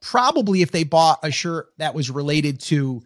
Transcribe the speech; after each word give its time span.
probably 0.00 0.62
if 0.62 0.70
they 0.70 0.84
bought 0.84 1.20
a 1.22 1.30
shirt 1.30 1.68
that 1.78 1.94
was 1.94 2.10
related 2.10 2.60
to 2.60 3.02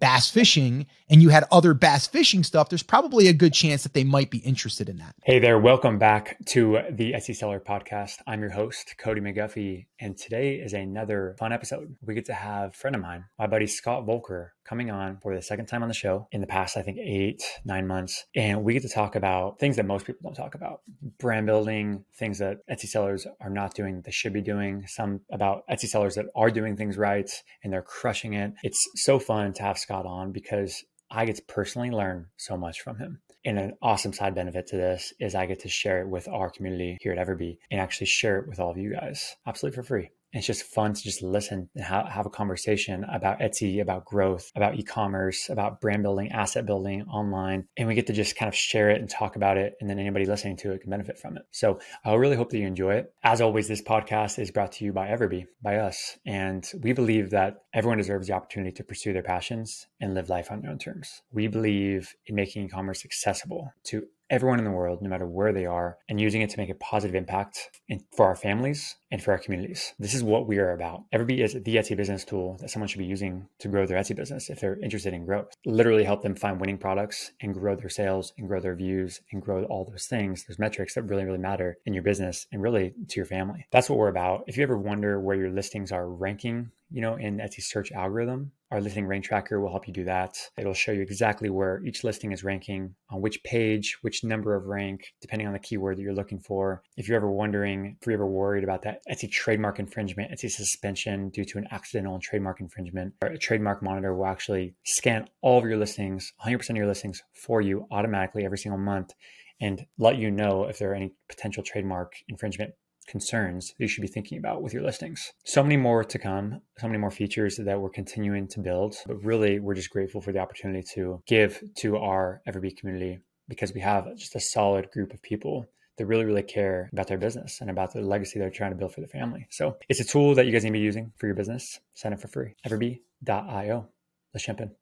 bass 0.00 0.30
fishing 0.30 0.86
and 1.08 1.22
you 1.22 1.28
had 1.28 1.44
other 1.50 1.74
bass 1.74 2.06
fishing 2.06 2.42
stuff, 2.42 2.68
there's 2.68 2.82
probably 2.82 3.28
a 3.28 3.32
good 3.32 3.52
chance 3.52 3.82
that 3.82 3.94
they 3.94 4.04
might 4.04 4.30
be 4.30 4.38
interested 4.38 4.88
in 4.88 4.96
that. 4.96 5.14
Hey 5.22 5.38
there, 5.38 5.58
welcome 5.58 5.98
back 5.98 6.36
to 6.46 6.80
the 6.90 7.12
Etsy 7.12 7.34
Seller 7.34 7.60
Podcast. 7.60 8.16
I'm 8.26 8.40
your 8.40 8.50
host, 8.50 8.94
Cody 8.98 9.20
McGuffie, 9.20 9.86
and 10.00 10.16
today 10.16 10.56
is 10.56 10.72
another 10.72 11.36
fun 11.38 11.52
episode. 11.52 11.96
We 12.02 12.14
get 12.14 12.26
to 12.26 12.34
have 12.34 12.70
a 12.70 12.72
friend 12.72 12.96
of 12.96 13.02
mine, 13.02 13.24
my 13.38 13.46
buddy 13.46 13.66
Scott 13.66 14.04
Volker, 14.04 14.54
coming 14.64 14.90
on 14.90 15.18
for 15.22 15.34
the 15.34 15.42
second 15.42 15.66
time 15.66 15.82
on 15.82 15.88
the 15.88 15.94
show 15.94 16.26
in 16.32 16.40
the 16.40 16.46
past, 16.46 16.76
I 16.76 16.82
think, 16.82 16.98
eight, 16.98 17.42
nine 17.64 17.86
months. 17.86 18.24
And 18.34 18.64
we 18.64 18.72
get 18.72 18.82
to 18.82 18.88
talk 18.88 19.14
about 19.14 19.58
things 19.58 19.76
that 19.76 19.84
most 19.84 20.06
people 20.06 20.20
don't 20.22 20.34
talk 20.34 20.54
about 20.54 20.80
brand 21.18 21.46
building, 21.46 22.04
things 22.18 22.38
that 22.38 22.58
Etsy 22.70 22.86
sellers 22.86 23.26
are 23.40 23.50
not 23.50 23.74
doing, 23.74 24.02
they 24.04 24.10
should 24.10 24.32
be 24.32 24.40
doing, 24.40 24.86
some 24.86 25.20
about 25.30 25.64
Etsy 25.68 25.86
sellers 25.86 26.14
that 26.14 26.26
are 26.34 26.50
doing 26.50 26.76
things 26.76 26.96
right 26.96 27.30
and 27.62 27.72
they're 27.72 27.82
crushing 27.82 28.34
it. 28.34 28.54
It's 28.62 28.82
so 28.96 29.18
fun 29.18 29.52
to 29.54 29.62
have 29.62 29.78
Scott 29.84 30.06
on 30.06 30.32
because 30.32 30.82
I 31.10 31.26
get 31.26 31.36
to 31.36 31.42
personally 31.42 31.90
learn 31.90 32.26
so 32.38 32.56
much 32.56 32.80
from 32.80 32.98
him. 32.98 33.20
And 33.44 33.58
an 33.58 33.74
awesome 33.82 34.14
side 34.14 34.34
benefit 34.34 34.66
to 34.68 34.76
this 34.76 35.12
is 35.20 35.34
I 35.34 35.44
get 35.44 35.60
to 35.60 35.68
share 35.68 36.00
it 36.00 36.08
with 36.08 36.26
our 36.26 36.50
community 36.50 36.96
here 37.02 37.12
at 37.12 37.24
Everbee 37.24 37.58
and 37.70 37.78
actually 37.78 38.06
share 38.06 38.38
it 38.38 38.48
with 38.48 38.58
all 38.58 38.70
of 38.70 38.78
you 38.78 38.94
guys 38.94 39.36
absolutely 39.46 39.76
for 39.76 39.82
free 39.82 40.10
it's 40.38 40.46
just 40.46 40.64
fun 40.64 40.94
to 40.94 41.02
just 41.02 41.22
listen 41.22 41.68
and 41.74 41.84
ha- 41.84 42.08
have 42.08 42.26
a 42.26 42.30
conversation 42.30 43.04
about 43.04 43.40
Etsy, 43.40 43.80
about 43.80 44.04
growth, 44.04 44.50
about 44.54 44.76
e-commerce, 44.76 45.48
about 45.48 45.80
brand 45.80 46.02
building, 46.02 46.32
asset 46.32 46.66
building 46.66 47.02
online. 47.02 47.66
And 47.76 47.88
we 47.88 47.94
get 47.94 48.06
to 48.08 48.12
just 48.12 48.36
kind 48.36 48.48
of 48.48 48.54
share 48.54 48.90
it 48.90 49.00
and 49.00 49.08
talk 49.08 49.36
about 49.36 49.56
it. 49.56 49.74
And 49.80 49.88
then 49.88 49.98
anybody 49.98 50.26
listening 50.26 50.56
to 50.58 50.72
it 50.72 50.80
can 50.80 50.90
benefit 50.90 51.18
from 51.18 51.36
it. 51.36 51.44
So 51.50 51.78
I 52.04 52.14
really 52.14 52.36
hope 52.36 52.50
that 52.50 52.58
you 52.58 52.66
enjoy 52.66 52.94
it. 52.94 53.12
As 53.22 53.40
always, 53.40 53.68
this 53.68 53.82
podcast 53.82 54.38
is 54.38 54.50
brought 54.50 54.72
to 54.72 54.84
you 54.84 54.92
by 54.92 55.08
Everbee, 55.08 55.46
by 55.62 55.76
us. 55.76 56.18
And 56.26 56.68
we 56.82 56.92
believe 56.92 57.30
that 57.30 57.62
everyone 57.72 57.98
deserves 57.98 58.26
the 58.26 58.34
opportunity 58.34 58.72
to 58.72 58.84
pursue 58.84 59.12
their 59.12 59.22
passions 59.22 59.86
and 60.00 60.14
live 60.14 60.28
life 60.28 60.50
on 60.50 60.60
their 60.60 60.70
own 60.70 60.78
terms. 60.78 61.22
We 61.32 61.46
believe 61.46 62.14
in 62.26 62.34
making 62.34 62.64
e-commerce 62.64 63.04
accessible 63.04 63.72
to 63.84 64.04
everyone 64.30 64.58
in 64.58 64.64
the 64.64 64.70
world, 64.70 65.02
no 65.02 65.08
matter 65.08 65.26
where 65.26 65.52
they 65.52 65.66
are, 65.66 65.98
and 66.08 66.20
using 66.20 66.42
it 66.42 66.50
to 66.50 66.58
make 66.58 66.70
a 66.70 66.74
positive 66.74 67.14
impact 67.14 67.70
in, 67.88 68.00
for 68.16 68.26
our 68.26 68.34
families 68.34 68.96
and 69.14 69.22
for 69.22 69.30
our 69.30 69.38
communities. 69.38 69.94
This 70.00 70.12
is 70.12 70.24
what 70.24 70.48
we 70.48 70.58
are 70.58 70.72
about. 70.72 71.04
Everbee 71.14 71.38
is 71.38 71.52
the 71.52 71.76
Etsy 71.76 71.96
business 71.96 72.24
tool 72.24 72.56
that 72.60 72.68
someone 72.68 72.88
should 72.88 72.98
be 72.98 73.04
using 73.04 73.46
to 73.60 73.68
grow 73.68 73.86
their 73.86 73.96
Etsy 73.96 74.16
business 74.16 74.50
if 74.50 74.58
they're 74.58 74.76
interested 74.80 75.14
in 75.14 75.24
growth. 75.24 75.54
Literally 75.64 76.02
help 76.02 76.22
them 76.22 76.34
find 76.34 76.58
winning 76.58 76.78
products 76.78 77.30
and 77.40 77.54
grow 77.54 77.76
their 77.76 77.88
sales 77.88 78.32
and 78.36 78.48
grow 78.48 78.58
their 78.58 78.74
views 78.74 79.20
and 79.30 79.40
grow 79.40 79.62
all 79.66 79.84
those 79.84 80.06
things, 80.06 80.46
those 80.46 80.58
metrics 80.58 80.94
that 80.94 81.04
really, 81.04 81.24
really 81.24 81.38
matter 81.38 81.78
in 81.86 81.94
your 81.94 82.02
business 82.02 82.48
and 82.50 82.60
really 82.60 82.92
to 83.08 83.14
your 83.14 83.24
family. 83.24 83.68
That's 83.70 83.88
what 83.88 84.00
we're 84.00 84.08
about. 84.08 84.42
If 84.48 84.56
you 84.56 84.64
ever 84.64 84.76
wonder 84.76 85.20
where 85.20 85.36
your 85.36 85.50
listings 85.50 85.92
are 85.92 86.08
ranking 86.08 86.72
you 86.94 87.00
know, 87.00 87.16
in 87.16 87.38
Etsy 87.38 87.60
search 87.60 87.90
algorithm. 87.90 88.52
Our 88.70 88.80
listing 88.80 89.06
rank 89.06 89.24
tracker 89.24 89.60
will 89.60 89.70
help 89.70 89.86
you 89.86 89.92
do 89.92 90.04
that. 90.04 90.38
It'll 90.56 90.74
show 90.74 90.92
you 90.92 91.02
exactly 91.02 91.50
where 91.50 91.82
each 91.84 92.04
listing 92.04 92.30
is 92.32 92.44
ranking, 92.44 92.94
on 93.10 93.20
which 93.20 93.42
page, 93.42 93.98
which 94.02 94.24
number 94.24 94.54
of 94.54 94.66
rank, 94.66 95.12
depending 95.20 95.46
on 95.46 95.52
the 95.52 95.58
keyword 95.58 95.96
that 95.96 96.02
you're 96.02 96.14
looking 96.14 96.38
for. 96.38 96.82
If 96.96 97.08
you're 97.08 97.16
ever 97.16 97.30
wondering, 97.30 97.96
if 98.00 98.06
you're 98.06 98.14
ever 98.14 98.26
worried 98.26 98.64
about 98.64 98.82
that 98.82 99.02
Etsy 99.10 99.30
trademark 99.30 99.78
infringement, 99.78 100.30
Etsy 100.30 100.50
suspension 100.50 101.28
due 101.28 101.44
to 101.44 101.58
an 101.58 101.66
accidental 101.70 102.18
trademark 102.18 102.60
infringement, 102.60 103.14
a 103.22 103.36
trademark 103.36 103.82
monitor 103.82 104.14
will 104.14 104.26
actually 104.26 104.74
scan 104.84 105.28
all 105.42 105.58
of 105.58 105.64
your 105.64 105.76
listings, 105.76 106.32
100% 106.44 106.70
of 106.70 106.76
your 106.76 106.86
listings 106.86 107.22
for 107.32 107.60
you 107.60 107.86
automatically 107.90 108.44
every 108.44 108.58
single 108.58 108.78
month 108.78 109.12
and 109.60 109.86
let 109.98 110.16
you 110.16 110.30
know 110.30 110.64
if 110.64 110.78
there 110.78 110.90
are 110.90 110.94
any 110.94 111.12
potential 111.28 111.62
trademark 111.62 112.14
infringement 112.28 112.72
concerns 113.06 113.74
you 113.78 113.86
should 113.86 114.00
be 114.00 114.08
thinking 114.08 114.38
about 114.38 114.62
with 114.62 114.72
your 114.72 114.82
listings. 114.82 115.32
So 115.44 115.62
many 115.62 115.76
more 115.76 116.04
to 116.04 116.18
come, 116.18 116.60
so 116.78 116.86
many 116.86 116.98
more 116.98 117.10
features 117.10 117.56
that 117.56 117.80
we're 117.80 117.90
continuing 117.90 118.48
to 118.48 118.60
build. 118.60 118.96
But 119.06 119.22
really, 119.22 119.60
we're 119.60 119.74
just 119.74 119.90
grateful 119.90 120.20
for 120.20 120.32
the 120.32 120.38
opportunity 120.38 120.86
to 120.94 121.22
give 121.26 121.62
to 121.78 121.96
our 121.98 122.40
Everbee 122.48 122.76
community 122.76 123.20
because 123.48 123.74
we 123.74 123.80
have 123.82 124.16
just 124.16 124.34
a 124.34 124.40
solid 124.40 124.90
group 124.90 125.12
of 125.12 125.22
people 125.22 125.66
that 125.96 126.06
really, 126.06 126.24
really 126.24 126.42
care 126.42 126.88
about 126.92 127.06
their 127.06 127.18
business 127.18 127.60
and 127.60 127.70
about 127.70 127.92
the 127.92 128.00
legacy 128.00 128.38
they're 128.38 128.50
trying 128.50 128.72
to 128.72 128.76
build 128.76 128.92
for 128.92 129.00
the 129.00 129.06
family. 129.06 129.46
So 129.50 129.76
it's 129.88 130.00
a 130.00 130.04
tool 130.04 130.34
that 130.34 130.46
you 130.46 130.52
guys 130.52 130.64
need 130.64 130.70
to 130.70 130.74
be 130.74 130.80
using 130.80 131.12
for 131.16 131.26
your 131.26 131.36
business. 131.36 131.80
Sign 131.94 132.12
up 132.12 132.20
for 132.20 132.28
free. 132.28 132.54
Everbee.io. 132.66 133.88
Let's 134.32 134.44
jump 134.44 134.60
in. 134.60 134.72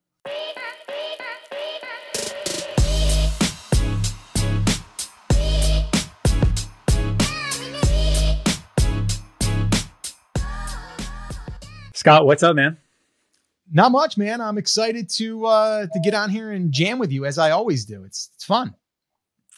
Scott, 11.94 12.26
what's 12.26 12.42
up, 12.42 12.56
man? 12.56 12.78
Not 13.70 13.92
much, 13.92 14.18
man. 14.18 14.40
I'm 14.40 14.58
excited 14.58 15.08
to 15.10 15.46
uh 15.46 15.86
to 15.86 16.00
get 16.00 16.14
on 16.14 16.30
here 16.30 16.50
and 16.50 16.72
jam 16.72 16.98
with 16.98 17.12
you 17.12 17.26
as 17.26 17.38
I 17.38 17.50
always 17.50 17.84
do. 17.84 18.02
It's 18.04 18.30
it's 18.34 18.44
fun. 18.44 18.74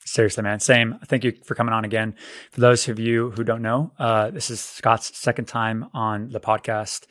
Seriously, 0.04 0.42
man. 0.42 0.60
Same. 0.60 0.98
Thank 1.06 1.24
you 1.24 1.32
for 1.44 1.54
coming 1.54 1.72
on 1.72 1.84
again. 1.84 2.14
For 2.52 2.60
those 2.60 2.88
of 2.88 2.98
you 2.98 3.30
who 3.30 3.42
don't 3.42 3.62
know, 3.62 3.92
uh, 3.98 4.30
this 4.30 4.50
is 4.50 4.60
Scott's 4.60 5.16
second 5.18 5.46
time 5.46 5.86
on 5.94 6.28
the 6.28 6.40
podcast. 6.40 7.06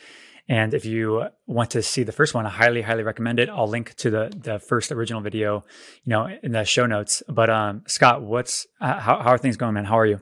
And 0.48 0.74
if 0.74 0.86
you 0.86 1.28
want 1.48 1.72
to 1.72 1.82
see 1.82 2.04
the 2.04 2.12
first 2.12 2.34
one, 2.36 2.46
I 2.46 2.50
highly, 2.50 2.82
highly 2.82 3.04
recommend 3.04 3.40
it. 3.40 3.50
I'll 3.50 3.68
link 3.68 3.96
to 3.96 4.12
the 4.12 4.32
the 4.36 4.60
first 4.60 4.92
original 4.92 5.22
video, 5.22 5.64
you 6.04 6.10
know, 6.12 6.28
in 6.44 6.52
the 6.52 6.66
show 6.66 6.86
notes. 6.86 7.24
But 7.28 7.50
um, 7.50 7.84
Scott, 7.88 8.22
what's 8.22 8.68
uh, 8.80 9.00
how, 9.00 9.20
how 9.20 9.30
are 9.32 9.38
things 9.38 9.58
going, 9.58 9.74
man? 9.74 9.86
How 9.86 9.98
are 9.98 10.06
you? 10.06 10.22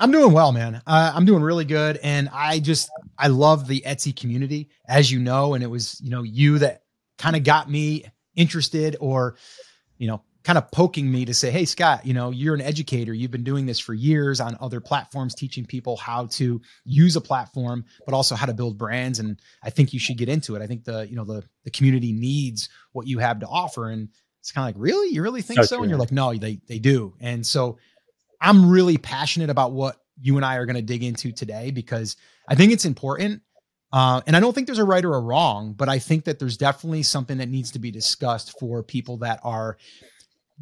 I'm 0.00 0.10
doing 0.10 0.32
well, 0.32 0.52
man. 0.52 0.82
Uh, 0.86 1.12
I'm 1.14 1.24
doing 1.24 1.42
really 1.42 1.64
good, 1.64 1.98
and 2.02 2.28
I 2.32 2.58
just 2.58 2.90
I 3.16 3.28
love 3.28 3.66
the 3.66 3.82
Etsy 3.86 4.14
community, 4.14 4.68
as 4.86 5.10
you 5.10 5.20
know, 5.20 5.54
and 5.54 5.62
it 5.62 5.68
was 5.68 6.00
you 6.00 6.10
know 6.10 6.22
you 6.22 6.58
that 6.58 6.82
kind 7.16 7.36
of 7.36 7.44
got 7.44 7.70
me 7.70 8.04
interested, 8.34 8.96
or 9.00 9.36
you 9.98 10.08
know, 10.08 10.22
kind 10.48 10.56
of 10.56 10.70
poking 10.70 11.12
me 11.12 11.26
to 11.26 11.34
say, 11.34 11.50
hey, 11.50 11.66
Scott, 11.66 12.06
you 12.06 12.14
know, 12.14 12.30
you're 12.30 12.54
an 12.54 12.62
educator. 12.62 13.12
You've 13.12 13.30
been 13.30 13.44
doing 13.44 13.66
this 13.66 13.78
for 13.78 13.92
years 13.92 14.40
on 14.40 14.56
other 14.62 14.80
platforms, 14.80 15.34
teaching 15.34 15.66
people 15.66 15.98
how 15.98 16.24
to 16.24 16.62
use 16.86 17.16
a 17.16 17.20
platform, 17.20 17.84
but 18.06 18.14
also 18.14 18.34
how 18.34 18.46
to 18.46 18.54
build 18.54 18.78
brands. 18.78 19.18
And 19.18 19.38
I 19.62 19.68
think 19.68 19.92
you 19.92 19.98
should 20.00 20.16
get 20.16 20.30
into 20.30 20.56
it. 20.56 20.62
I 20.62 20.66
think 20.66 20.84
the 20.84 21.06
you 21.06 21.16
know 21.16 21.26
the 21.26 21.44
the 21.64 21.70
community 21.70 22.12
needs 22.12 22.70
what 22.92 23.06
you 23.06 23.18
have 23.18 23.40
to 23.40 23.46
offer, 23.46 23.90
and 23.90 24.08
it's 24.40 24.50
kind 24.50 24.66
of 24.66 24.74
like, 24.74 24.82
really, 24.82 25.12
you 25.12 25.22
really 25.22 25.42
think 25.42 25.58
so? 25.58 25.66
so? 25.66 25.82
And 25.82 25.90
you're 25.90 25.98
like, 25.98 26.12
no, 26.12 26.32
they 26.32 26.62
they 26.66 26.78
do, 26.78 27.12
and 27.20 27.46
so 27.46 27.76
I'm 28.40 28.70
really 28.70 28.96
passionate 28.96 29.50
about 29.50 29.72
what 29.72 29.96
you 30.18 30.36
and 30.36 30.46
I 30.46 30.56
are 30.56 30.64
going 30.64 30.76
to 30.76 30.82
dig 30.82 31.04
into 31.04 31.30
today 31.30 31.72
because 31.72 32.16
I 32.48 32.54
think 32.54 32.72
it's 32.72 32.86
important. 32.86 33.42
Uh, 33.92 34.22
and 34.26 34.34
I 34.34 34.40
don't 34.40 34.54
think 34.54 34.66
there's 34.66 34.78
a 34.78 34.84
right 34.84 35.04
or 35.04 35.14
a 35.14 35.20
wrong, 35.20 35.74
but 35.74 35.90
I 35.90 35.98
think 35.98 36.24
that 36.24 36.38
there's 36.38 36.56
definitely 36.56 37.02
something 37.02 37.36
that 37.38 37.50
needs 37.50 37.70
to 37.72 37.78
be 37.78 37.90
discussed 37.90 38.58
for 38.58 38.82
people 38.82 39.18
that 39.18 39.40
are 39.44 39.76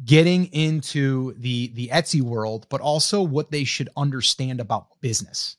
getting 0.05 0.45
into 0.53 1.33
the 1.37 1.67
the 1.69 1.89
Etsy 1.89 2.21
world, 2.21 2.67
but 2.69 2.81
also 2.81 3.21
what 3.21 3.51
they 3.51 3.63
should 3.63 3.89
understand 3.97 4.59
about 4.59 4.87
business, 5.01 5.57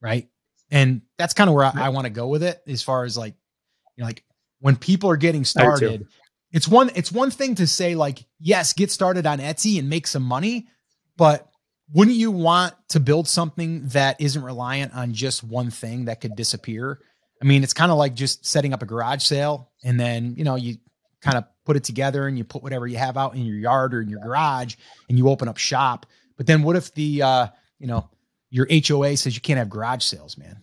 right? 0.00 0.28
And 0.70 1.02
that's 1.16 1.34
kind 1.34 1.48
of 1.48 1.54
where 1.54 1.64
I, 1.64 1.72
I 1.74 1.88
want 1.90 2.06
to 2.06 2.10
go 2.10 2.28
with 2.28 2.42
it, 2.42 2.62
as 2.66 2.82
far 2.82 3.04
as 3.04 3.16
like, 3.16 3.34
you 3.96 4.02
know, 4.02 4.06
like 4.06 4.24
when 4.60 4.76
people 4.76 5.10
are 5.10 5.16
getting 5.16 5.44
started, 5.44 6.06
it's 6.52 6.68
one 6.68 6.90
it's 6.94 7.12
one 7.12 7.30
thing 7.30 7.54
to 7.56 7.66
say 7.66 7.94
like, 7.94 8.24
yes, 8.40 8.72
get 8.72 8.90
started 8.90 9.26
on 9.26 9.38
Etsy 9.38 9.78
and 9.78 9.88
make 9.88 10.06
some 10.06 10.22
money, 10.22 10.68
but 11.16 11.48
wouldn't 11.94 12.16
you 12.16 12.30
want 12.30 12.74
to 12.90 13.00
build 13.00 13.28
something 13.28 13.86
that 13.88 14.20
isn't 14.20 14.42
reliant 14.42 14.94
on 14.94 15.14
just 15.14 15.42
one 15.42 15.70
thing 15.70 16.04
that 16.06 16.20
could 16.20 16.36
disappear? 16.36 17.00
I 17.40 17.46
mean, 17.46 17.62
it's 17.62 17.72
kind 17.72 17.90
of 17.90 17.98
like 17.98 18.14
just 18.14 18.44
setting 18.44 18.74
up 18.74 18.82
a 18.82 18.86
garage 18.86 19.22
sale 19.22 19.70
and 19.84 19.98
then, 19.98 20.34
you 20.36 20.44
know, 20.44 20.56
you 20.56 20.78
kind 21.22 21.38
of 21.38 21.44
put 21.68 21.76
it 21.76 21.84
together 21.84 22.26
and 22.26 22.38
you 22.38 22.44
put 22.44 22.62
whatever 22.62 22.86
you 22.86 22.96
have 22.96 23.18
out 23.18 23.34
in 23.34 23.42
your 23.42 23.56
yard 23.56 23.92
or 23.92 24.00
in 24.00 24.08
your 24.08 24.20
garage 24.20 24.74
and 25.10 25.18
you 25.18 25.28
open 25.28 25.48
up 25.48 25.58
shop. 25.58 26.06
But 26.38 26.46
then 26.46 26.62
what 26.62 26.76
if 26.76 26.94
the 26.94 27.20
uh, 27.20 27.46
you 27.78 27.86
know, 27.86 28.08
your 28.48 28.66
HOA 28.70 29.18
says 29.18 29.34
you 29.34 29.42
can't 29.42 29.58
have 29.58 29.68
garage 29.68 30.02
sales, 30.02 30.38
man? 30.38 30.56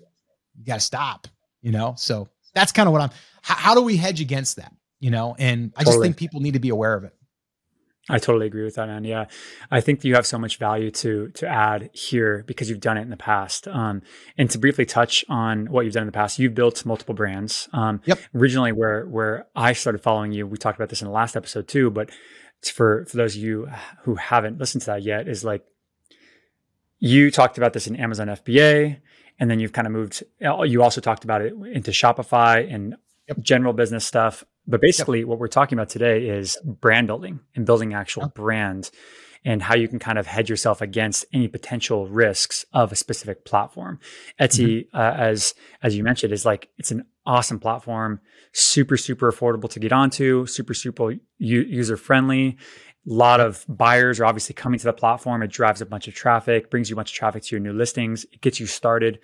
You 0.57 0.65
got 0.65 0.75
to 0.75 0.79
stop, 0.79 1.27
you 1.61 1.71
know? 1.71 1.93
So 1.95 2.27
that's 2.55 2.71
kind 2.71 2.87
of 2.87 2.93
what 2.93 3.01
I'm 3.01 3.11
how, 3.43 3.53
how, 3.53 3.75
do 3.75 3.81
we 3.81 3.97
hedge 3.97 4.19
against 4.19 4.55
that, 4.55 4.73
you 4.99 5.11
know? 5.11 5.35
And 5.37 5.71
I 5.77 5.83
totally. 5.83 5.93
just 5.93 6.03
think 6.03 6.17
people 6.17 6.39
need 6.39 6.53
to 6.53 6.59
be 6.59 6.69
aware 6.69 6.95
of 6.95 7.03
it. 7.03 7.13
I 8.07 8.19
totally 8.19 8.45
agree 8.45 8.63
with 8.63 8.75
that, 8.75 8.87
man. 8.87 9.03
Yeah, 9.03 9.25
I 9.71 9.81
think 9.81 10.03
you 10.03 10.13
have 10.13 10.27
so 10.27 10.37
much 10.37 10.57
value 10.57 10.91
to 10.91 11.29
to 11.29 11.47
add 11.47 11.89
here 11.91 12.43
because 12.45 12.69
you've 12.69 12.79
done 12.79 12.97
it 12.97 13.01
in 13.01 13.09
the 13.09 13.17
past. 13.17 13.67
Um, 13.67 14.03
and 14.37 14.49
to 14.51 14.59
briefly 14.59 14.85
touch 14.85 15.25
on 15.27 15.71
what 15.71 15.85
you've 15.85 15.95
done 15.95 16.03
in 16.03 16.07
the 16.07 16.11
past, 16.11 16.37
you've 16.37 16.53
built 16.53 16.85
multiple 16.85 17.15
brands. 17.15 17.67
Um, 17.73 18.01
yep. 18.05 18.19
Originally, 18.35 18.71
where 18.71 19.05
where 19.05 19.47
I 19.55 19.73
started 19.73 19.99
following 20.03 20.31
you, 20.31 20.45
we 20.45 20.57
talked 20.57 20.77
about 20.77 20.89
this 20.89 21.01
in 21.01 21.07
the 21.07 21.13
last 21.13 21.35
episode 21.35 21.67
too. 21.67 21.89
But 21.89 22.11
for 22.61 23.05
for 23.05 23.17
those 23.17 23.35
of 23.35 23.41
you 23.41 23.69
who 24.03 24.15
haven't 24.15 24.59
listened 24.59 24.81
to 24.83 24.87
that 24.87 25.01
yet, 25.01 25.27
is 25.27 25.43
like 25.43 25.65
you 26.99 27.31
talked 27.31 27.57
about 27.57 27.73
this 27.73 27.87
in 27.87 27.95
Amazon 27.95 28.27
FBA, 28.27 28.97
and 29.39 29.49
then 29.49 29.59
you've 29.59 29.73
kind 29.73 29.87
of 29.87 29.93
moved. 29.93 30.23
You 30.39 30.83
also 30.83 31.01
talked 31.01 31.23
about 31.23 31.41
it 31.41 31.53
into 31.73 31.89
Shopify 31.89 32.71
and 32.71 32.97
yep. 33.27 33.39
general 33.39 33.73
business 33.73 34.05
stuff 34.05 34.43
but 34.67 34.81
basically, 34.81 35.19
yep. 35.19 35.27
what 35.27 35.39
we're 35.39 35.47
talking 35.47 35.77
about 35.77 35.89
today 35.89 36.27
is 36.27 36.57
brand 36.63 37.07
building 37.07 37.39
and 37.55 37.65
building 37.65 37.93
actual 37.93 38.23
yep. 38.23 38.35
brand. 38.35 38.91
and 39.45 39.61
how 39.61 39.75
you 39.75 39.87
can 39.87 39.99
kind 39.99 40.17
of 40.17 40.25
hedge 40.25 40.49
yourself 40.49 40.81
against 40.81 41.23
any 41.31 41.47
potential 41.47 42.07
risks 42.07 42.65
of 42.73 42.91
a 42.91 42.95
specific 42.95 43.45
platform. 43.45 43.99
Etsy, 44.41 44.87
mm-hmm. 44.87 44.97
uh, 44.97 45.13
as 45.15 45.53
as 45.83 45.95
you 45.95 46.03
mentioned, 46.03 46.33
is 46.33 46.45
like 46.45 46.69
it's 46.77 46.91
an 46.91 47.05
awesome 47.25 47.59
platform, 47.59 48.19
super 48.51 48.97
super 48.97 49.31
affordable 49.31 49.69
to 49.69 49.79
get 49.79 49.93
onto, 49.93 50.45
super 50.47 50.73
super 50.73 51.11
u- 51.11 51.61
user 51.61 51.95
friendly. 51.95 52.57
A 53.07 53.13
lot 53.13 53.39
of 53.39 53.63
buyers 53.69 54.19
are 54.19 54.25
obviously 54.25 54.55
coming 54.55 54.79
to 54.79 54.85
the 54.85 54.93
platform. 54.93 55.43
It 55.43 55.51
drives 55.51 55.79
a 55.79 55.85
bunch 55.85 56.07
of 56.07 56.15
traffic, 56.15 56.71
brings 56.71 56.89
you 56.89 56.95
a 56.95 56.97
bunch 56.97 57.11
of 57.11 57.15
traffic 57.15 57.43
to 57.43 57.55
your 57.55 57.59
new 57.59 57.73
listings. 57.73 58.25
It 58.33 58.41
gets 58.41 58.59
you 58.59 58.65
started. 58.65 59.19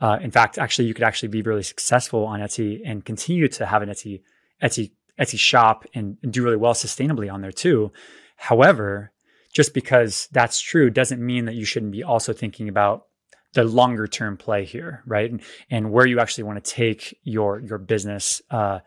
Uh, 0.00 0.18
in 0.22 0.30
fact, 0.30 0.56
actually, 0.56 0.86
you 0.86 0.94
could 0.94 1.02
actually 1.02 1.30
be 1.30 1.42
really 1.42 1.64
successful 1.64 2.24
on 2.26 2.38
Etsy 2.38 2.80
and 2.84 3.04
continue 3.04 3.48
to 3.48 3.66
have 3.66 3.82
an 3.82 3.88
Etsy 3.88 4.22
Etsy 4.64 4.92
Etsy 5.20 5.38
shop 5.38 5.84
and, 5.94 6.16
and 6.22 6.32
do 6.32 6.42
really 6.42 6.56
well 6.56 6.74
sustainably 6.74 7.32
on 7.32 7.40
there 7.40 7.52
too. 7.52 7.92
However, 8.36 9.12
just 9.52 9.74
because 9.74 10.28
that's 10.32 10.60
true 10.60 10.90
doesn't 10.90 11.24
mean 11.24 11.44
that 11.44 11.54
you 11.54 11.64
shouldn't 11.64 11.92
be 11.92 12.02
also 12.02 12.32
thinking 12.32 12.68
about 12.68 13.06
the 13.52 13.62
longer 13.62 14.08
term 14.08 14.36
play 14.36 14.64
here, 14.64 15.02
right? 15.06 15.30
And, 15.30 15.40
and 15.70 15.92
where 15.92 16.06
you 16.06 16.18
actually 16.18 16.44
want 16.44 16.64
to 16.64 16.70
take 16.70 17.16
your 17.22 17.60
your 17.60 17.78
business, 17.78 18.42
uh, 18.50 18.80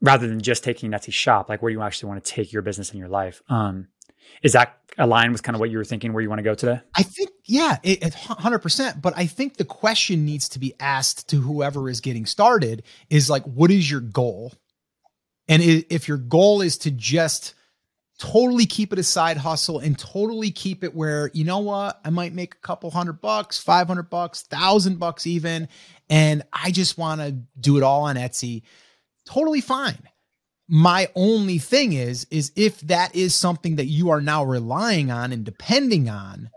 rather 0.00 0.26
than 0.26 0.40
just 0.40 0.64
taking 0.64 0.90
Etsy 0.90 1.12
shop, 1.12 1.48
like 1.48 1.62
where 1.62 1.70
you 1.70 1.82
actually 1.82 2.08
want 2.08 2.24
to 2.24 2.30
take 2.30 2.52
your 2.52 2.62
business 2.62 2.90
in 2.90 2.98
your 2.98 3.08
life. 3.08 3.42
Um, 3.48 3.88
is 4.42 4.52
that 4.52 4.78
aligned 4.98 5.32
with 5.32 5.42
kind 5.42 5.54
of 5.54 5.60
what 5.60 5.70
you 5.70 5.78
were 5.78 5.84
thinking 5.84 6.12
where 6.12 6.22
you 6.22 6.28
want 6.28 6.38
to 6.38 6.44
go 6.44 6.54
today? 6.54 6.80
I 6.94 7.02
think, 7.02 7.30
yeah, 7.44 7.78
it 7.82 8.00
100%. 8.00 9.02
But 9.02 9.14
I 9.16 9.26
think 9.26 9.56
the 9.56 9.64
question 9.64 10.24
needs 10.24 10.48
to 10.50 10.58
be 10.58 10.74
asked 10.80 11.28
to 11.28 11.36
whoever 11.36 11.88
is 11.88 12.00
getting 12.00 12.26
started 12.26 12.82
is 13.08 13.28
like, 13.30 13.44
what 13.44 13.70
is 13.70 13.90
your 13.90 14.00
goal? 14.00 14.52
And 15.50 15.64
if 15.64 16.06
your 16.06 16.16
goal 16.16 16.60
is 16.60 16.78
to 16.78 16.92
just 16.92 17.54
totally 18.20 18.66
keep 18.66 18.92
it 18.92 19.00
a 19.00 19.02
side 19.02 19.36
hustle 19.36 19.80
and 19.80 19.98
totally 19.98 20.52
keep 20.52 20.84
it 20.84 20.94
where, 20.94 21.28
you 21.34 21.42
know 21.42 21.58
what, 21.58 22.00
I 22.04 22.10
might 22.10 22.32
make 22.32 22.54
a 22.54 22.58
couple 22.58 22.88
hundred 22.92 23.20
bucks, 23.20 23.58
500 23.58 24.04
bucks, 24.08 24.42
thousand 24.42 25.00
bucks 25.00 25.26
even. 25.26 25.66
And 26.08 26.44
I 26.52 26.70
just 26.70 26.96
want 26.96 27.20
to 27.20 27.32
do 27.58 27.78
it 27.78 27.82
all 27.82 28.02
on 28.02 28.14
Etsy. 28.14 28.62
Totally 29.26 29.60
fine. 29.60 29.98
My 30.68 31.08
only 31.16 31.58
thing 31.58 31.94
is, 31.94 32.28
is 32.30 32.52
if 32.54 32.80
that 32.82 33.16
is 33.16 33.34
something 33.34 33.74
that 33.74 33.86
you 33.86 34.10
are 34.10 34.20
now 34.20 34.44
relying 34.44 35.10
on 35.10 35.32
and 35.32 35.44
depending 35.44 36.08
on, 36.08 36.50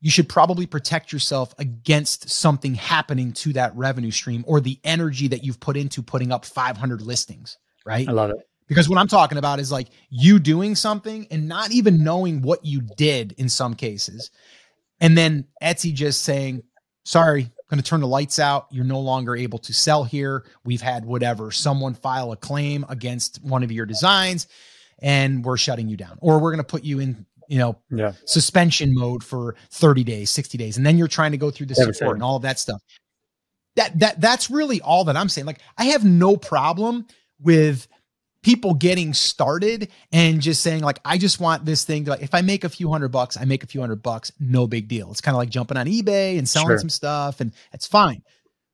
you 0.00 0.10
should 0.10 0.28
probably 0.28 0.66
protect 0.66 1.12
yourself 1.12 1.54
against 1.58 2.28
something 2.28 2.74
happening 2.74 3.30
to 3.34 3.52
that 3.52 3.76
revenue 3.76 4.10
stream 4.10 4.44
or 4.48 4.60
the 4.60 4.80
energy 4.82 5.28
that 5.28 5.44
you've 5.44 5.60
put 5.60 5.76
into 5.76 6.02
putting 6.02 6.32
up 6.32 6.44
500 6.44 7.02
listings 7.02 7.56
right? 7.84 8.08
I 8.08 8.12
love 8.12 8.30
it. 8.30 8.36
Because 8.68 8.88
what 8.88 8.98
I'm 8.98 9.08
talking 9.08 9.36
about 9.36 9.58
is 9.58 9.72
like 9.72 9.88
you 10.10 10.38
doing 10.38 10.76
something 10.76 11.26
and 11.30 11.48
not 11.48 11.72
even 11.72 12.04
knowing 12.04 12.40
what 12.40 12.64
you 12.64 12.80
did 12.96 13.32
in 13.32 13.48
some 13.48 13.74
cases. 13.74 14.30
And 15.00 15.18
then 15.18 15.46
Etsy 15.60 15.92
just 15.92 16.22
saying, 16.22 16.62
sorry, 17.04 17.50
going 17.70 17.82
to 17.82 17.88
turn 17.88 18.00
the 18.00 18.06
lights 18.06 18.38
out. 18.38 18.66
You're 18.70 18.84
no 18.84 19.00
longer 19.00 19.34
able 19.36 19.58
to 19.60 19.72
sell 19.72 20.04
here. 20.04 20.44
We've 20.64 20.80
had 20.80 21.04
whatever, 21.04 21.50
someone 21.50 21.94
file 21.94 22.32
a 22.32 22.36
claim 22.36 22.84
against 22.88 23.42
one 23.42 23.62
of 23.62 23.72
your 23.72 23.86
designs 23.86 24.46
and 25.00 25.44
we're 25.44 25.56
shutting 25.56 25.88
you 25.88 25.96
down. 25.96 26.18
Or 26.20 26.38
we're 26.38 26.50
going 26.50 26.58
to 26.58 26.64
put 26.64 26.84
you 26.84 27.00
in, 27.00 27.24
you 27.48 27.58
know, 27.58 27.78
yeah. 27.90 28.12
suspension 28.26 28.94
mode 28.94 29.24
for 29.24 29.56
30 29.70 30.04
days, 30.04 30.30
60 30.30 30.58
days. 30.58 30.76
And 30.76 30.84
then 30.84 30.98
you're 30.98 31.08
trying 31.08 31.30
to 31.30 31.38
go 31.38 31.50
through 31.50 31.66
the 31.66 31.74
support 31.74 32.16
and 32.16 32.22
all 32.22 32.36
of 32.36 32.42
that 32.42 32.58
stuff. 32.58 32.80
That 33.76 33.98
that 34.00 34.20
that's 34.20 34.50
really 34.50 34.80
all 34.80 35.04
that 35.04 35.16
I'm 35.16 35.28
saying. 35.28 35.46
Like 35.46 35.60
I 35.78 35.84
have 35.86 36.04
no 36.04 36.36
problem 36.36 37.06
with 37.42 37.88
people 38.42 38.74
getting 38.74 39.12
started 39.12 39.88
and 40.12 40.40
just 40.40 40.62
saying 40.62 40.82
like 40.82 40.98
i 41.04 41.18
just 41.18 41.40
want 41.40 41.64
this 41.64 41.84
thing 41.84 42.04
to 42.04 42.10
like 42.10 42.22
if 42.22 42.34
i 42.34 42.40
make 42.40 42.64
a 42.64 42.68
few 42.68 42.90
hundred 42.90 43.08
bucks 43.08 43.36
i 43.36 43.44
make 43.44 43.62
a 43.62 43.66
few 43.66 43.80
hundred 43.80 44.02
bucks 44.02 44.32
no 44.40 44.66
big 44.66 44.88
deal 44.88 45.10
it's 45.10 45.20
kind 45.20 45.34
of 45.34 45.38
like 45.38 45.50
jumping 45.50 45.76
on 45.76 45.86
ebay 45.86 46.38
and 46.38 46.48
selling 46.48 46.68
sure. 46.68 46.78
some 46.78 46.88
stuff 46.88 47.40
and 47.40 47.52
it's 47.72 47.86
fine 47.86 48.22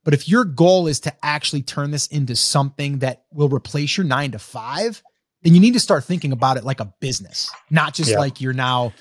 but 0.05 0.13
if 0.13 0.29
your 0.29 0.45
goal 0.45 0.87
is 0.87 1.01
to 1.01 1.13
actually 1.23 1.61
turn 1.61 1.91
this 1.91 2.07
into 2.07 2.35
something 2.35 2.99
that 2.99 3.23
will 3.33 3.49
replace 3.49 3.97
your 3.97 4.05
nine 4.05 4.31
to 4.31 4.39
five 4.39 5.01
then 5.43 5.53
you 5.53 5.59
need 5.59 5.73
to 5.73 5.79
start 5.79 6.03
thinking 6.03 6.31
about 6.31 6.57
it 6.57 6.63
like 6.63 6.79
a 6.79 6.93
business 7.01 7.51
not 7.69 7.93
just 7.93 8.11
yeah. 8.11 8.19
like 8.19 8.39
you're 8.39 8.53
now 8.53 8.93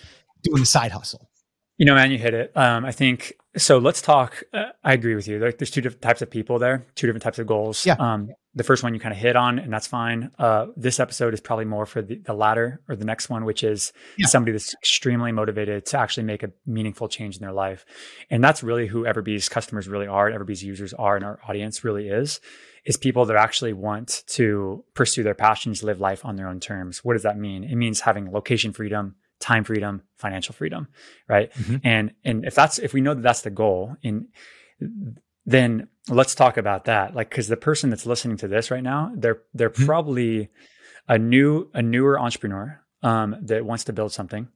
doing 0.42 0.62
a 0.62 0.66
side 0.66 0.90
hustle 0.90 1.28
you 1.78 1.86
know 1.86 1.94
man 1.94 2.10
you 2.10 2.18
hit 2.18 2.34
it 2.34 2.50
um, 2.56 2.84
i 2.84 2.90
think 2.90 3.34
so 3.56 3.78
let's 3.78 4.02
talk 4.02 4.42
uh, 4.52 4.66
i 4.84 4.92
agree 4.92 5.14
with 5.14 5.26
you 5.28 5.38
like 5.38 5.58
there's 5.58 5.70
two 5.70 5.80
different 5.80 6.02
types 6.02 6.22
of 6.22 6.30
people 6.30 6.58
there 6.58 6.86
two 6.94 7.06
different 7.06 7.22
types 7.22 7.38
of 7.38 7.46
goals 7.46 7.86
yeah. 7.86 7.96
um, 7.98 8.28
the 8.56 8.64
first 8.64 8.82
one 8.82 8.94
you 8.94 9.00
kind 9.00 9.12
of 9.12 9.18
hit 9.18 9.36
on, 9.36 9.58
and 9.58 9.70
that's 9.70 9.86
fine. 9.86 10.30
Uh, 10.38 10.68
this 10.76 10.98
episode 10.98 11.34
is 11.34 11.40
probably 11.40 11.66
more 11.66 11.84
for 11.84 12.00
the, 12.00 12.16
the 12.16 12.32
latter 12.32 12.80
or 12.88 12.96
the 12.96 13.04
next 13.04 13.28
one, 13.28 13.44
which 13.44 13.62
is 13.62 13.92
yeah. 14.16 14.26
somebody 14.26 14.52
that's 14.52 14.72
extremely 14.74 15.30
motivated 15.30 15.84
to 15.86 15.98
actually 15.98 16.22
make 16.24 16.42
a 16.42 16.50
meaningful 16.64 17.06
change 17.06 17.36
in 17.36 17.42
their 17.42 17.52
life. 17.52 17.84
And 18.30 18.42
that's 18.42 18.62
really 18.62 18.86
who 18.86 19.04
Everbee's 19.04 19.50
customers 19.50 19.88
really 19.88 20.06
are, 20.06 20.30
Everbee's 20.30 20.64
users 20.64 20.94
are, 20.94 21.16
and 21.16 21.24
our 21.24 21.38
audience 21.46 21.84
really 21.84 22.08
is, 22.08 22.40
is 22.86 22.96
people 22.96 23.26
that 23.26 23.36
actually 23.36 23.74
want 23.74 24.24
to 24.28 24.82
pursue 24.94 25.22
their 25.22 25.34
passions, 25.34 25.82
live 25.82 26.00
life 26.00 26.24
on 26.24 26.36
their 26.36 26.48
own 26.48 26.58
terms. 26.58 27.04
What 27.04 27.12
does 27.12 27.24
that 27.24 27.38
mean? 27.38 27.62
It 27.62 27.76
means 27.76 28.00
having 28.00 28.32
location 28.32 28.72
freedom, 28.72 29.16
time 29.40 29.64
freedom, 29.64 30.02
financial 30.16 30.54
freedom, 30.54 30.88
right? 31.28 31.52
Mm-hmm. 31.52 31.76
And 31.84 32.12
and 32.24 32.44
if 32.44 32.54
that's 32.54 32.78
if 32.78 32.92
we 32.92 33.00
know 33.00 33.14
that 33.14 33.22
that's 33.22 33.42
the 33.42 33.50
goal, 33.50 33.96
in 34.02 34.28
then 35.44 35.88
let's 36.08 36.34
talk 36.34 36.56
about 36.56 36.86
that. 36.86 37.14
Like, 37.14 37.30
because 37.30 37.48
the 37.48 37.56
person 37.56 37.90
that's 37.90 38.06
listening 38.06 38.36
to 38.38 38.48
this 38.48 38.70
right 38.70 38.82
now, 38.82 39.12
they're 39.14 39.42
they're 39.54 39.70
mm-hmm. 39.70 39.86
probably 39.86 40.50
a 41.08 41.18
new 41.18 41.70
a 41.72 41.82
newer 41.82 42.18
entrepreneur 42.18 42.80
um, 43.02 43.36
that 43.42 43.64
wants 43.64 43.84
to 43.84 43.92
build 43.92 44.12
something, 44.12 44.48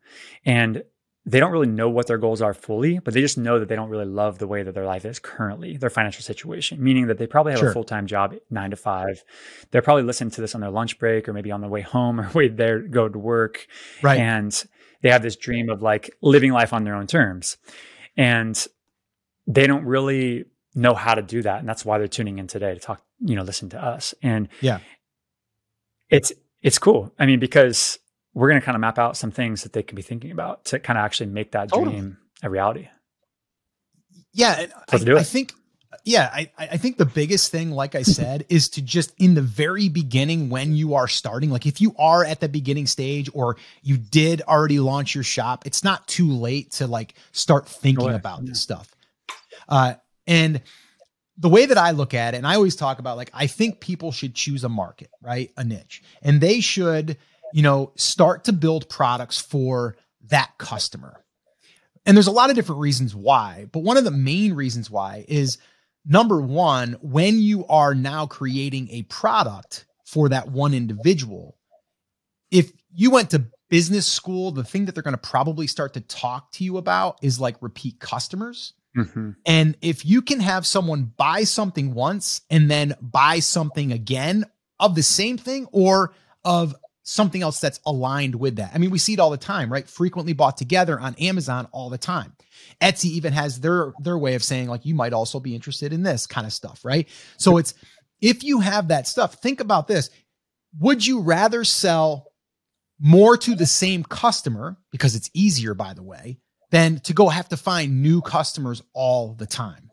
and 0.45 0.83
they 1.27 1.39
don't 1.39 1.53
really 1.53 1.67
know 1.67 1.89
what 1.89 2.07
their 2.07 2.19
goals 2.19 2.41
are 2.41 2.55
fully, 2.55 2.99
but 2.99 3.13
they 3.13 3.21
just 3.21 3.37
know 3.37 3.59
that 3.59 3.69
they 3.69 3.77
don't 3.77 3.91
really 3.91 4.07
love 4.07 4.39
the 4.39 4.47
way 4.47 4.63
that 4.63 4.75
their 4.75 4.87
life 4.87 5.05
is 5.05 5.19
currently, 5.19 5.77
their 5.77 5.91
financial 5.91 6.23
situation, 6.23 6.83
meaning 6.83 7.09
that 7.09 7.19
they 7.19 7.27
probably 7.27 7.53
have 7.53 7.61
sure. 7.61 7.71
a 7.71 7.73
full 7.73 7.85
time 7.85 8.07
job, 8.07 8.35
nine 8.51 8.71
to 8.71 8.77
five. 8.77 9.23
They're 9.71 9.83
probably 9.83 10.05
listening 10.05 10.31
to 10.33 10.41
this 10.41 10.55
on 10.55 10.61
their 10.61 10.71
lunch 10.71 10.99
break 10.99 11.29
or 11.29 11.33
maybe 11.33 11.51
on 11.51 11.61
their 11.61 11.71
way 11.71 11.83
home 11.83 12.21
or 12.21 12.31
way 12.35 12.49
there 12.49 12.81
go 12.81 13.09
to 13.09 13.19
work, 13.19 13.67
right? 14.03 14.19
And 14.19 14.65
they 15.03 15.11
have 15.11 15.23
this 15.23 15.37
dream 15.37 15.69
of 15.69 15.83
like 15.83 16.11
living 16.23 16.53
life 16.53 16.73
on 16.73 16.85
their 16.85 16.95
own 16.95 17.07
terms, 17.07 17.59
and 18.17 18.67
they 19.47 19.67
don't 19.67 19.85
really 19.85 20.47
know 20.75 20.95
how 20.95 21.15
to 21.15 21.23
do 21.23 21.43
that 21.43 21.59
and 21.61 21.69
that's 21.69 21.85
why 21.85 21.99
they're 21.99 22.07
tuning 22.07 22.39
in 22.39 22.47
today 22.47 22.75
to 22.75 22.81
talk 22.81 23.03
you 23.21 23.35
know 23.35 23.43
listen 23.43 23.69
to 23.69 23.83
us 23.83 24.15
and 24.23 24.49
yeah 24.61 24.79
it's 26.09 26.33
it's 26.63 26.79
cool 26.79 27.13
i 27.19 27.27
mean 27.27 27.41
because 27.41 27.99
we're 28.35 28.49
going 28.49 28.61
to 28.61 28.65
kind 28.65 28.77
of 28.77 28.81
map 28.81 28.99
out 28.99 29.17
some 29.17 29.31
things 29.31 29.63
that 29.63 29.73
they 29.73 29.83
can 29.83 29.97
be 29.97 30.03
thinking 30.03 30.31
about 30.31 30.65
to 30.67 30.79
kind 30.79 30.99
of 30.99 31.05
actually 31.05 31.27
make 31.27 31.53
that 31.53 31.69
totally. 31.69 31.93
dream 31.93 32.19
a 32.43 32.51
reality 32.51 32.89
yeah 34.33 34.67
I, 34.93 34.97
I, 35.17 35.23
think 35.23 35.53
yeah 36.05 36.31
I, 36.33 36.51
I 36.57 36.77
think 36.77 36.97
the 36.97 37.05
biggest 37.05 37.51
thing 37.51 37.73
like 37.73 37.95
i 37.95 38.03
said 38.03 38.47
is 38.49 38.69
to 38.71 38.83
just 38.83 39.13
in 39.19 39.35
the 39.35 39.43
very 39.43 39.89
beginning 39.89 40.49
when 40.49 40.75
you 40.75 40.95
are 40.95 41.09
starting 41.09 41.51
like 41.51 41.67
if 41.67 41.81
you 41.81 41.95
are 41.99 42.25
at 42.25 42.41
the 42.41 42.49
beginning 42.49 42.87
stage 42.87 43.29
or 43.35 43.57
you 43.83 43.97
did 43.97 44.43
already 44.43 44.79
launch 44.79 45.15
your 45.15 45.25
shop 45.25 45.67
it's 45.67 45.85
not 45.85 46.07
too 46.07 46.31
late 46.31 46.71
to 46.73 46.87
like 46.87 47.15
start 47.33 47.69
thinking 47.69 48.15
about 48.15 48.45
this 48.47 48.61
stuff 48.61 48.95
uh 49.69 49.95
and 50.27 50.63
the 51.41 51.49
way 51.49 51.65
that 51.65 51.79
I 51.79 51.93
look 51.93 52.13
at 52.13 52.35
it, 52.35 52.37
and 52.37 52.47
I 52.47 52.55
always 52.55 52.77
talk 52.77 52.99
about 52.99 53.17
like, 53.17 53.31
I 53.33 53.47
think 53.47 53.81
people 53.81 54.13
should 54.13 54.35
choose 54.35 54.63
a 54.63 54.69
market, 54.69 55.11
right? 55.23 55.51
A 55.57 55.65
niche. 55.65 56.03
And 56.23 56.39
they 56.39 56.61
should, 56.61 57.17
you 57.53 57.63
know, 57.63 57.93
start 57.97 58.45
to 58.45 58.53
build 58.53 58.89
products 58.89 59.41
for 59.41 59.97
that 60.29 60.51
customer. 60.59 61.25
And 62.07 62.17
there's 62.17 62.27
a 62.27 62.33
lot 62.33 62.51
of 62.51 62.57
different 62.57 62.81
reasons 62.81 63.15
why, 63.15 63.67
but 63.73 63.81
one 63.81 63.97
of 63.97 64.05
the 64.05 64.11
main 64.11 64.55
reasons 64.55 64.91
why 64.91 65.25
is 65.29 65.59
number 66.05 66.41
one, 66.41 66.97
when 67.03 67.39
you 67.39 67.67
are 67.67 67.95
now 67.95 68.27
creating 68.27 68.89
a 68.91 69.03
product 69.03 69.87
for 70.05 70.29
that 70.31 70.49
one 70.49 70.75
individual, 70.75 71.57
if 72.51 72.73
you 72.93 73.11
went 73.11 73.31
to 73.31 73.47
business 73.69 74.07
school, 74.07 74.51
the 74.51 74.65
thing 74.65 74.87
that 74.87 74.95
they're 74.95 75.03
going 75.03 75.13
to 75.13 75.19
probably 75.19 75.67
start 75.67 75.95
to 75.95 76.01
talk 76.01 76.51
to 76.53 76.65
you 76.65 76.79
about 76.79 77.19
is 77.23 77.41
like 77.41 77.57
repeat 77.61 78.01
customers. 78.01 78.73
Mm-hmm. 78.97 79.31
And 79.47 79.77
if 79.81 80.05
you 80.05 80.21
can 80.23 80.41
have 80.41 80.67
someone 80.67 81.13
buy 81.17 81.45
something 81.45 81.95
once 81.95 82.41
and 82.51 82.71
then 82.71 82.95
buy 83.01 83.39
something 83.39 83.93
again 83.93 84.45
of 84.81 84.95
the 84.95 85.03
same 85.03 85.39
thing 85.39 85.69
or 85.71 86.13
of 86.45 86.75
something 87.11 87.43
else 87.43 87.61
that's 87.61 87.81
aligned 87.87 88.35
with 88.35 88.57
that. 88.57 88.73
I 88.75 88.79
mean, 88.79 88.91
we 88.91 88.99
see 88.99 89.15
it 89.15 89.21
all 89.21 89.31
the 89.31 89.37
time, 89.37 89.73
right? 89.73 89.89
Frequently 89.89 90.33
bought 90.33 90.57
together 90.57 90.99
on 90.99 91.15
Amazon 91.17 91.69
all 91.73 91.91
the 91.91 91.99
time. 91.99 92.33
Etsy 92.81 93.07
even 93.07 93.33
has 93.33 93.61
their 93.61 93.93
their 94.01 94.19
way 94.19 94.35
of 94.35 94.43
saying 94.43 94.69
like 94.69 94.85
you 94.85 94.95
might 94.95 95.13
also 95.13 95.41
be 95.41 95.55
interested 95.55 95.93
in 95.93 96.03
this 96.03 96.27
kind 96.27 96.47
of 96.47 96.53
stuff, 96.53 96.85
right? 96.85 97.09
So 97.37 97.59
it's 97.59 97.75
if 98.21 98.45
you 98.45 98.61
have 98.61 98.89
that 98.89 99.09
stuff, 99.09 99.35
think 99.35 99.61
about 99.61 99.89
this. 99.89 100.11
Would 100.79 101.07
you 101.07 101.21
rather 101.21 101.65
sell 101.65 102.31
more 103.01 103.37
to 103.39 103.55
the 103.55 103.67
same 103.67 104.05
customer 104.05 104.77
because 104.93 105.17
it's 105.17 105.31
easier 105.33 105.75
by 105.75 105.95
the 105.95 106.03
way 106.03 106.39
than 106.71 107.01
to 107.01 107.15
go 107.15 107.29
have 107.29 107.49
to 107.49 107.57
find 107.57 108.03
new 108.03 108.21
customers 108.21 108.83
all 108.93 109.35
the 109.35 109.47
time. 109.47 109.91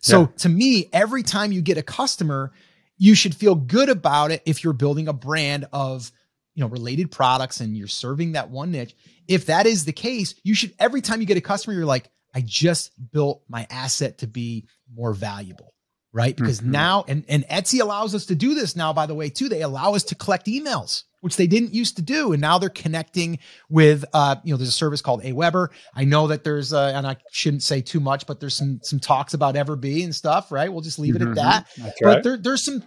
So 0.00 0.20
yeah. 0.20 0.26
to 0.38 0.48
me, 0.48 0.88
every 0.92 1.22
time 1.22 1.50
you 1.50 1.62
get 1.62 1.78
a 1.78 1.82
customer, 1.82 2.52
you 2.98 3.14
should 3.14 3.34
feel 3.34 3.54
good 3.54 3.88
about 3.88 4.30
it 4.30 4.42
if 4.44 4.62
you're 4.62 4.74
building 4.74 5.08
a 5.08 5.12
brand 5.12 5.66
of 5.72 6.12
you 6.54 6.62
know 6.62 6.68
related 6.68 7.10
products 7.10 7.60
and 7.60 7.76
you're 7.76 7.86
serving 7.86 8.32
that 8.32 8.50
one 8.50 8.70
niche 8.70 8.94
if 9.28 9.46
that 9.46 9.66
is 9.66 9.84
the 9.84 9.92
case 9.92 10.34
you 10.42 10.54
should 10.54 10.72
every 10.78 11.00
time 11.00 11.20
you 11.20 11.26
get 11.26 11.36
a 11.36 11.42
customer 11.42 11.74
you're 11.74 11.84
like 11.84 12.08
i 12.34 12.40
just 12.40 12.90
built 13.12 13.42
my 13.48 13.66
asset 13.70 14.18
to 14.18 14.26
be 14.26 14.66
more 14.94 15.12
valuable 15.12 15.74
right? 16.14 16.34
Because 16.34 16.60
mm-hmm. 16.60 16.70
now 16.70 17.04
and 17.08 17.24
and 17.28 17.46
etsy 17.48 17.82
allows 17.82 18.14
us 18.14 18.26
to 18.26 18.34
do 18.34 18.54
this 18.54 18.76
now 18.76 18.94
by 18.94 19.04
the 19.04 19.14
way 19.14 19.28
too. 19.28 19.50
They 19.50 19.60
allow 19.60 19.94
us 19.94 20.04
to 20.04 20.14
collect 20.14 20.46
emails 20.46 21.02
which 21.20 21.36
they 21.36 21.46
didn't 21.46 21.72
used 21.72 21.96
to 21.96 22.02
do 22.02 22.32
and 22.32 22.40
now 22.40 22.58
they're 22.58 22.68
connecting 22.68 23.38
with 23.68 24.04
uh 24.12 24.36
you 24.44 24.52
know 24.52 24.56
there's 24.56 24.68
a 24.68 24.72
service 24.72 25.02
called 25.02 25.22
aweber. 25.22 25.68
I 25.94 26.04
know 26.04 26.28
that 26.28 26.44
there's 26.44 26.72
uh 26.72 26.92
and 26.94 27.06
i 27.06 27.16
shouldn't 27.32 27.62
say 27.62 27.80
too 27.82 28.00
much 28.00 28.26
but 28.26 28.40
there's 28.40 28.56
some 28.56 28.78
some 28.82 29.00
talks 29.00 29.34
about 29.34 29.56
everbee 29.56 30.04
and 30.04 30.14
stuff 30.14 30.52
right? 30.52 30.72
We'll 30.72 30.82
just 30.82 30.98
leave 30.98 31.16
it 31.16 31.22
mm-hmm. 31.22 31.30
at 31.30 31.36
that. 31.36 31.66
That's 31.76 32.00
but 32.00 32.22
there, 32.22 32.36
there's 32.36 32.64
some 32.64 32.84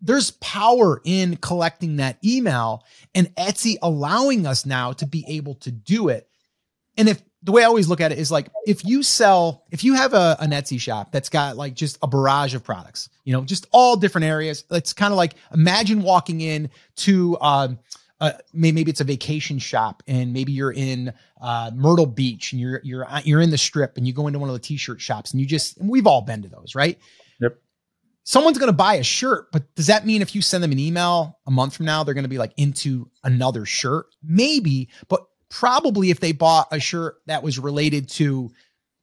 there's 0.00 0.30
power 0.32 1.00
in 1.04 1.36
collecting 1.36 1.96
that 1.96 2.18
email 2.24 2.84
and 3.14 3.34
Etsy 3.36 3.76
allowing 3.82 4.46
us 4.46 4.64
now 4.64 4.92
to 4.92 5.06
be 5.06 5.24
able 5.28 5.54
to 5.56 5.70
do 5.70 6.08
it. 6.08 6.28
And 6.96 7.08
if 7.08 7.22
the 7.42 7.52
way 7.52 7.62
I 7.62 7.66
always 7.66 7.88
look 7.88 8.00
at 8.00 8.12
it 8.12 8.18
is 8.18 8.30
like 8.30 8.48
if 8.66 8.84
you 8.84 9.02
sell, 9.02 9.64
if 9.70 9.84
you 9.84 9.94
have 9.94 10.14
a, 10.14 10.36
an 10.40 10.50
Etsy 10.50 10.80
shop 10.80 11.12
that's 11.12 11.28
got 11.28 11.56
like 11.56 11.74
just 11.74 11.98
a 12.02 12.06
barrage 12.06 12.54
of 12.54 12.64
products, 12.64 13.08
you 13.24 13.32
know, 13.32 13.42
just 13.42 13.66
all 13.70 13.96
different 13.96 14.24
areas. 14.24 14.64
It's 14.70 14.92
kind 14.92 15.12
of 15.12 15.16
like 15.16 15.34
imagine 15.54 16.02
walking 16.02 16.40
in 16.40 16.70
to 16.96 17.38
um, 17.40 17.78
uh, 18.20 18.32
maybe 18.52 18.82
it's 18.90 19.00
a 19.00 19.04
vacation 19.04 19.58
shop 19.58 20.02
and 20.08 20.32
maybe 20.32 20.50
you're 20.50 20.72
in 20.72 21.12
uh, 21.40 21.70
Myrtle 21.74 22.06
Beach 22.06 22.52
and 22.52 22.60
you're 22.60 22.80
you're 22.82 23.06
you're 23.22 23.40
in 23.40 23.50
the 23.50 23.58
strip 23.58 23.96
and 23.96 24.06
you 24.06 24.12
go 24.12 24.26
into 24.26 24.40
one 24.40 24.48
of 24.48 24.54
the 24.54 24.60
t-shirt 24.60 25.00
shops 25.00 25.32
and 25.32 25.40
you 25.40 25.46
just 25.46 25.78
and 25.78 25.88
we've 25.88 26.06
all 26.06 26.22
been 26.22 26.42
to 26.42 26.48
those, 26.48 26.74
right? 26.74 26.98
Someone's 28.28 28.58
going 28.58 28.68
to 28.68 28.74
buy 28.74 28.96
a 28.96 29.02
shirt, 29.02 29.50
but 29.52 29.74
does 29.74 29.86
that 29.86 30.04
mean 30.04 30.20
if 30.20 30.34
you 30.34 30.42
send 30.42 30.62
them 30.62 30.70
an 30.70 30.78
email 30.78 31.38
a 31.46 31.50
month 31.50 31.74
from 31.74 31.86
now, 31.86 32.04
they're 32.04 32.12
going 32.12 32.24
to 32.24 32.28
be 32.28 32.36
like 32.36 32.52
into 32.58 33.10
another 33.24 33.64
shirt? 33.64 34.04
Maybe, 34.22 34.90
but 35.08 35.24
probably 35.48 36.10
if 36.10 36.20
they 36.20 36.32
bought 36.32 36.68
a 36.70 36.78
shirt 36.78 37.22
that 37.24 37.42
was 37.42 37.58
related 37.58 38.06
to 38.10 38.50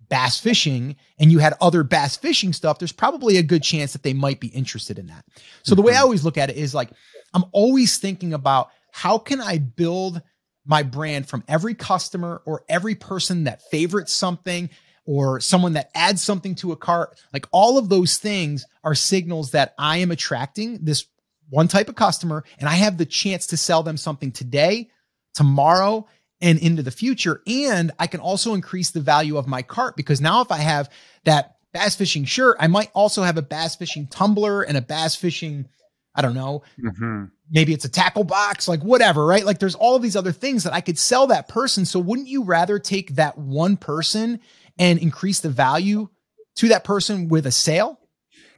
bass 0.10 0.39
fishing 0.39 0.96
and 1.17 1.32
you 1.32 1.39
had 1.39 1.55
other 1.60 1.82
bass 1.84 2.15
fishing 2.15 2.53
stuff, 2.53 2.77
there's 2.77 2.91
probably 2.91 3.38
a 3.38 3.44
good 3.44 3.63
chance 3.63 3.94
that 3.94 4.03
they 4.03 4.13
might 4.13 4.39
be 4.39 4.50
interested 4.50 5.00
in 5.00 5.08
that. 5.08 5.25
So 5.63 5.72
mm-hmm. 5.72 5.77
the 5.77 5.82
way 5.82 5.94
I 5.94 5.96
mm-hmm. 5.96 6.03
always 6.03 6.24
look 6.24 6.38
at 6.38 6.51
it 6.51 6.58
is 6.58 6.75
like, 6.75 6.91
I'm 7.34 7.46
always 7.51 7.98
thinking 7.98 8.36
about 8.36 8.70
how 8.91 9.17
can 9.17 9.41
I 9.41 9.58
build 9.58 10.22
my 10.67 10.84
brand 10.84 11.27
from 11.27 11.44
every 11.48 11.74
customer 11.74 12.44
or 12.46 12.63
every 12.70 12.94
person 12.94 13.46
that 13.46 13.63
favorites 13.72 14.13
something 14.13 14.70
or 15.06 15.40
someone 15.40 15.74
that 15.74 15.92
adds 15.94 16.22
something 16.22 16.56
to 16.56 16.72
a 16.72 16.76
cart. 16.76 17.20
Like 17.32 17.48
all 17.52 17.78
of 17.78 17.90
those 17.90 18.18
things 18.18 18.66
are 18.84 18.96
signals 18.96 19.52
that 19.52 19.74
I 19.78 19.98
am 19.98 20.12
attracting 20.12 20.80
this 20.84 21.06
one 21.50 21.68
type 21.68 21.90
of 21.90 21.96
customer 21.96 22.44
and 22.60 22.68
I 22.68 22.74
have 22.74 22.98
the 22.98 23.06
chance 23.06 23.48
to 23.48 23.58
sell 23.58 23.84
them 23.84 23.98
something 23.98 24.32
today, 24.32 24.90
tomorrow, 25.34 26.08
and 26.42 26.60
into 26.60 26.84
the 26.84 26.92
future. 26.92 27.42
And 27.48 27.92
I 28.00 28.08
can 28.08 28.20
also 28.20 28.54
increase 28.54 28.92
the 28.92 29.00
value 29.00 29.38
of 29.38 29.48
my 29.48 29.62
cart 29.62 29.96
because 29.96 30.22
now 30.22 30.42
if 30.42 30.52
I 30.52 30.58
have 30.58 30.90
that 31.24 31.58
bass 31.72 31.96
fishing 31.96 32.26
shirt, 32.26 32.58
I 32.60 32.68
might 32.68 32.90
also 32.94 33.24
have 33.24 33.38
a 33.38 33.42
bass 33.42 33.76
fishing 33.76 34.08
tumbler 34.08 34.64
and 34.64 34.78
a 34.78 34.82
bass 34.82 35.16
fishing, 35.16 35.68
I 36.16 36.22
don't 36.22 36.34
know, 36.34 36.64
mm-hmm. 36.80 37.26
maybe 37.52 37.74
it's 37.74 37.86
a 37.86 37.90
tackle 37.90 38.24
box, 38.24 38.68
like 38.68 38.82
whatever, 38.82 39.26
right? 39.26 39.46
Like 39.46 39.60
there's 39.60 39.76
all 39.76 39.96
of 39.96 40.02
these 40.02 40.16
other 40.16 40.32
things 40.32 40.64
that 40.64 40.74
I 40.74 40.82
could 40.82 40.98
sell 40.98 41.28
that 41.28 41.48
person. 41.48 41.86
So 41.86 42.00
wouldn't 42.00 42.28
you 42.28 42.44
rather 42.44 42.80
take 42.80 43.16
that 43.16 43.38
one 43.38 43.78
person 43.78 44.40
and 44.77 45.00
increase 45.00 45.39
the 45.39 45.50
value 45.50 46.10
to 46.55 46.70
that 46.70 46.84
person 46.84 47.27
with 47.27 47.46
a 47.46 47.51
sale. 47.51 48.00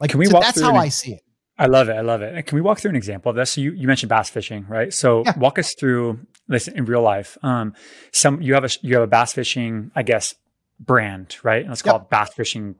Like, 0.00 0.10
can 0.10 0.18
we 0.18 0.26
so 0.26 0.34
walk 0.34 0.44
that's 0.44 0.60
how 0.60 0.70
an, 0.70 0.76
I 0.76 0.88
see 0.88 1.12
it. 1.12 1.22
I 1.58 1.66
love 1.66 1.88
it. 1.88 1.94
I 1.94 2.02
love 2.02 2.22
it. 2.22 2.46
Can 2.46 2.56
we 2.56 2.62
walk 2.62 2.78
through 2.78 2.90
an 2.90 2.96
example 2.96 3.30
of 3.30 3.36
this? 3.36 3.50
So 3.50 3.60
you, 3.60 3.72
you 3.72 3.88
mentioned 3.88 4.10
bass 4.10 4.30
fishing, 4.30 4.64
right? 4.68 4.92
So 4.92 5.24
yeah. 5.26 5.36
walk 5.38 5.58
us 5.58 5.74
through 5.74 6.20
this 6.46 6.68
in 6.68 6.84
real 6.84 7.02
life. 7.02 7.36
Um, 7.42 7.74
some 8.12 8.40
you 8.40 8.54
have 8.54 8.64
a 8.64 8.70
you 8.82 8.94
have 8.94 9.02
a 9.02 9.08
bass 9.08 9.32
fishing, 9.32 9.90
I 9.96 10.02
guess, 10.04 10.34
brand, 10.78 11.36
right? 11.42 11.66
let's 11.68 11.82
call 11.82 11.94
yep. 11.94 12.02
it 12.02 12.10
bass 12.10 12.34
fishing 12.34 12.76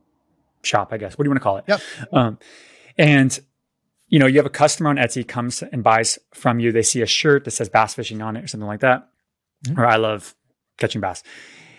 shop, 0.62 0.92
I 0.92 0.99
guess. 0.99 1.18
What 1.18 1.25
do 1.25 1.28
you 1.28 1.30
want 1.30 1.40
to 1.40 1.45
call 1.45 1.57
it? 1.57 1.64
Yep. 1.66 1.80
Um, 2.12 2.38
and 2.97 3.38
you 4.07 4.18
know, 4.18 4.26
you 4.26 4.38
have 4.38 4.47
a 4.47 4.50
customer 4.50 4.90
on 4.90 4.97
Etsy 4.97 5.26
comes 5.26 5.62
and 5.62 5.83
buys 5.83 6.18
from 6.33 6.61
you. 6.61 6.73
They 6.73 6.83
see 6.83 7.02
a 7.02 7.07
shirt 7.07 7.45
that 7.45 7.50
says 7.50 7.68
bass 7.68 7.95
fishing 7.95 8.23
on 8.23 8.37
it 8.37 8.45
or 8.45 8.47
something 8.47 8.66
like 8.66 8.80
that. 8.80 9.09
Mm-hmm. 9.66 9.80
Or 9.80 9.87
I 9.87 9.97
love 9.97 10.35
catching 10.78 11.00
bass. 11.00 11.23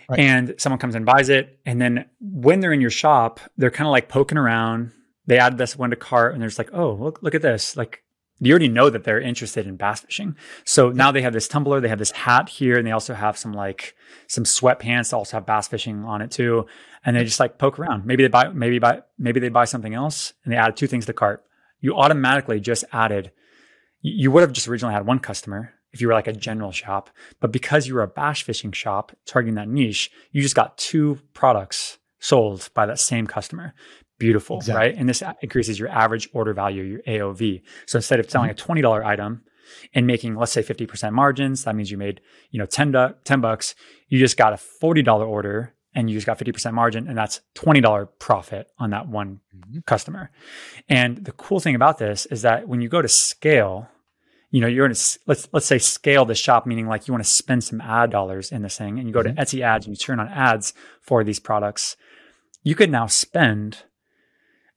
Right. 0.10 0.20
And 0.20 0.56
someone 0.58 0.80
comes 0.80 0.96
and 0.96 1.06
buys 1.06 1.30
it. 1.30 1.60
And 1.66 1.80
then 1.80 2.06
when 2.20 2.62
they're 2.62 2.74
in 2.74 2.82
your 2.82 2.90
shop, 2.90 3.40
they're 3.58 3.70
kind 3.70 3.88
of 3.88 3.92
like 3.92 4.10
poking 4.10 4.40
around. 4.40 4.92
They 5.28 5.38
add 5.38 5.60
this 5.60 5.78
one 5.78 5.92
to 5.92 5.96
cart 5.96 6.34
and 6.34 6.42
they're 6.42 6.50
just 6.50 6.58
like, 6.58 6.74
oh, 6.74 6.94
look, 6.94 7.22
look 7.22 7.36
at 7.36 7.44
this. 7.44 7.78
Like 7.78 8.04
you 8.40 8.52
already 8.52 8.70
know 8.70 8.90
that 8.90 9.04
they're 9.04 9.20
interested 9.20 9.68
in 9.68 9.76
bass 9.76 10.02
fishing. 10.02 10.36
So 10.64 10.90
now 10.90 11.12
they 11.12 11.22
have 11.22 11.34
this 11.34 11.48
tumbler, 11.48 11.82
they 11.82 11.90
have 11.90 12.00
this 12.00 12.12
hat 12.12 12.50
here, 12.50 12.78
and 12.78 12.88
they 12.88 12.92
also 12.92 13.14
have 13.14 13.38
some 13.38 13.54
like 13.54 13.96
some 14.28 14.46
sweatpants 14.46 15.12
that 15.12 15.18
also 15.18 15.38
have 15.38 15.46
bass 15.46 15.68
fishing 15.68 16.04
on 16.06 16.22
it 16.22 16.32
too. 16.32 16.66
And 17.06 17.16
they 17.16 17.24
just 17.24 17.40
like 17.40 17.58
poke 17.58 17.78
around. 17.78 18.06
Maybe 18.06 18.24
they 18.24 18.30
buy, 18.30 18.48
maybe 18.50 18.80
buy, 18.80 19.02
maybe 19.18 19.40
they 19.40 19.50
buy 19.50 19.66
something 19.66 19.94
else 19.94 20.34
and 20.44 20.54
they 20.54 20.58
add 20.58 20.76
two 20.76 20.88
things 20.88 21.04
to 21.04 21.08
the 21.08 21.14
cart. 21.14 21.46
You 21.82 21.96
automatically 21.96 22.60
just 22.60 22.84
added, 22.92 23.32
you 24.02 24.32
would 24.32 24.42
have 24.42 24.54
just 24.54 24.68
originally 24.68 24.94
had 24.94 25.06
one 25.06 25.20
customer 25.20 25.74
if 25.92 26.02
you 26.02 26.08
were 26.08 26.14
like 26.14 26.28
a 26.28 26.34
general 26.34 26.72
shop. 26.72 27.10
But 27.40 27.52
because 27.52 27.88
you 27.88 27.96
were 27.96 28.04
a 28.04 28.08
bass 28.08 28.42
fishing 28.42 28.72
shop 28.72 29.12
targeting 29.26 29.56
that 29.56 29.68
niche, 29.68 30.12
you 30.32 30.42
just 30.42 30.56
got 30.56 30.78
two 30.78 31.20
products 31.34 31.98
sold 32.20 32.70
by 32.74 32.86
that 32.86 33.00
same 33.00 33.28
customer. 33.28 33.74
Beautiful, 34.18 34.58
exactly. 34.58 34.90
right? 34.90 34.96
And 34.98 35.08
this 35.08 35.24
increases 35.42 35.80
your 35.80 35.90
average 35.90 36.30
order 36.34 36.54
value, 36.54 36.84
your 36.84 37.02
AOV. 37.04 37.62
So 37.86 37.98
instead 37.98 38.20
of 38.20 38.30
selling 38.30 38.50
mm-hmm. 38.50 38.72
a 38.72 38.82
$20 38.82 39.06
item 39.06 39.44
and 39.94 40.06
making, 40.06 40.36
let's 40.36 40.52
say 40.52 40.62
50% 40.62 41.14
margins, 41.14 41.64
that 41.64 41.76
means 41.76 41.90
you 41.90 41.98
made, 41.98 42.20
you 42.52 42.60
know, 42.60 42.66
10, 42.66 42.94
10 43.24 43.42
bucks. 43.42 43.76
You 44.10 44.20
just 44.20 44.36
got 44.36 44.52
a 44.52 44.58
$40 44.58 45.08
order 45.26 45.74
and 45.96 46.10
you 46.10 46.18
just 46.18 46.26
got 46.26 46.38
50% 46.38 46.74
margin 46.74 47.08
and 47.08 47.18
that's 47.18 47.42
$20 47.56 48.10
profit 48.20 48.68
on 48.78 48.90
that 48.90 49.08
one 49.08 49.40
mm-hmm. 49.56 49.80
customer. 49.86 50.32
And 50.90 51.24
the 51.24 51.32
cool 51.32 51.62
thing 51.62 51.76
about 51.76 51.98
this 51.98 52.26
is 52.26 52.42
that 52.42 52.68
when 52.68 52.82
you 52.82 52.90
go 52.90 53.02
to 53.02 53.08
scale, 53.08 53.88
you 54.52 54.62
know, 54.62 54.68
you're 54.68 54.88
going 54.88 54.96
to 54.96 55.20
let's 55.28 55.48
let's 55.52 55.66
say 55.66 55.78
scale 55.78 56.26
the 56.26 56.36
shop, 56.36 56.66
meaning 56.66 56.88
like 56.88 57.08
you 57.08 57.14
want 57.14 57.24
to 57.24 57.30
spend 57.30 57.64
some 57.64 57.82
ad 57.82 58.10
dollars 58.10 58.52
in 58.52 58.62
this 58.62 58.78
thing, 58.78 58.98
and 58.98 59.08
you 59.08 59.14
go 59.14 59.22
to 59.22 59.30
mm-hmm. 59.30 59.40
Etsy 59.40 59.62
ads 59.62 59.86
and 59.86 59.96
you 59.96 59.98
turn 59.98 60.20
on 60.20 60.28
ads 60.28 60.74
for 61.02 61.24
these 61.24 61.40
products. 61.40 61.96
You 62.64 62.76
could 62.76 62.90
now 62.90 63.08
spend 63.08 63.84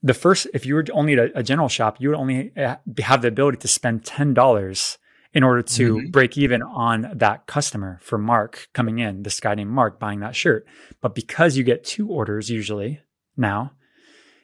the 0.03 0.15
first 0.15 0.47
if 0.53 0.67
you 0.67 0.75
were 0.75 0.85
only 0.93 1.15
a, 1.15 1.31
a 1.35 1.43
general 1.43 1.69
shop, 1.69 1.97
you 2.01 2.09
would 2.09 2.19
only 2.19 2.53
have 2.57 3.23
the 3.23 3.29
ability 3.29 3.59
to 3.59 3.69
spend 3.69 4.05
ten 4.05 4.35
dollars 4.35 4.99
in 5.35 5.43
order 5.43 5.63
to 5.63 5.97
mm-hmm. 5.97 6.11
break 6.11 6.37
even 6.37 6.63
on 6.63 7.11
that 7.15 7.47
customer 7.47 7.99
for 8.03 8.19
Mark 8.19 8.69
coming 8.75 8.99
in, 8.99 9.23
this 9.23 9.41
guy 9.41 9.55
named 9.55 9.71
Mark 9.71 9.99
buying 9.99 10.21
that 10.21 10.37
shirt. 10.37 10.67
But 11.01 11.15
because 11.15 11.57
you 11.57 11.65
get 11.65 11.85
two 11.85 12.09
orders 12.09 12.51
usually 12.51 13.01
now, 13.37 13.73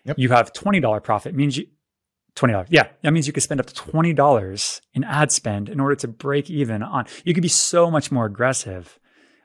yep. 0.04 0.18
you 0.18 0.30
have 0.30 0.52
$20 0.52 1.02
profit 1.02 1.34
means 1.34 1.58
you, 1.58 1.66
$20. 2.38 2.66
Yeah. 2.68 2.88
That 3.02 3.12
means 3.12 3.26
you 3.26 3.32
could 3.32 3.42
spend 3.42 3.60
up 3.60 3.66
to 3.66 3.74
$20 3.74 4.80
in 4.94 5.04
ad 5.04 5.32
spend 5.32 5.68
in 5.68 5.80
order 5.80 5.94
to 5.96 6.08
break 6.08 6.50
even 6.50 6.82
on. 6.82 7.06
You 7.24 7.34
could 7.34 7.42
be 7.42 7.48
so 7.48 7.90
much 7.90 8.10
more 8.10 8.26
aggressive 8.26 8.98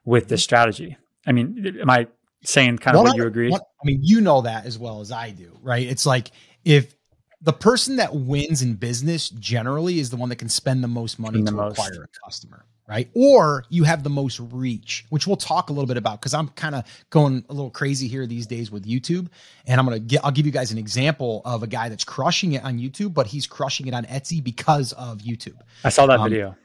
with 0.05 0.27
this 0.27 0.41
mm-hmm. 0.41 0.43
strategy. 0.43 0.97
I 1.25 1.31
mean, 1.31 1.77
am 1.81 1.89
I 1.89 2.07
saying 2.43 2.77
kind 2.79 2.97
of 2.97 3.03
what, 3.03 3.09
what 3.09 3.17
you 3.17 3.25
agree? 3.25 3.53
I 3.53 3.59
mean, 3.85 4.00
you 4.01 4.21
know 4.21 4.41
that 4.41 4.65
as 4.65 4.77
well 4.77 5.01
as 5.01 5.12
I 5.12 5.31
do, 5.31 5.57
right? 5.62 5.88
It's 5.88 6.05
like 6.05 6.31
if 6.65 6.95
the 7.43 7.53
person 7.53 7.97
that 7.97 8.15
wins 8.15 8.62
in 8.62 8.75
business 8.75 9.29
generally 9.29 10.00
is 10.00 10.09
the 10.09 10.17
one 10.17 10.29
that 10.29 10.38
can 10.38 10.50
spend 10.50 10.83
the 10.83 10.88
most 10.88 11.19
money 11.19 11.41
the 11.41 11.51
to 11.51 11.55
most. 11.55 11.77
acquire 11.77 12.03
a 12.03 12.25
customer 12.25 12.65
right? 12.88 13.09
Or 13.13 13.65
you 13.69 13.83
have 13.83 14.03
the 14.03 14.09
most 14.09 14.39
reach, 14.39 15.05
which 15.09 15.25
we'll 15.25 15.38
talk 15.38 15.69
a 15.69 15.73
little 15.73 15.88
bit 15.88 15.97
about 15.97 16.19
because 16.19 16.33
I'm 16.33 16.50
kind 16.50 16.75
of 16.75 16.83
going 17.09 17.43
a 17.50 17.53
little 17.53 17.71
crazy 17.71 18.07
here 18.07 18.25
these 18.27 18.45
days 18.45 18.71
with 18.71 18.85
YouTube. 18.85 19.27
And 19.65 19.79
I'm 19.79 19.85
gonna 19.85 20.00
get 20.00 20.23
I'll 20.23 20.31
give 20.31 20.45
you 20.45 20.51
guys 20.51 20.71
an 20.71 20.77
example 20.77 21.41
of 21.45 21.63
a 21.63 21.67
guy 21.67 21.89
that's 21.89 22.03
crushing 22.03 22.53
it 22.53 22.63
on 22.63 22.77
YouTube, 22.77 23.13
but 23.13 23.27
he's 23.27 23.47
crushing 23.47 23.88
it 23.88 23.93
on 23.93 24.05
Etsy 24.05 24.43
because 24.43 24.93
of 24.93 25.19
YouTube. 25.19 25.57
I 25.83 25.89
saw 25.89 26.05
that 26.07 26.19
um, 26.19 26.29
video. 26.29 26.55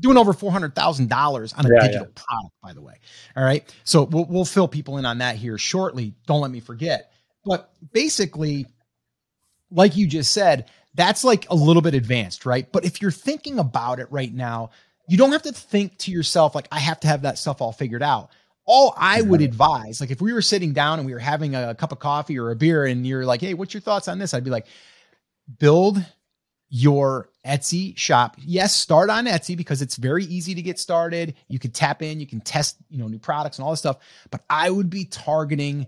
Doing 0.00 0.16
over 0.16 0.32
four 0.32 0.50
hundred 0.50 0.74
thousand 0.74 1.08
dollars 1.08 1.52
on 1.52 1.66
a 1.66 1.68
yeah, 1.68 1.86
digital 1.86 2.06
yeah. 2.06 2.22
product, 2.26 2.54
by 2.62 2.72
the 2.72 2.80
way. 2.80 2.94
All 3.36 3.44
right, 3.44 3.74
so 3.84 4.04
we'll 4.04 4.24
we'll 4.24 4.44
fill 4.44 4.66
people 4.66 4.98
in 4.98 5.04
on 5.04 5.18
that 5.18 5.36
here 5.36 5.58
shortly. 5.58 6.14
Don't 6.26 6.40
let 6.40 6.50
me 6.50 6.60
forget. 6.60 7.12
But 7.44 7.70
basically, 7.92 8.66
like 9.72 9.96
you 9.96 10.06
just 10.06 10.32
said, 10.32 10.66
that's 10.94 11.24
like 11.24 11.48
a 11.50 11.54
little 11.54 11.82
bit 11.82 11.94
advanced, 11.94 12.46
right? 12.46 12.70
But 12.70 12.84
if 12.84 13.00
you're 13.00 13.10
thinking 13.10 13.58
about 13.58 13.98
it 13.98 14.10
right 14.10 14.32
now, 14.32 14.70
you 15.08 15.16
don't 15.16 15.32
have 15.32 15.42
to 15.42 15.52
think 15.52 15.98
to 15.98 16.10
yourself 16.10 16.54
like 16.54 16.68
I 16.70 16.78
have 16.78 17.00
to 17.00 17.08
have 17.08 17.22
that 17.22 17.38
stuff 17.38 17.60
all 17.60 17.72
figured 17.72 18.02
out. 18.02 18.30
All 18.64 18.94
I 18.96 19.22
would 19.22 19.40
advise, 19.40 20.00
like 20.00 20.12
if 20.12 20.20
we 20.20 20.32
were 20.32 20.42
sitting 20.42 20.72
down 20.72 21.00
and 21.00 21.06
we 21.06 21.12
were 21.12 21.18
having 21.18 21.56
a, 21.56 21.74
cup 21.74 21.90
of 21.90 21.98
coffee 21.98 22.38
or 22.38 22.52
a 22.52 22.56
beer 22.56 22.84
and 22.84 23.04
you're 23.04 23.26
like, 23.26 23.40
"Hey, 23.40 23.54
what's 23.54 23.74
your 23.74 23.80
thoughts 23.80 24.06
on 24.06 24.18
this?" 24.20 24.34
I'd 24.34 24.44
be 24.44 24.50
like, 24.50 24.66
"Build 25.58 26.04
your 26.74 27.28
Etsy 27.46 27.96
shop. 27.98 28.36
Yes, 28.38 28.74
start 28.74 29.10
on 29.10 29.26
Etsy 29.26 29.54
because 29.56 29.82
it's 29.82 29.96
very 29.96 30.24
easy 30.24 30.54
to 30.54 30.62
get 30.62 30.78
started. 30.78 31.34
You 31.48 31.58
can 31.58 31.70
tap 31.70 32.00
in, 32.00 32.18
you 32.18 32.26
can 32.26 32.40
test, 32.40 32.76
you 32.88 32.96
know, 32.96 33.08
new 33.08 33.18
products 33.18 33.58
and 33.58 33.64
all 33.64 33.72
this 33.72 33.80
stuff, 33.80 33.98
but 34.30 34.42
I 34.48 34.70
would 34.70 34.88
be 34.88 35.04
targeting 35.04 35.86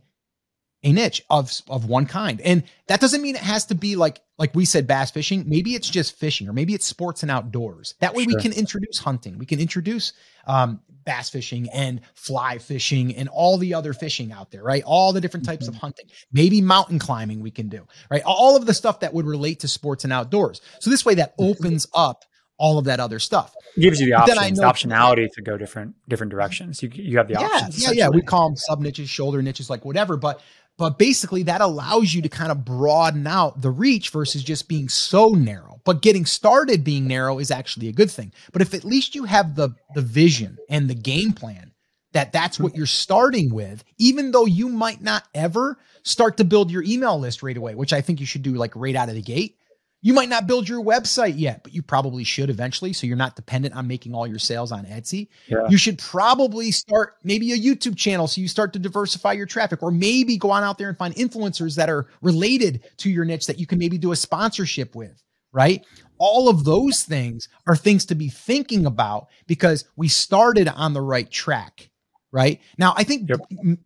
a 0.84 0.92
niche 0.92 1.22
of 1.30 1.50
of 1.68 1.86
one 1.86 2.06
kind. 2.06 2.40
And 2.42 2.62
that 2.86 3.00
doesn't 3.00 3.22
mean 3.22 3.34
it 3.34 3.42
has 3.42 3.66
to 3.66 3.74
be 3.74 3.96
like 3.96 4.20
like 4.38 4.54
we 4.54 4.64
said 4.64 4.86
bass 4.86 5.10
fishing. 5.10 5.44
Maybe 5.46 5.74
it's 5.74 5.88
just 5.88 6.16
fishing 6.16 6.48
or 6.48 6.52
maybe 6.52 6.74
it's 6.74 6.86
sports 6.86 7.22
and 7.22 7.30
outdoors. 7.30 7.94
That 8.00 8.14
way 8.14 8.24
sure. 8.24 8.36
we 8.36 8.42
can 8.42 8.52
introduce 8.52 8.98
hunting. 8.98 9.38
We 9.38 9.46
can 9.46 9.60
introduce 9.60 10.12
um, 10.46 10.80
bass 11.04 11.30
fishing 11.30 11.68
and 11.70 12.00
fly 12.14 12.58
fishing 12.58 13.14
and 13.16 13.28
all 13.28 13.58
the 13.58 13.74
other 13.74 13.92
fishing 13.92 14.32
out 14.32 14.50
there, 14.50 14.62
right? 14.62 14.82
All 14.84 15.12
the 15.12 15.20
different 15.20 15.46
types 15.46 15.66
mm-hmm. 15.66 15.74
of 15.74 15.80
hunting. 15.80 16.06
Maybe 16.32 16.60
mountain 16.60 16.98
climbing 16.98 17.40
we 17.40 17.50
can 17.50 17.68
do, 17.68 17.86
right? 18.10 18.22
All 18.24 18.56
of 18.56 18.66
the 18.66 18.74
stuff 18.74 19.00
that 19.00 19.14
would 19.14 19.26
relate 19.26 19.60
to 19.60 19.68
sports 19.68 20.04
and 20.04 20.12
outdoors. 20.12 20.60
So 20.80 20.90
this 20.90 21.04
way 21.04 21.14
that 21.14 21.36
mm-hmm. 21.38 21.50
opens 21.50 21.86
up 21.94 22.24
all 22.56 22.78
of 22.78 22.84
that 22.84 23.00
other 23.00 23.18
stuff. 23.18 23.54
It 23.76 23.80
gives 23.80 24.00
you 24.00 24.06
the 24.06 24.14
options, 24.14 24.60
know, 24.60 24.70
optionality 24.70 25.28
to 25.32 25.42
go 25.42 25.56
different 25.56 25.94
different 26.08 26.30
directions. 26.30 26.82
You 26.82 26.90
you 26.92 27.18
have 27.18 27.28
the 27.28 27.34
yeah, 27.34 27.40
options. 27.40 27.82
Yeah, 27.82 27.90
yeah. 27.92 28.08
We 28.08 28.22
call 28.22 28.48
them 28.48 28.56
sub 28.56 28.80
niches, 28.80 29.08
shoulder 29.08 29.42
niches, 29.42 29.68
like 29.68 29.84
whatever. 29.84 30.16
But 30.16 30.40
but 30.76 30.98
basically, 30.98 31.44
that 31.44 31.60
allows 31.60 32.12
you 32.12 32.22
to 32.22 32.28
kind 32.28 32.50
of 32.50 32.64
broaden 32.64 33.26
out 33.26 33.60
the 33.60 33.70
reach 33.70 34.10
versus 34.10 34.42
just 34.42 34.68
being 34.68 34.88
so 34.88 35.30
narrow. 35.30 35.80
But 35.84 36.02
getting 36.02 36.24
started 36.24 36.82
being 36.82 37.06
narrow 37.06 37.38
is 37.38 37.50
actually 37.50 37.88
a 37.88 37.92
good 37.92 38.10
thing. 38.10 38.32
But 38.52 38.62
if 38.62 38.74
at 38.74 38.84
least 38.84 39.14
you 39.14 39.24
have 39.24 39.54
the 39.54 39.70
the 39.94 40.02
vision 40.02 40.58
and 40.68 40.88
the 40.88 40.94
game 40.94 41.32
plan 41.32 41.72
that 42.14 42.32
that's 42.32 42.60
what 42.60 42.76
you're 42.76 42.86
starting 42.86 43.52
with, 43.52 43.84
even 43.98 44.30
though 44.30 44.46
you 44.46 44.68
might 44.68 45.02
not 45.02 45.24
ever 45.34 45.76
start 46.04 46.36
to 46.36 46.44
build 46.44 46.70
your 46.70 46.84
email 46.84 47.18
list 47.18 47.42
right 47.42 47.56
away, 47.56 47.74
which 47.74 47.92
I 47.92 48.00
think 48.00 48.20
you 48.20 48.26
should 48.26 48.42
do 48.42 48.54
like 48.54 48.74
right 48.74 48.94
out 48.94 49.08
of 49.08 49.16
the 49.16 49.22
gate. 49.22 49.58
You 50.04 50.12
might 50.12 50.28
not 50.28 50.46
build 50.46 50.68
your 50.68 50.84
website 50.84 51.38
yet, 51.38 51.62
but 51.62 51.72
you 51.72 51.80
probably 51.80 52.24
should 52.24 52.50
eventually. 52.50 52.92
So 52.92 53.06
you're 53.06 53.16
not 53.16 53.36
dependent 53.36 53.74
on 53.74 53.88
making 53.88 54.14
all 54.14 54.26
your 54.26 54.38
sales 54.38 54.70
on 54.70 54.84
Etsy. 54.84 55.28
Yeah. 55.46 55.66
You 55.70 55.78
should 55.78 55.98
probably 55.98 56.72
start 56.72 57.14
maybe 57.24 57.52
a 57.52 57.56
YouTube 57.56 57.96
channel 57.96 58.28
so 58.28 58.42
you 58.42 58.46
start 58.46 58.74
to 58.74 58.78
diversify 58.78 59.32
your 59.32 59.46
traffic, 59.46 59.82
or 59.82 59.90
maybe 59.90 60.36
go 60.36 60.50
on 60.50 60.62
out 60.62 60.76
there 60.76 60.90
and 60.90 60.98
find 60.98 61.14
influencers 61.14 61.74
that 61.76 61.88
are 61.88 62.06
related 62.20 62.84
to 62.98 63.08
your 63.08 63.24
niche 63.24 63.46
that 63.46 63.58
you 63.58 63.66
can 63.66 63.78
maybe 63.78 63.96
do 63.96 64.12
a 64.12 64.16
sponsorship 64.16 64.94
with, 64.94 65.22
right? 65.52 65.82
All 66.18 66.50
of 66.50 66.64
those 66.64 67.04
things 67.04 67.48
are 67.66 67.74
things 67.74 68.04
to 68.04 68.14
be 68.14 68.28
thinking 68.28 68.84
about 68.84 69.28
because 69.46 69.86
we 69.96 70.08
started 70.08 70.68
on 70.68 70.92
the 70.92 71.00
right 71.00 71.30
track 71.30 71.88
right 72.30 72.60
now 72.78 72.92
i 72.96 73.04
think 73.04 73.30
yep. 73.30 73.38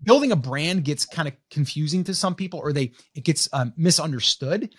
building 0.02 0.32
a 0.32 0.36
brand 0.36 0.82
gets 0.82 1.04
kind 1.04 1.28
of 1.28 1.34
confusing 1.50 2.02
to 2.02 2.14
some 2.14 2.34
people 2.34 2.58
or 2.60 2.72
they 2.72 2.90
it 3.14 3.22
gets 3.22 3.46
um, 3.52 3.74
misunderstood 3.76 4.70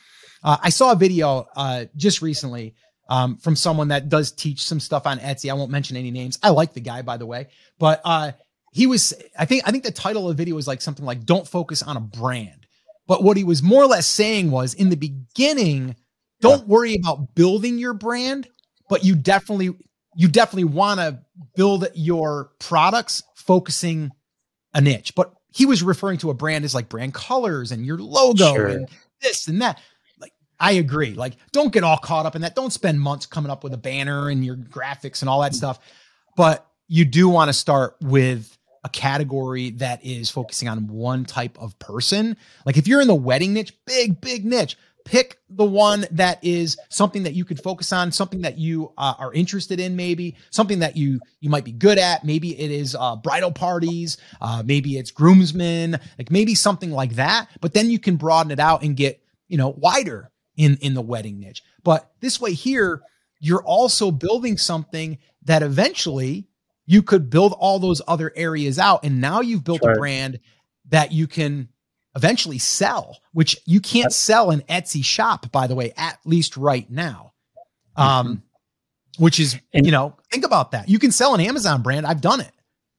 uh, 0.43 0.57
I 0.61 0.69
saw 0.69 0.91
a 0.91 0.95
video 0.95 1.47
uh, 1.55 1.85
just 1.95 2.21
recently 2.21 2.75
um, 3.09 3.37
from 3.37 3.55
someone 3.55 3.89
that 3.89 4.09
does 4.09 4.31
teach 4.31 4.65
some 4.65 4.79
stuff 4.79 5.05
on 5.05 5.19
Etsy. 5.19 5.49
I 5.49 5.53
won't 5.53 5.71
mention 5.71 5.97
any 5.97 6.11
names. 6.11 6.39
I 6.43 6.49
like 6.49 6.73
the 6.73 6.81
guy, 6.81 7.01
by 7.01 7.17
the 7.17 7.25
way, 7.25 7.47
but 7.79 8.01
uh, 8.05 8.31
he 8.71 8.87
was. 8.87 9.13
I 9.37 9.45
think. 9.45 9.67
I 9.67 9.71
think 9.71 9.83
the 9.83 9.91
title 9.91 10.29
of 10.29 10.35
the 10.35 10.41
video 10.41 10.55
was 10.55 10.67
like 10.67 10.81
something 10.81 11.05
like 11.05 11.25
"Don't 11.25 11.47
focus 11.47 11.81
on 11.81 11.97
a 11.97 12.01
brand." 12.01 12.67
But 13.07 13.23
what 13.23 13.37
he 13.37 13.43
was 13.43 13.63
more 13.63 13.81
or 13.81 13.87
less 13.87 14.05
saying 14.05 14.51
was, 14.51 14.75
in 14.75 14.89
the 14.89 14.95
beginning, 14.95 15.95
don't 16.41 16.59
yeah. 16.59 16.65
worry 16.65 16.95
about 16.95 17.33
building 17.33 17.79
your 17.79 17.93
brand, 17.93 18.47
but 18.87 19.03
you 19.03 19.15
definitely 19.15 19.75
you 20.15 20.27
definitely 20.27 20.65
want 20.65 20.99
to 20.99 21.19
build 21.55 21.87
your 21.95 22.51
products 22.59 23.23
focusing 23.35 24.11
a 24.73 24.81
niche. 24.81 25.15
But 25.15 25.33
he 25.51 25.65
was 25.65 25.81
referring 25.81 26.19
to 26.19 26.29
a 26.29 26.33
brand 26.33 26.65
as 26.65 26.75
like 26.75 26.89
brand 26.89 27.13
colors 27.13 27.71
and 27.71 27.85
your 27.85 27.97
logo 27.97 28.53
sure. 28.53 28.67
and 28.67 28.89
this 29.21 29.47
and 29.47 29.61
that. 29.61 29.81
I 30.59 30.73
agree. 30.73 31.13
Like, 31.13 31.37
don't 31.51 31.71
get 31.71 31.83
all 31.83 31.97
caught 31.97 32.25
up 32.25 32.35
in 32.35 32.41
that. 32.41 32.55
Don't 32.55 32.73
spend 32.73 32.99
months 32.99 33.25
coming 33.25 33.51
up 33.51 33.63
with 33.63 33.73
a 33.73 33.77
banner 33.77 34.29
and 34.29 34.43
your 34.43 34.55
graphics 34.55 35.21
and 35.21 35.29
all 35.29 35.41
that 35.41 35.55
stuff. 35.55 35.79
But 36.35 36.65
you 36.87 37.05
do 37.05 37.29
want 37.29 37.49
to 37.49 37.53
start 37.53 37.95
with 38.01 38.57
a 38.83 38.89
category 38.89 39.71
that 39.71 40.03
is 40.05 40.29
focusing 40.29 40.67
on 40.67 40.87
one 40.87 41.25
type 41.25 41.57
of 41.59 41.77
person. 41.79 42.35
Like, 42.65 42.77
if 42.77 42.87
you're 42.87 43.01
in 43.01 43.07
the 43.07 43.15
wedding 43.15 43.53
niche, 43.53 43.73
big, 43.85 44.19
big 44.19 44.45
niche, 44.45 44.75
pick 45.05 45.39
the 45.49 45.65
one 45.65 46.05
that 46.11 46.43
is 46.43 46.77
something 46.89 47.23
that 47.23 47.33
you 47.33 47.45
could 47.45 47.61
focus 47.61 47.91
on 47.91 48.11
something 48.11 48.41
that 48.41 48.57
you 48.57 48.91
uh, 48.97 49.15
are 49.17 49.33
interested 49.33 49.79
in 49.79 49.95
maybe 49.95 50.35
something 50.51 50.79
that 50.79 50.95
you 50.95 51.19
you 51.39 51.49
might 51.49 51.63
be 51.63 51.71
good 51.71 51.97
at 51.97 52.23
maybe 52.23 52.59
it 52.59 52.69
is 52.69 52.95
uh, 52.99 53.15
bridal 53.15 53.51
parties 53.51 54.17
uh, 54.41 54.61
maybe 54.65 54.97
it's 54.97 55.09
groomsmen 55.09 55.99
like 56.17 56.29
maybe 56.29 56.53
something 56.53 56.91
like 56.91 57.15
that 57.15 57.47
but 57.61 57.73
then 57.73 57.89
you 57.89 57.97
can 57.97 58.17
broaden 58.17 58.51
it 58.51 58.59
out 58.59 58.83
and 58.83 58.95
get 58.95 59.19
you 59.47 59.57
know 59.57 59.69
wider 59.77 60.29
in 60.59 60.77
in 60.81 60.93
the 60.93 61.01
wedding 61.01 61.39
niche. 61.39 61.63
But 61.83 62.11
this 62.19 62.39
way 62.39 62.53
here, 62.53 63.01
you're 63.39 63.63
also 63.63 64.11
building 64.11 64.57
something 64.57 65.17
that 65.43 65.63
eventually 65.63 66.47
you 66.85 67.01
could 67.01 67.29
build 67.29 67.55
all 67.57 67.79
those 67.79 68.01
other 68.07 68.31
areas 68.35 68.77
out 68.77 69.03
and 69.03 69.21
now 69.21 69.39
you've 69.41 69.63
built 69.63 69.81
sure. 69.81 69.93
a 69.93 69.95
brand 69.95 70.39
that 70.89 71.11
you 71.11 71.27
can 71.27 71.69
eventually 72.15 72.57
sell, 72.57 73.19
which 73.31 73.57
you 73.65 73.79
can't 73.79 74.11
sell 74.11 74.51
an 74.51 74.61
Etsy 74.63 75.03
shop 75.03 75.49
by 75.51 75.65
the 75.65 75.75
way 75.75 75.93
at 75.95 76.19
least 76.25 76.57
right 76.57 76.89
now. 76.91 77.33
Um, 77.95 78.27
mm-hmm. 78.27 79.23
Which 79.23 79.39
is, 79.39 79.59
and, 79.73 79.85
you 79.85 79.91
know, 79.91 80.15
think 80.31 80.45
about 80.45 80.71
that. 80.71 80.89
You 80.89 80.99
can 80.99 81.11
sell 81.11 81.33
an 81.35 81.41
Amazon 81.41 81.81
brand. 81.81 82.05
I've 82.05 82.21
done 82.21 82.41
it. 82.41 82.51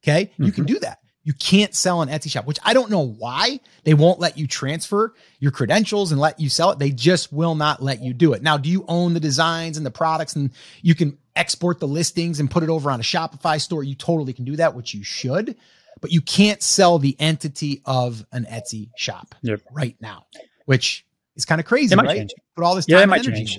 Okay? 0.02 0.26
Mm-hmm. 0.26 0.44
You 0.44 0.52
can 0.52 0.64
mm-hmm. 0.64 0.74
do 0.74 0.80
that. 0.80 0.99
You 1.22 1.34
can't 1.34 1.74
sell 1.74 2.00
an 2.00 2.08
Etsy 2.08 2.30
shop, 2.30 2.46
which 2.46 2.58
I 2.64 2.72
don't 2.72 2.90
know 2.90 3.06
why 3.06 3.60
they 3.84 3.92
won't 3.92 4.20
let 4.20 4.38
you 4.38 4.46
transfer 4.46 5.14
your 5.38 5.50
credentials 5.50 6.12
and 6.12 6.20
let 6.20 6.40
you 6.40 6.48
sell 6.48 6.70
it. 6.70 6.78
They 6.78 6.90
just 6.90 7.32
will 7.32 7.54
not 7.54 7.82
let 7.82 8.02
you 8.02 8.14
do 8.14 8.32
it. 8.32 8.42
Now, 8.42 8.56
do 8.56 8.70
you 8.70 8.84
own 8.88 9.12
the 9.12 9.20
designs 9.20 9.76
and 9.76 9.84
the 9.84 9.90
products 9.90 10.34
and 10.34 10.50
you 10.80 10.94
can 10.94 11.18
export 11.36 11.78
the 11.78 11.86
listings 11.86 12.40
and 12.40 12.50
put 12.50 12.62
it 12.62 12.70
over 12.70 12.90
on 12.90 13.00
a 13.00 13.02
Shopify 13.02 13.60
store? 13.60 13.84
You 13.84 13.94
totally 13.94 14.32
can 14.32 14.46
do 14.46 14.56
that, 14.56 14.74
which 14.74 14.94
you 14.94 15.04
should, 15.04 15.56
but 16.00 16.10
you 16.10 16.22
can't 16.22 16.62
sell 16.62 16.98
the 16.98 17.14
entity 17.18 17.82
of 17.84 18.24
an 18.32 18.46
Etsy 18.50 18.88
shop 18.96 19.34
yep. 19.42 19.60
right 19.72 19.96
now, 20.00 20.24
which 20.64 21.04
is 21.36 21.44
kind 21.44 21.60
of 21.60 21.66
crazy, 21.66 21.94
right? 21.94 22.16
Change. 22.16 22.30
Put 22.56 22.64
all 22.64 22.74
this 22.74 22.86
time 22.86 22.96
yeah, 22.96 23.02
it 23.02 23.08
might 23.08 23.22
change. 23.22 23.58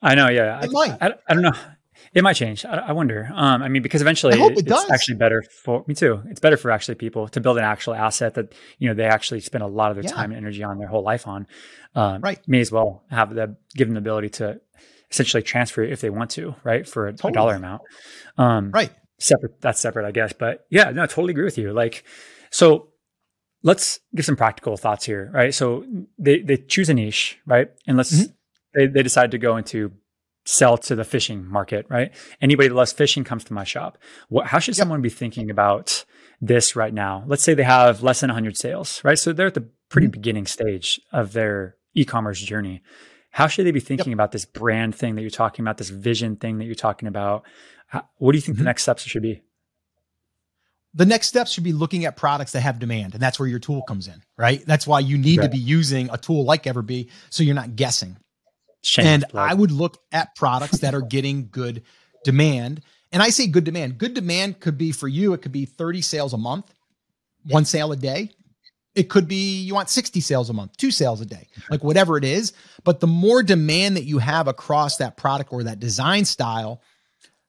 I 0.00 0.14
know. 0.14 0.28
Yeah. 0.28 0.60
It 0.62 0.70
I, 0.70 0.72
might. 0.72 1.02
I, 1.02 1.14
I 1.28 1.34
don't 1.34 1.42
know. 1.42 1.52
It 2.16 2.22
might 2.22 2.32
change. 2.32 2.64
I, 2.64 2.78
I 2.78 2.92
wonder. 2.92 3.30
Um, 3.34 3.62
I 3.62 3.68
mean, 3.68 3.82
because 3.82 4.00
eventually 4.00 4.40
it 4.40 4.52
it's 4.52 4.62
does. 4.62 4.90
actually 4.90 5.16
better 5.16 5.42
for 5.42 5.84
me 5.86 5.94
too. 5.94 6.22
It's 6.30 6.40
better 6.40 6.56
for 6.56 6.70
actually 6.70 6.94
people 6.94 7.28
to 7.28 7.40
build 7.42 7.58
an 7.58 7.64
actual 7.64 7.94
asset 7.94 8.32
that 8.34 8.54
you 8.78 8.88
know 8.88 8.94
they 8.94 9.04
actually 9.04 9.40
spend 9.40 9.62
a 9.62 9.66
lot 9.66 9.90
of 9.90 9.96
their 9.96 10.04
yeah. 10.04 10.12
time 10.12 10.30
and 10.30 10.38
energy 10.38 10.62
on 10.62 10.78
their 10.78 10.88
whole 10.88 11.02
life 11.02 11.28
on. 11.28 11.46
Um, 11.94 12.22
right. 12.22 12.40
May 12.48 12.60
as 12.60 12.72
well 12.72 13.04
have 13.10 13.34
the 13.34 13.56
give 13.74 13.88
them 13.88 13.94
the 13.94 13.98
ability 13.98 14.30
to 14.30 14.58
essentially 15.10 15.42
transfer 15.42 15.82
it 15.82 15.92
if 15.92 16.00
they 16.00 16.08
want 16.08 16.30
to, 16.30 16.54
right, 16.64 16.88
for 16.88 17.08
a, 17.08 17.12
totally. 17.12 17.32
a 17.32 17.34
dollar 17.34 17.54
amount. 17.54 17.82
Um, 18.38 18.70
right. 18.70 18.90
Separate. 19.18 19.60
That's 19.60 19.78
separate, 19.78 20.06
I 20.06 20.10
guess. 20.10 20.32
But 20.32 20.64
yeah, 20.70 20.90
no, 20.92 21.02
I 21.02 21.06
totally 21.06 21.32
agree 21.32 21.44
with 21.44 21.58
you. 21.58 21.74
Like, 21.74 22.04
so 22.50 22.88
let's 23.62 24.00
give 24.14 24.24
some 24.24 24.36
practical 24.36 24.78
thoughts 24.78 25.04
here, 25.04 25.30
right? 25.34 25.52
So 25.52 25.84
they 26.18 26.40
they 26.40 26.56
choose 26.56 26.88
a 26.88 26.94
niche, 26.94 27.38
right, 27.44 27.68
and 27.86 27.98
let's 27.98 28.14
mm-hmm. 28.14 28.32
they 28.74 28.86
they 28.86 29.02
decide 29.02 29.32
to 29.32 29.38
go 29.38 29.58
into 29.58 29.92
sell 30.46 30.78
to 30.78 30.94
the 30.94 31.04
fishing 31.04 31.44
market, 31.44 31.86
right? 31.90 32.12
Anybody 32.40 32.68
that 32.68 32.74
loves 32.74 32.92
fishing 32.92 33.24
comes 33.24 33.44
to 33.44 33.52
my 33.52 33.64
shop. 33.64 33.98
What, 34.28 34.46
how 34.46 34.58
should 34.58 34.76
yep. 34.76 34.82
someone 34.82 35.02
be 35.02 35.10
thinking 35.10 35.50
about 35.50 36.04
this 36.40 36.76
right 36.76 36.94
now? 36.94 37.24
Let's 37.26 37.42
say 37.42 37.52
they 37.52 37.64
have 37.64 38.02
less 38.02 38.20
than 38.20 38.28
100 38.28 38.56
sales, 38.56 39.02
right? 39.04 39.18
So 39.18 39.32
they're 39.32 39.48
at 39.48 39.54
the 39.54 39.68
pretty 39.88 40.06
mm-hmm. 40.06 40.12
beginning 40.12 40.46
stage 40.46 41.00
of 41.12 41.32
their 41.32 41.76
e-commerce 41.94 42.40
journey. 42.40 42.82
How 43.30 43.48
should 43.48 43.66
they 43.66 43.72
be 43.72 43.80
thinking 43.80 44.12
yep. 44.12 44.16
about 44.16 44.32
this 44.32 44.44
brand 44.44 44.94
thing 44.94 45.16
that 45.16 45.22
you're 45.22 45.30
talking 45.30 45.64
about, 45.64 45.78
this 45.78 45.90
vision 45.90 46.36
thing 46.36 46.58
that 46.58 46.64
you're 46.64 46.74
talking 46.74 47.08
about? 47.08 47.44
How, 47.88 48.08
what 48.18 48.32
do 48.32 48.38
you 48.38 48.42
think 48.42 48.56
mm-hmm. 48.56 48.64
the 48.64 48.68
next 48.68 48.82
steps 48.82 49.02
should 49.02 49.22
be? 49.22 49.42
the 50.96 51.04
next 51.04 51.26
steps 51.26 51.52
should 51.52 51.62
be 51.62 51.74
looking 51.74 52.06
at 52.06 52.16
products 52.16 52.52
that 52.52 52.62
have 52.62 52.78
demand 52.78 53.12
and 53.12 53.22
that's 53.22 53.38
where 53.38 53.48
your 53.48 53.58
tool 53.58 53.82
comes 53.82 54.08
in 54.08 54.22
right 54.38 54.64
that's 54.66 54.86
why 54.86 54.98
you 54.98 55.18
need 55.18 55.38
right. 55.38 55.44
to 55.44 55.50
be 55.50 55.58
using 55.58 56.08
a 56.10 56.16
tool 56.16 56.44
like 56.44 56.64
everbee 56.64 57.10
so 57.28 57.42
you're 57.42 57.54
not 57.54 57.76
guessing 57.76 58.16
and 58.98 59.24
I 59.34 59.54
would 59.54 59.70
look 59.70 59.98
at 60.12 60.34
products 60.36 60.78
that 60.78 60.94
are 60.94 61.02
getting 61.02 61.48
good 61.50 61.82
demand. 62.24 62.82
And 63.12 63.22
I 63.22 63.30
say 63.30 63.46
good 63.46 63.64
demand. 63.64 63.98
Good 63.98 64.14
demand 64.14 64.60
could 64.60 64.78
be 64.78 64.92
for 64.92 65.08
you, 65.08 65.32
it 65.32 65.42
could 65.42 65.52
be 65.52 65.64
30 65.64 66.00
sales 66.02 66.32
a 66.32 66.38
month, 66.38 66.72
one 67.48 67.64
sale 67.64 67.92
a 67.92 67.96
day. 67.96 68.30
It 68.94 69.10
could 69.10 69.28
be 69.28 69.60
you 69.60 69.74
want 69.74 69.90
60 69.90 70.20
sales 70.20 70.48
a 70.48 70.54
month, 70.54 70.76
two 70.78 70.90
sales 70.90 71.20
a 71.20 71.26
day, 71.26 71.48
like 71.70 71.84
whatever 71.84 72.16
it 72.16 72.24
is. 72.24 72.54
But 72.82 73.00
the 73.00 73.06
more 73.06 73.42
demand 73.42 73.96
that 73.96 74.04
you 74.04 74.18
have 74.18 74.48
across 74.48 74.96
that 74.96 75.18
product 75.18 75.52
or 75.52 75.64
that 75.64 75.78
design 75.78 76.24
style, 76.24 76.80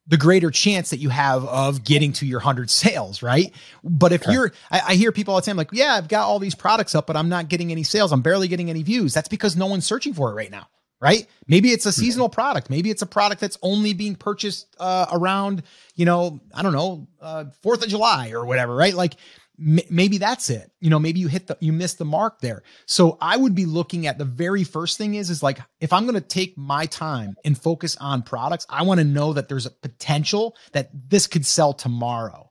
the 0.06 0.18
greater 0.18 0.50
chance 0.50 0.90
that 0.90 0.98
you 0.98 1.08
have 1.08 1.46
of 1.46 1.84
getting 1.84 2.12
to 2.14 2.26
your 2.26 2.40
100 2.40 2.68
sales, 2.70 3.22
right? 3.22 3.54
But 3.82 4.12
if 4.12 4.22
okay. 4.22 4.32
you're, 4.32 4.52
I, 4.70 4.80
I, 4.88 4.94
hear 4.94 5.10
people 5.10 5.32
all 5.34 5.40
the 5.40 5.46
time 5.46 5.56
like, 5.56 5.70
yeah, 5.72 5.94
I've 5.94 6.08
got 6.08 6.24
all 6.24 6.38
these 6.38 6.54
products 6.54 6.94
up, 6.94 7.06
but 7.06 7.16
I'm 7.16 7.30
not 7.30 7.48
getting 7.48 7.72
any 7.72 7.82
sales. 7.82 8.12
I'm 8.12 8.22
barely 8.22 8.48
getting 8.48 8.68
any 8.68 8.82
views. 8.82 9.14
That's 9.14 9.28
because 9.28 9.56
no 9.56 9.66
one's 9.66 9.86
searching 9.86 10.12
for 10.12 10.30
it 10.30 10.34
right 10.34 10.50
now 10.50 10.68
right? 11.00 11.26
Maybe 11.46 11.70
it's 11.70 11.86
a 11.86 11.92
seasonal 11.92 12.28
product. 12.28 12.70
Maybe 12.70 12.90
it's 12.90 13.02
a 13.02 13.06
product 13.06 13.40
that's 13.40 13.58
only 13.62 13.92
being 13.94 14.16
purchased 14.16 14.74
uh, 14.78 15.06
around, 15.12 15.62
you 15.94 16.04
know, 16.04 16.40
I 16.54 16.62
don't 16.62 16.72
know, 16.72 17.08
uh, 17.20 17.46
Fourth 17.62 17.82
of 17.82 17.88
July 17.88 18.30
or 18.30 18.44
whatever, 18.44 18.74
right? 18.74 18.94
Like 18.94 19.14
m- 19.58 19.80
maybe 19.90 20.18
that's 20.18 20.50
it. 20.50 20.70
You 20.80 20.90
know, 20.90 20.98
maybe 20.98 21.20
you 21.20 21.28
hit 21.28 21.46
the 21.46 21.56
you 21.60 21.72
missed 21.72 21.98
the 21.98 22.04
mark 22.04 22.40
there. 22.40 22.62
So 22.86 23.16
I 23.20 23.36
would 23.36 23.54
be 23.54 23.66
looking 23.66 24.06
at 24.06 24.18
the 24.18 24.24
very 24.24 24.64
first 24.64 24.98
thing 24.98 25.14
is 25.14 25.30
is 25.30 25.42
like 25.42 25.58
if 25.80 25.92
I'm 25.92 26.04
going 26.04 26.14
to 26.14 26.20
take 26.20 26.56
my 26.58 26.86
time 26.86 27.36
and 27.44 27.56
focus 27.56 27.96
on 28.00 28.22
products, 28.22 28.66
I 28.68 28.82
want 28.82 28.98
to 28.98 29.04
know 29.04 29.32
that 29.32 29.48
there's 29.48 29.66
a 29.66 29.70
potential 29.70 30.56
that 30.72 30.90
this 30.92 31.26
could 31.26 31.46
sell 31.46 31.72
tomorrow. 31.72 32.47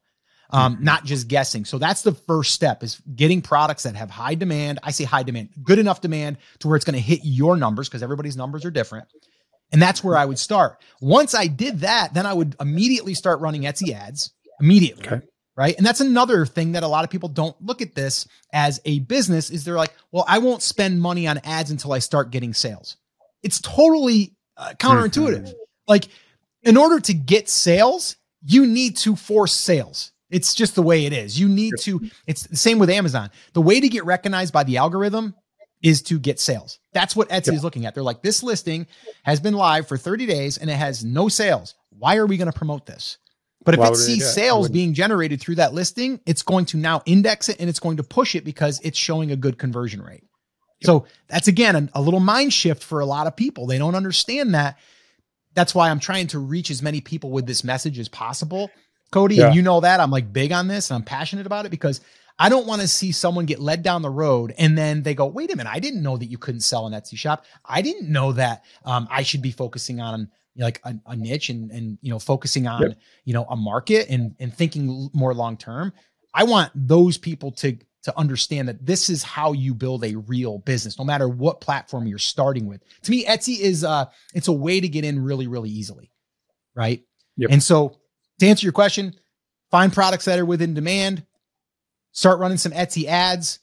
Um, 0.49 0.75
mm-hmm. 0.75 0.83
not 0.83 1.05
just 1.05 1.27
guessing. 1.27 1.65
So 1.65 1.77
that's 1.77 2.01
the 2.01 2.13
first 2.13 2.53
step 2.53 2.83
is 2.83 3.01
getting 3.15 3.41
products 3.41 3.83
that 3.83 3.95
have 3.95 4.09
high 4.09 4.35
demand. 4.35 4.79
I 4.83 4.91
say 4.91 5.03
high 5.03 5.23
demand, 5.23 5.49
good 5.63 5.79
enough 5.79 6.01
demand 6.01 6.37
to 6.59 6.67
where 6.67 6.75
it's 6.75 6.85
going 6.85 6.95
to 6.95 7.01
hit 7.01 7.21
your 7.23 7.57
numbers 7.57 7.89
because 7.89 8.03
everybody's 8.03 8.37
numbers 8.37 8.65
are 8.65 8.71
different. 8.71 9.07
And 9.71 9.81
that's 9.81 10.03
where 10.03 10.17
I 10.17 10.25
would 10.25 10.39
start. 10.39 10.81
Once 11.01 11.35
I 11.35 11.47
did 11.47 11.81
that, 11.81 12.13
then 12.13 12.25
I 12.25 12.33
would 12.33 12.55
immediately 12.59 13.13
start 13.13 13.41
running 13.41 13.63
Etsy 13.63 13.93
ads 13.93 14.31
immediately. 14.59 15.05
Okay. 15.05 15.25
Right. 15.57 15.75
And 15.75 15.85
that's 15.85 16.01
another 16.01 16.45
thing 16.45 16.73
that 16.73 16.83
a 16.83 16.87
lot 16.87 17.03
of 17.03 17.09
people 17.09 17.29
don't 17.29 17.59
look 17.59 17.81
at 17.81 17.95
this 17.95 18.27
as 18.53 18.79
a 18.85 18.99
business 18.99 19.49
is 19.49 19.65
they're 19.65 19.75
like, 19.75 19.93
well, 20.11 20.23
I 20.27 20.37
won't 20.37 20.61
spend 20.61 21.01
money 21.01 21.27
on 21.27 21.39
ads 21.39 21.71
until 21.71 21.93
I 21.93 21.99
start 21.99 22.29
getting 22.29 22.53
sales. 22.53 22.95
It's 23.41 23.59
totally 23.59 24.35
uh, 24.55 24.73
counterintuitive. 24.77 25.45
Mm-hmm. 25.45 25.57
Like, 25.87 26.09
in 26.61 26.77
order 26.77 26.99
to 26.99 27.13
get 27.13 27.49
sales, 27.49 28.17
you 28.45 28.67
need 28.67 28.97
to 28.97 29.15
force 29.15 29.53
sales. 29.53 30.11
It's 30.29 30.53
just 30.53 30.75
the 30.75 30.83
way 30.83 31.05
it 31.05 31.13
is. 31.13 31.39
You 31.39 31.47
need 31.47 31.73
to, 31.81 32.09
it's 32.25 32.43
the 32.43 32.57
same 32.57 32.79
with 32.79 32.89
Amazon. 32.89 33.29
The 33.53 33.61
way 33.61 33.79
to 33.79 33.87
get 33.87 34.05
recognized 34.05 34.53
by 34.53 34.63
the 34.63 34.77
algorithm 34.77 35.35
is 35.81 36.01
to 36.03 36.19
get 36.19 36.39
sales. 36.39 36.79
That's 36.93 37.15
what 37.15 37.29
Etsy 37.29 37.47
yep. 37.47 37.55
is 37.55 37.63
looking 37.63 37.85
at. 37.85 37.93
They're 37.93 38.03
like, 38.03 38.21
this 38.21 38.43
listing 38.43 38.87
has 39.23 39.39
been 39.39 39.53
live 39.53 39.87
for 39.87 39.97
30 39.97 40.25
days 40.25 40.57
and 40.57 40.69
it 40.69 40.75
has 40.75 41.05
no 41.05 41.29
sales. 41.29 41.75
Why 41.89 42.17
are 42.17 42.25
we 42.25 42.37
going 42.37 42.51
to 42.51 42.57
promote 42.57 42.85
this? 42.85 43.17
But 43.63 43.73
if 43.73 43.79
Why 43.79 43.89
it 43.89 43.95
sees 43.95 44.33
sales 44.33 44.69
being 44.69 44.93
generated 44.93 45.41
through 45.41 45.55
that 45.55 45.73
listing, 45.73 46.21
it's 46.25 46.41
going 46.41 46.65
to 46.67 46.77
now 46.77 47.01
index 47.05 47.49
it 47.49 47.57
and 47.59 47.69
it's 47.69 47.79
going 47.79 47.97
to 47.97 48.03
push 48.03 48.35
it 48.35 48.45
because 48.45 48.79
it's 48.81 48.97
showing 48.97 49.31
a 49.31 49.35
good 49.35 49.57
conversion 49.57 50.01
rate. 50.01 50.23
So 50.83 51.05
that's 51.27 51.47
again 51.47 51.75
a, 51.75 51.99
a 51.99 52.01
little 52.01 52.19
mind 52.19 52.53
shift 52.53 52.83
for 52.83 52.99
a 52.99 53.05
lot 53.05 53.27
of 53.27 53.35
people. 53.35 53.65
They 53.65 53.77
don't 53.77 53.95
understand 53.95 54.53
that. 54.53 54.77
That's 55.53 55.73
why 55.73 55.89
I'm 55.89 55.99
trying 55.99 56.27
to 56.27 56.39
reach 56.39 56.69
as 56.69 56.83
many 56.83 57.01
people 57.01 57.31
with 57.31 57.47
this 57.47 57.63
message 57.63 57.97
as 57.99 58.07
possible. 58.07 58.69
Cody, 59.11 59.35
yeah. 59.35 59.47
and 59.47 59.55
you 59.55 59.61
know 59.61 59.79
that 59.79 59.99
I'm 59.99 60.11
like 60.11 60.31
big 60.33 60.51
on 60.51 60.67
this 60.67 60.89
and 60.89 60.95
I'm 60.95 61.03
passionate 61.03 61.45
about 61.45 61.65
it 61.65 61.69
because 61.69 62.01
I 62.39 62.49
don't 62.49 62.67
want 62.67 62.81
to 62.81 62.87
see 62.87 63.11
someone 63.11 63.45
get 63.45 63.59
led 63.59 63.81
down 63.81 64.01
the 64.01 64.09
road 64.09 64.53
and 64.57 64.77
then 64.77 65.01
they 65.01 65.15
go, 65.15 65.25
wait 65.25 65.51
a 65.51 65.55
minute, 65.55 65.71
I 65.71 65.79
didn't 65.79 66.03
know 66.03 66.17
that 66.17 66.25
you 66.25 66.37
couldn't 66.37 66.61
sell 66.61 66.85
an 66.85 66.93
Etsy 66.93 67.17
shop. 67.17 67.45
I 67.65 67.81
didn't 67.81 68.11
know 68.11 68.31
that 68.33 68.63
um, 68.85 69.07
I 69.09 69.23
should 69.23 69.41
be 69.41 69.51
focusing 69.51 69.99
on 69.99 70.29
like 70.57 70.81
a, 70.83 70.95
a, 71.05 71.15
niche 71.15 71.49
and 71.49 71.69
and 71.71 71.97
you 72.01 72.09
know 72.09 72.19
focusing 72.19 72.67
on 72.67 72.81
yep. 72.81 72.97
you 73.25 73.33
know 73.33 73.45
a 73.45 73.55
market 73.55 74.07
and 74.09 74.35
and 74.39 74.53
thinking 74.53 75.09
more 75.13 75.33
long 75.33 75.57
term. 75.57 75.93
I 76.33 76.43
want 76.43 76.71
those 76.75 77.17
people 77.17 77.51
to 77.53 77.77
to 78.03 78.17
understand 78.17 78.67
that 78.67 78.85
this 78.85 79.09
is 79.09 79.21
how 79.21 79.51
you 79.51 79.73
build 79.73 80.03
a 80.03 80.15
real 80.15 80.59
business, 80.59 80.97
no 80.97 81.05
matter 81.05 81.27
what 81.27 81.61
platform 81.61 82.07
you're 82.07 82.17
starting 82.17 82.65
with. 82.65 82.81
To 83.03 83.11
me, 83.11 83.25
Etsy 83.25 83.59
is 83.59 83.83
uh 83.83 84.05
it's 84.33 84.47
a 84.47 84.53
way 84.53 84.79
to 84.79 84.87
get 84.87 85.03
in 85.03 85.23
really 85.23 85.47
really 85.47 85.69
easily, 85.69 86.11
right? 86.75 87.03
Yep. 87.37 87.51
And 87.51 87.61
so 87.61 87.97
to 88.39 88.47
answer 88.47 88.65
your 88.65 88.73
question, 88.73 89.15
find 89.71 89.91
products 89.91 90.25
that 90.25 90.39
are 90.39 90.45
within 90.45 90.73
demand, 90.73 91.25
start 92.11 92.39
running 92.39 92.57
some 92.57 92.71
Etsy 92.71 93.05
ads, 93.05 93.59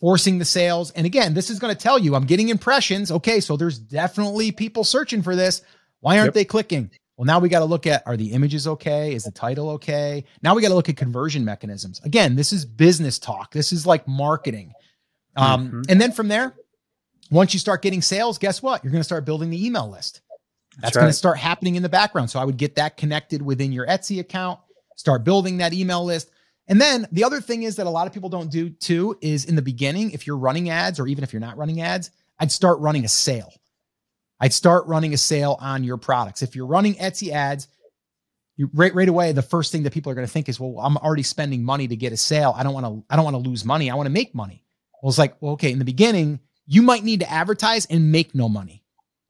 forcing 0.00 0.38
the 0.38 0.44
sales. 0.44 0.90
And 0.92 1.06
again, 1.06 1.34
this 1.34 1.50
is 1.50 1.58
going 1.58 1.74
to 1.74 1.80
tell 1.80 1.98
you 1.98 2.14
I'm 2.14 2.26
getting 2.26 2.48
impressions. 2.48 3.10
Okay, 3.10 3.40
so 3.40 3.56
there's 3.56 3.78
definitely 3.78 4.52
people 4.52 4.84
searching 4.84 5.22
for 5.22 5.34
this. 5.34 5.62
Why 6.00 6.18
aren't 6.18 6.28
yep. 6.28 6.34
they 6.34 6.44
clicking? 6.44 6.90
Well, 7.16 7.26
now 7.26 7.38
we 7.38 7.48
got 7.48 7.60
to 7.60 7.64
look 7.64 7.86
at 7.86 8.02
are 8.06 8.16
the 8.16 8.32
images 8.32 8.66
okay? 8.66 9.14
Is 9.14 9.24
the 9.24 9.30
title 9.30 9.70
okay? 9.70 10.24
Now 10.42 10.54
we 10.54 10.62
got 10.62 10.68
to 10.68 10.74
look 10.74 10.88
at 10.88 10.96
conversion 10.96 11.44
mechanisms. 11.44 12.00
Again, 12.04 12.34
this 12.34 12.52
is 12.52 12.64
business 12.64 13.18
talk. 13.18 13.52
This 13.52 13.72
is 13.72 13.86
like 13.86 14.06
marketing. 14.08 14.72
Um, 15.36 15.66
mm-hmm. 15.66 15.82
And 15.88 16.00
then 16.00 16.12
from 16.12 16.28
there, 16.28 16.54
once 17.30 17.54
you 17.54 17.60
start 17.60 17.82
getting 17.82 18.02
sales, 18.02 18.38
guess 18.38 18.62
what? 18.62 18.82
You're 18.82 18.90
going 18.90 19.00
to 19.00 19.04
start 19.04 19.24
building 19.24 19.50
the 19.50 19.64
email 19.64 19.88
list. 19.88 20.20
That's, 20.74 20.82
That's 20.82 20.96
right. 20.96 21.02
going 21.02 21.10
to 21.10 21.16
start 21.16 21.38
happening 21.38 21.76
in 21.76 21.82
the 21.82 21.88
background. 21.88 22.30
So 22.30 22.40
I 22.40 22.44
would 22.44 22.56
get 22.56 22.76
that 22.76 22.96
connected 22.96 23.42
within 23.42 23.72
your 23.72 23.86
Etsy 23.86 24.20
account, 24.20 24.60
start 24.96 25.24
building 25.24 25.58
that 25.58 25.72
email 25.72 26.04
list. 26.04 26.30
And 26.66 26.80
then 26.80 27.06
the 27.12 27.24
other 27.24 27.40
thing 27.40 27.62
is 27.62 27.76
that 27.76 27.86
a 27.86 27.90
lot 27.90 28.06
of 28.06 28.12
people 28.12 28.28
don't 28.28 28.50
do 28.50 28.70
too 28.70 29.18
is 29.20 29.44
in 29.44 29.54
the 29.54 29.62
beginning, 29.62 30.12
if 30.12 30.26
you're 30.26 30.36
running 30.36 30.70
ads 30.70 30.98
or 30.98 31.06
even 31.06 31.22
if 31.22 31.32
you're 31.32 31.40
not 31.40 31.56
running 31.56 31.80
ads, 31.80 32.10
I'd 32.38 32.50
start 32.50 32.78
running 32.80 33.04
a 33.04 33.08
sale. 33.08 33.52
I'd 34.40 34.52
start 34.52 34.86
running 34.86 35.14
a 35.14 35.16
sale 35.16 35.56
on 35.60 35.84
your 35.84 35.96
products. 35.96 36.42
If 36.42 36.56
you're 36.56 36.66
running 36.66 36.94
Etsy 36.94 37.30
ads, 37.30 37.68
you 38.56 38.70
right 38.72 38.94
right 38.94 39.08
away, 39.08 39.32
the 39.32 39.42
first 39.42 39.72
thing 39.72 39.82
that 39.82 39.92
people 39.92 40.10
are 40.12 40.14
going 40.14 40.26
to 40.26 40.32
think 40.32 40.48
is, 40.48 40.60
well, 40.60 40.78
I'm 40.78 40.96
already 40.96 41.22
spending 41.22 41.64
money 41.64 41.88
to 41.88 41.96
get 41.96 42.12
a 42.12 42.16
sale. 42.16 42.54
I 42.56 42.62
don't 42.62 42.74
want 42.74 42.86
to, 42.86 43.04
I 43.10 43.16
don't 43.16 43.24
want 43.24 43.34
to 43.34 43.48
lose 43.48 43.64
money. 43.64 43.90
I 43.90 43.94
want 43.94 44.06
to 44.06 44.12
make 44.12 44.34
money. 44.34 44.64
Well, 45.02 45.10
it's 45.10 45.18
like, 45.18 45.40
well, 45.40 45.52
okay, 45.52 45.72
in 45.72 45.78
the 45.78 45.84
beginning, 45.84 46.40
you 46.66 46.82
might 46.82 47.04
need 47.04 47.20
to 47.20 47.30
advertise 47.30 47.86
and 47.86 48.12
make 48.12 48.34
no 48.34 48.48
money. 48.48 48.83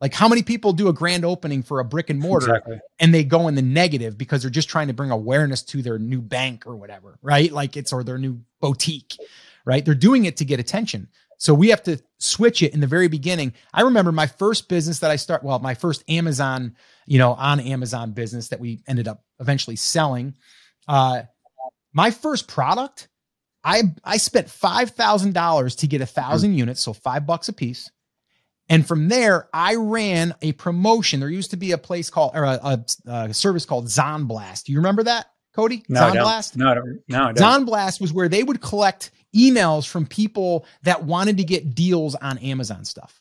Like 0.04 0.12
how 0.12 0.28
many 0.28 0.42
people 0.42 0.74
do 0.74 0.88
a 0.88 0.92
grand 0.92 1.24
opening 1.24 1.62
for 1.62 1.80
a 1.80 1.84
brick 1.84 2.10
and 2.10 2.20
mortar 2.20 2.56
exactly. 2.56 2.78
and 2.98 3.14
they 3.14 3.24
go 3.24 3.48
in 3.48 3.54
the 3.54 3.62
negative 3.62 4.18
because 4.18 4.42
they're 4.42 4.50
just 4.50 4.68
trying 4.68 4.88
to 4.88 4.92
bring 4.92 5.10
awareness 5.10 5.62
to 5.62 5.80
their 5.80 5.98
new 5.98 6.20
bank 6.20 6.66
or 6.66 6.76
whatever, 6.76 7.18
right? 7.22 7.50
Like 7.50 7.78
it's 7.78 7.90
or 7.90 8.04
their 8.04 8.18
new 8.18 8.38
boutique, 8.60 9.16
right? 9.64 9.82
They're 9.82 9.94
doing 9.94 10.26
it 10.26 10.36
to 10.36 10.44
get 10.44 10.60
attention. 10.60 11.08
So 11.38 11.54
we 11.54 11.70
have 11.70 11.82
to 11.84 11.98
switch 12.18 12.62
it 12.62 12.74
in 12.74 12.80
the 12.80 12.86
very 12.86 13.08
beginning. 13.08 13.54
I 13.72 13.80
remember 13.80 14.12
my 14.12 14.26
first 14.26 14.68
business 14.68 14.98
that 14.98 15.10
I 15.10 15.16
start, 15.16 15.42
well, 15.42 15.58
my 15.58 15.72
first 15.72 16.04
Amazon, 16.06 16.76
you 17.06 17.16
know, 17.16 17.32
on 17.32 17.58
Amazon 17.58 18.12
business 18.12 18.48
that 18.48 18.60
we 18.60 18.82
ended 18.86 19.08
up 19.08 19.24
eventually 19.40 19.76
selling. 19.76 20.34
Uh, 20.86 21.22
my 21.94 22.10
first 22.10 22.46
product, 22.46 23.08
I 23.64 23.84
I 24.04 24.18
spent 24.18 24.50
five 24.50 24.90
thousand 24.90 25.32
dollars 25.32 25.76
to 25.76 25.86
get 25.86 26.02
a 26.02 26.06
thousand 26.06 26.50
mm-hmm. 26.50 26.58
units, 26.58 26.82
so 26.82 26.92
five 26.92 27.24
bucks 27.24 27.48
a 27.48 27.54
piece. 27.54 27.90
And 28.68 28.86
from 28.86 29.08
there, 29.08 29.48
I 29.52 29.74
ran 29.74 30.34
a 30.40 30.52
promotion. 30.52 31.20
There 31.20 31.28
used 31.28 31.50
to 31.50 31.56
be 31.56 31.72
a 31.72 31.78
place 31.78 32.08
called, 32.08 32.32
or 32.34 32.44
a, 32.44 32.58
a, 32.62 32.84
a 33.06 33.34
service 33.34 33.66
called 33.66 33.86
Zonblast. 33.86 34.64
Do 34.64 34.72
you 34.72 34.78
remember 34.78 35.02
that, 35.02 35.26
Cody? 35.54 35.84
No, 35.88 36.00
Zonblast? 36.00 36.56
No, 36.56 36.70
I 36.70 36.74
don't. 36.74 37.00
No, 37.08 37.24
I 37.24 37.32
don't. 37.32 37.66
Zonblast 37.66 38.00
was 38.00 38.12
where 38.12 38.28
they 38.28 38.42
would 38.42 38.62
collect 38.62 39.10
emails 39.36 39.86
from 39.86 40.06
people 40.06 40.64
that 40.82 41.04
wanted 41.04 41.36
to 41.36 41.44
get 41.44 41.74
deals 41.74 42.14
on 42.14 42.38
Amazon 42.38 42.84
stuff. 42.84 43.20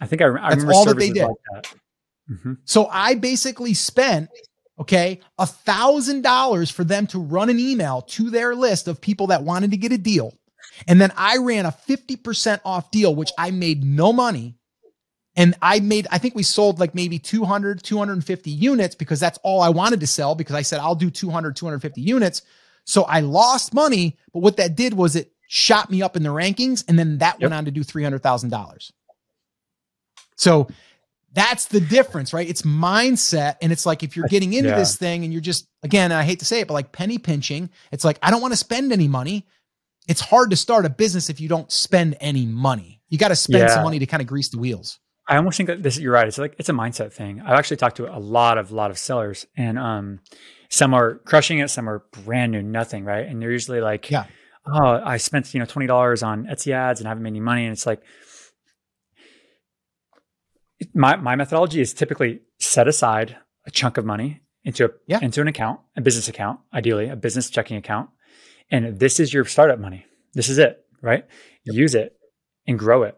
I 0.00 0.06
think 0.06 0.22
I, 0.22 0.26
I 0.26 0.54
That's 0.54 0.64
all 0.64 0.84
that 0.84 0.98
they 0.98 1.10
did. 1.10 1.24
Like 1.24 1.36
that. 1.52 1.74
Mm-hmm. 2.30 2.52
So 2.64 2.86
I 2.86 3.16
basically 3.16 3.74
spent, 3.74 4.28
okay, 4.78 5.20
a 5.38 5.46
thousand 5.46 6.22
dollars 6.22 6.70
for 6.70 6.84
them 6.84 7.06
to 7.08 7.18
run 7.18 7.50
an 7.50 7.58
email 7.58 8.02
to 8.02 8.30
their 8.30 8.54
list 8.54 8.86
of 8.86 9.00
people 9.00 9.28
that 9.28 9.42
wanted 9.42 9.72
to 9.72 9.76
get 9.76 9.92
a 9.92 9.98
deal. 9.98 10.34
And 10.88 11.00
then 11.00 11.12
I 11.16 11.38
ran 11.38 11.66
a 11.66 11.72
50% 11.88 12.60
off 12.64 12.90
deal, 12.90 13.14
which 13.14 13.30
I 13.38 13.50
made 13.50 13.84
no 13.84 14.12
money 14.12 14.56
and 15.36 15.54
I 15.60 15.80
made, 15.80 16.06
I 16.10 16.18
think 16.18 16.34
we 16.34 16.42
sold 16.42 16.78
like 16.78 16.94
maybe 16.94 17.18
200, 17.18 17.82
250 17.82 18.50
units 18.50 18.94
because 18.94 19.18
that's 19.18 19.38
all 19.42 19.60
I 19.60 19.68
wanted 19.68 20.00
to 20.00 20.06
sell 20.06 20.34
because 20.34 20.54
I 20.54 20.62
said 20.62 20.78
I'll 20.80 20.94
do 20.94 21.10
200, 21.10 21.56
250 21.56 22.00
units. 22.00 22.42
So 22.84 23.02
I 23.04 23.20
lost 23.20 23.74
money, 23.74 24.16
but 24.32 24.40
what 24.40 24.58
that 24.58 24.76
did 24.76 24.94
was 24.94 25.16
it 25.16 25.32
shot 25.48 25.90
me 25.90 26.02
up 26.02 26.16
in 26.16 26.22
the 26.22 26.28
rankings 26.28 26.84
and 26.86 26.98
then 26.98 27.18
that 27.18 27.34
yep. 27.34 27.42
went 27.42 27.54
on 27.54 27.64
to 27.64 27.70
do 27.70 27.82
$300,000. 27.82 28.92
So 30.36 30.68
that's 31.32 31.66
the 31.66 31.80
difference, 31.80 32.32
right? 32.32 32.48
It's 32.48 32.62
mindset. 32.62 33.56
And 33.60 33.72
it's 33.72 33.86
like 33.86 34.04
if 34.04 34.16
you're 34.16 34.28
getting 34.28 34.52
into 34.52 34.70
yeah. 34.70 34.78
this 34.78 34.96
thing 34.96 35.24
and 35.24 35.32
you're 35.32 35.42
just, 35.42 35.66
again, 35.82 36.12
I 36.12 36.22
hate 36.22 36.38
to 36.40 36.44
say 36.44 36.60
it, 36.60 36.68
but 36.68 36.74
like 36.74 36.92
penny 36.92 37.18
pinching, 37.18 37.70
it's 37.90 38.04
like, 38.04 38.18
I 38.22 38.30
don't 38.30 38.40
want 38.40 38.52
to 38.52 38.58
spend 38.58 38.92
any 38.92 39.08
money. 39.08 39.46
It's 40.06 40.20
hard 40.20 40.50
to 40.50 40.56
start 40.56 40.86
a 40.86 40.90
business 40.90 41.28
if 41.28 41.40
you 41.40 41.48
don't 41.48 41.70
spend 41.72 42.16
any 42.20 42.46
money. 42.46 43.00
You 43.08 43.18
got 43.18 43.28
to 43.28 43.36
spend 43.36 43.68
yeah. 43.68 43.74
some 43.74 43.84
money 43.84 43.98
to 43.98 44.06
kind 44.06 44.20
of 44.20 44.28
grease 44.28 44.50
the 44.50 44.58
wheels. 44.58 45.00
I 45.26 45.36
almost 45.36 45.56
think 45.56 45.68
that 45.68 45.82
this 45.82 45.98
you're 45.98 46.12
right. 46.12 46.28
It's 46.28 46.38
like 46.38 46.54
it's 46.58 46.68
a 46.68 46.72
mindset 46.72 47.12
thing. 47.12 47.40
I've 47.40 47.58
actually 47.58 47.78
talked 47.78 47.96
to 47.96 48.14
a 48.14 48.18
lot 48.18 48.58
of 48.58 48.72
lot 48.72 48.90
of 48.90 48.98
sellers, 48.98 49.46
and 49.56 49.78
um, 49.78 50.20
some 50.68 50.92
are 50.92 51.16
crushing 51.24 51.60
it, 51.60 51.68
some 51.68 51.88
are 51.88 52.04
brand 52.24 52.52
new, 52.52 52.62
nothing, 52.62 53.04
right? 53.04 53.26
And 53.26 53.40
they're 53.40 53.50
usually 53.52 53.80
like, 53.80 54.10
yeah, 54.10 54.26
oh, 54.66 55.00
I 55.02 55.16
spent 55.16 55.54
you 55.54 55.60
know 55.60 55.66
twenty 55.66 55.86
dollars 55.86 56.22
on 56.22 56.44
Etsy 56.44 56.72
ads 56.72 57.00
and 57.00 57.08
haven't 57.08 57.22
made 57.22 57.30
any 57.30 57.40
money, 57.40 57.64
and 57.64 57.72
it's 57.72 57.86
like 57.86 58.02
my 60.94 61.16
my 61.16 61.36
methodology 61.36 61.80
is 61.80 61.94
typically 61.94 62.40
set 62.58 62.86
aside 62.86 63.36
a 63.66 63.70
chunk 63.70 63.96
of 63.96 64.04
money 64.04 64.42
into 64.62 64.84
a 64.84 64.88
yeah. 65.06 65.20
into 65.22 65.40
an 65.40 65.48
account, 65.48 65.80
a 65.96 66.02
business 66.02 66.28
account, 66.28 66.60
ideally 66.72 67.08
a 67.08 67.16
business 67.16 67.48
checking 67.48 67.78
account, 67.78 68.10
and 68.70 68.98
this 68.98 69.18
is 69.18 69.32
your 69.32 69.46
startup 69.46 69.78
money. 69.78 70.04
This 70.34 70.50
is 70.50 70.58
it, 70.58 70.84
right? 71.00 71.24
Yep. 71.64 71.76
Use 71.76 71.94
it 71.94 72.16
and 72.66 72.78
grow 72.78 73.04
it, 73.04 73.16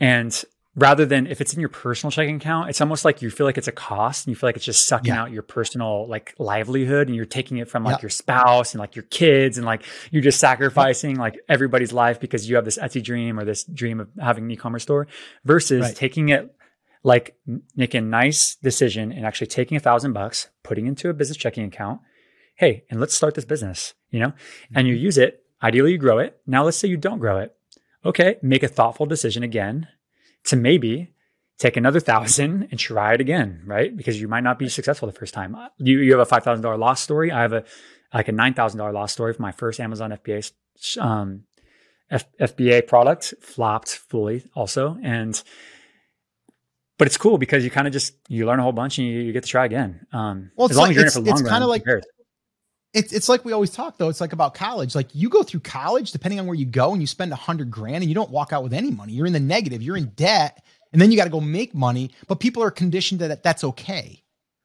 and 0.00 0.44
rather 0.76 1.06
than 1.06 1.26
if 1.26 1.40
it's 1.40 1.54
in 1.54 1.60
your 1.60 1.70
personal 1.70 2.10
checking 2.10 2.36
account, 2.36 2.68
it's 2.68 2.80
almost 2.80 3.04
like 3.04 3.22
you 3.22 3.30
feel 3.30 3.46
like 3.46 3.56
it's 3.56 3.66
a 3.66 3.72
cost 3.72 4.26
and 4.26 4.30
you 4.32 4.36
feel 4.36 4.48
like 4.48 4.56
it's 4.56 4.64
just 4.64 4.86
sucking 4.86 5.14
yeah. 5.14 5.22
out 5.22 5.32
your 5.32 5.42
personal 5.42 6.06
like 6.06 6.34
livelihood 6.38 7.08
and 7.08 7.16
you're 7.16 7.24
taking 7.24 7.56
it 7.56 7.68
from 7.68 7.82
like 7.82 7.96
yeah. 7.96 8.02
your 8.02 8.10
spouse 8.10 8.74
and 8.74 8.80
like 8.80 8.94
your 8.94 9.04
kids 9.04 9.56
and 9.56 9.66
like 9.66 9.82
you're 10.10 10.22
just 10.22 10.38
sacrificing 10.38 11.16
like 11.16 11.38
everybody's 11.48 11.92
life 11.92 12.20
because 12.20 12.48
you 12.48 12.56
have 12.56 12.64
this 12.66 12.76
Etsy 12.78 13.02
dream 13.02 13.38
or 13.38 13.44
this 13.44 13.64
dream 13.64 14.00
of 14.00 14.08
having 14.20 14.44
an 14.44 14.50
e-commerce 14.50 14.82
store 14.82 15.06
versus 15.44 15.80
right. 15.80 15.96
taking 15.96 16.28
it 16.28 16.54
like 17.02 17.36
making 17.74 18.04
a 18.04 18.06
nice 18.06 18.56
decision 18.56 19.12
and 19.12 19.24
actually 19.24 19.46
taking 19.46 19.76
a 19.76 19.80
thousand 19.80 20.12
bucks, 20.12 20.48
putting 20.62 20.86
into 20.86 21.08
a 21.08 21.14
business 21.14 21.36
checking 21.36 21.64
account. 21.64 22.00
Hey, 22.56 22.84
and 22.90 23.00
let's 23.00 23.14
start 23.14 23.34
this 23.34 23.44
business, 23.44 23.94
you 24.10 24.18
know, 24.18 24.28
mm-hmm. 24.28 24.76
and 24.76 24.88
you 24.88 24.94
mm-hmm. 24.94 25.04
use 25.04 25.16
it. 25.18 25.42
Ideally, 25.62 25.92
you 25.92 25.98
grow 25.98 26.18
it. 26.18 26.38
Now, 26.46 26.64
let's 26.64 26.76
say 26.76 26.88
you 26.88 26.96
don't 26.96 27.18
grow 27.18 27.38
it. 27.38 27.54
Okay, 28.04 28.36
make 28.42 28.62
a 28.62 28.68
thoughtful 28.68 29.06
decision 29.06 29.42
again 29.42 29.88
to 30.46 30.56
maybe 30.56 31.12
take 31.58 31.76
another 31.76 32.00
thousand 32.00 32.68
and 32.70 32.78
try 32.78 33.14
it 33.14 33.20
again, 33.20 33.62
right? 33.64 33.96
Because 33.96 34.20
you 34.20 34.28
might 34.28 34.42
not 34.42 34.58
be 34.58 34.68
successful 34.68 35.06
the 35.06 35.18
first 35.18 35.34
time. 35.34 35.56
You, 35.78 36.00
you 36.00 36.16
have 36.16 36.26
a 36.26 36.30
$5,000 36.30 36.78
loss 36.78 37.00
story. 37.00 37.30
I 37.32 37.42
have 37.42 37.52
a, 37.52 37.64
like 38.12 38.28
a 38.28 38.32
nine 38.32 38.54
thousand 38.54 38.78
dollar 38.78 38.92
loss 38.92 39.12
story 39.12 39.32
for 39.32 39.42
my 39.42 39.52
first 39.52 39.80
Amazon 39.80 40.10
FBA 40.10 40.52
um, 40.98 41.44
F- 42.10 42.36
FBA 42.40 42.86
product 42.86 43.34
flopped 43.40 43.88
fully 43.90 44.44
also, 44.54 44.96
and 45.02 45.42
but 46.98 47.06
it's 47.06 47.16
cool 47.16 47.36
because 47.36 47.64
you 47.64 47.70
kind 47.70 47.86
of 47.86 47.92
just 47.92 48.14
you 48.28 48.46
learn 48.46 48.60
a 48.60 48.62
whole 48.62 48.72
bunch 48.72 48.98
and 48.98 49.06
you, 49.06 49.20
you 49.20 49.32
get 49.32 49.42
to 49.42 49.48
try 49.48 49.64
again. 49.64 50.06
Um, 50.12 50.50
well, 50.56 50.70
as 50.70 50.76
long 50.76 50.88
like, 50.88 50.90
as 50.90 50.96
you're 50.96 51.04
in 51.04 51.08
it 51.08 51.12
for 51.12 51.20
long 51.20 51.40
it's 51.40 51.48
kind 51.48 51.64
of 51.64 51.68
like 51.68 51.84
it's 52.96 53.12
it's 53.12 53.28
like 53.28 53.44
we 53.44 53.52
always 53.52 53.70
talk 53.70 53.98
though. 53.98 54.08
It's 54.08 54.22
like 54.22 54.32
about 54.32 54.54
college. 54.54 54.94
Like 54.94 55.14
you 55.14 55.28
go 55.28 55.42
through 55.42 55.60
college, 55.60 56.12
depending 56.12 56.40
on 56.40 56.46
where 56.46 56.54
you 56.54 56.64
go, 56.64 56.92
and 56.92 57.02
you 57.02 57.06
spend 57.06 57.30
a 57.30 57.36
hundred 57.36 57.70
grand, 57.70 57.96
and 57.96 58.06
you 58.06 58.14
don't 58.14 58.30
walk 58.30 58.54
out 58.54 58.62
with 58.62 58.72
any 58.72 58.90
money. 58.90 59.12
You're 59.12 59.26
in 59.26 59.34
the 59.34 59.40
negative. 59.40 59.82
You're 59.82 59.98
in 59.98 60.06
debt, 60.16 60.64
and 60.92 61.00
then 61.00 61.10
you 61.10 61.16
got 61.18 61.24
to 61.24 61.30
go 61.30 61.40
make 61.40 61.74
money. 61.74 62.10
But 62.26 62.40
people 62.40 62.62
are 62.62 62.70
conditioned 62.70 63.20
that 63.20 63.42
that's 63.42 63.64
okay. 63.64 64.22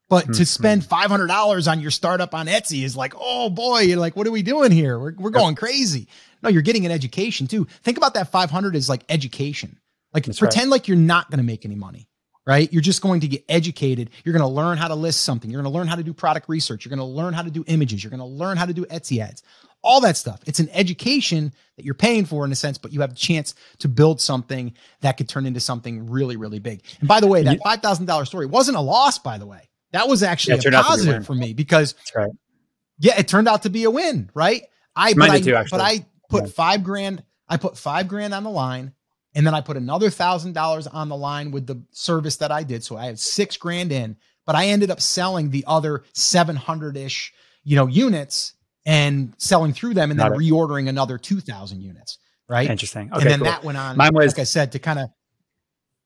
But 0.10 0.24
mm-hmm. 0.24 0.34
to 0.34 0.46
spend 0.46 0.86
five 0.86 1.10
hundred 1.10 1.28
dollars 1.28 1.68
on 1.68 1.82
your 1.82 1.92
startup 1.92 2.34
on 2.34 2.48
Etsy 2.48 2.84
is 2.84 2.96
like, 2.96 3.14
oh 3.18 3.50
boy, 3.50 3.82
you're 3.82 4.00
like, 4.00 4.16
what 4.16 4.26
are 4.28 4.32
we 4.32 4.44
doing 4.44 4.72
here? 4.72 4.98
We're 4.98 5.14
we're 5.18 5.30
going 5.30 5.56
crazy. 5.56 6.08
No, 6.42 6.50
you're 6.50 6.62
getting 6.62 6.86
an 6.86 6.92
education 6.92 7.48
too. 7.48 7.68
Think 7.84 7.98
about 7.98 8.14
that 8.14 8.32
five 8.32 8.50
hundred 8.50 8.78
is 8.78 8.88
like 8.88 9.04
education. 9.10 9.78
Like 10.14 10.26
that's 10.26 10.40
pretend 10.40 10.72
right. 10.72 10.76
like 10.76 10.88
you're 10.88 10.96
not 10.96 11.30
going 11.30 11.40
to 11.40 11.44
make 11.44 11.66
any 11.66 11.76
money 11.76 12.08
right? 12.46 12.72
You're 12.72 12.82
just 12.82 13.02
going 13.02 13.22
to 13.22 13.28
get 13.28 13.44
educated. 13.50 14.10
You're 14.24 14.34
going 14.34 14.42
to 14.42 14.48
learn 14.48 14.78
how 14.78 14.88
to 14.88 14.96
list 14.96 15.24
something. 15.24 15.50
You're 15.50 15.62
going 15.62 15.72
to 15.72 15.78
learn 15.78 15.88
how 15.88 15.96
to 15.96 16.04
do 16.04 16.14
product 16.14 16.50
research. 16.50 16.86
You're 16.86 16.96
going 16.96 17.00
to 17.00 17.06
learn 17.06 17.34
how 17.34 17.44
to 17.44 17.52
do 17.52 17.64
images. 17.68 18.04
You're 18.04 18.10
going 18.10 18.20
to 18.20 18.26
learn 18.26 18.58
how 18.58 18.66
to 18.66 18.74
do 18.74 18.86
Etsy 18.86 19.20
ads, 19.20 19.44
all 19.84 20.02
that 20.02 20.18
stuff. 20.18 20.42
It's 20.46 20.60
an 20.60 20.70
education 20.74 21.54
that 21.78 21.86
you're 21.86 21.94
paying 21.94 22.26
for 22.26 22.46
in 22.46 22.52
a 22.52 22.56
sense, 22.56 22.78
but 22.78 22.92
you 22.92 23.02
have 23.02 23.12
a 23.12 23.16
chance 23.16 23.54
to 23.80 23.88
build 23.88 24.20
something 24.20 24.74
that 25.02 25.18
could 25.18 25.30
turn 25.30 25.46
into 25.46 25.60
something 25.60 26.10
really, 26.10 26.36
really 26.36 26.60
big. 26.60 26.84
And 27.00 27.08
by 27.08 27.20
the 27.20 27.28
way, 27.28 27.44
that 27.44 27.60
$5,000 27.60 28.28
story 28.28 28.46
wasn't 28.46 28.78
a 28.78 28.82
loss, 28.82 29.20
by 29.20 29.38
the 29.38 29.46
way. 29.46 29.70
That 29.92 30.08
was 30.08 30.24
actually 30.24 30.58
yeah, 30.64 30.80
a 30.80 30.84
positive 30.84 31.22
a 31.22 31.26
for 31.26 31.36
me 31.36 31.54
because 31.54 31.96
right. 32.16 32.32
yeah, 33.00 33.20
it 33.20 33.28
turned 33.28 33.50
out 33.50 33.64
to 33.64 33.70
be 33.70 33.84
a 33.84 33.92
win, 33.92 34.30
right? 34.34 34.64
I, 34.96 35.14
but 35.14 35.30
I, 35.30 35.42
too, 35.42 35.52
but 35.70 35.82
I 35.82 36.06
put 36.30 36.44
yeah. 36.44 36.50
five 36.50 36.84
grand, 36.84 37.24
I 37.50 37.58
put 37.58 37.78
five 37.78 38.08
grand 38.08 38.34
on 38.34 38.44
the 38.44 38.50
line 38.50 38.94
and 39.36 39.46
then 39.46 39.54
I 39.54 39.62
put 39.62 39.78
another 39.78 40.10
thousand 40.10 40.54
dollars 40.54 40.88
on 40.88 41.10
the 41.10 41.16
line 41.16 41.52
with 41.52 41.68
the 41.68 41.82
service 41.92 42.38
that 42.38 42.52
I 42.52 42.64
did. 42.64 42.84
So 42.84 42.98
I 42.98 43.06
had 43.06 43.20
six 43.20 43.58
grand 43.58 43.92
in, 43.92 44.18
but 44.46 44.56
I 44.56 44.68
ended 44.68 44.92
up 44.92 45.00
selling 45.00 45.50
the 45.50 45.64
other 45.68 46.04
700 46.14 46.98
ish, 46.98 47.34
you 47.64 47.76
know, 47.76 47.88
units 47.88 48.54
and 48.86 49.34
selling 49.38 49.74
through 49.74 49.94
them 49.94 50.12
and 50.12 50.20
Got 50.20 50.32
then 50.32 50.42
it. 50.42 50.44
reordering 50.44 50.90
another 50.90 51.18
2000 51.18 51.82
units. 51.82 52.18
Right. 52.50 52.70
Interesting. 52.70 53.10
Okay, 53.14 53.22
and 53.22 53.30
then 53.30 53.40
cool. 53.40 53.46
that 53.46 53.64
went 53.64 53.78
on, 53.78 53.96
Mine 53.96 54.14
was, 54.14 54.34
like 54.34 54.40
I 54.40 54.44
said, 54.44 54.74
to 54.74 54.80
kind 54.80 55.00
of, 55.00 55.10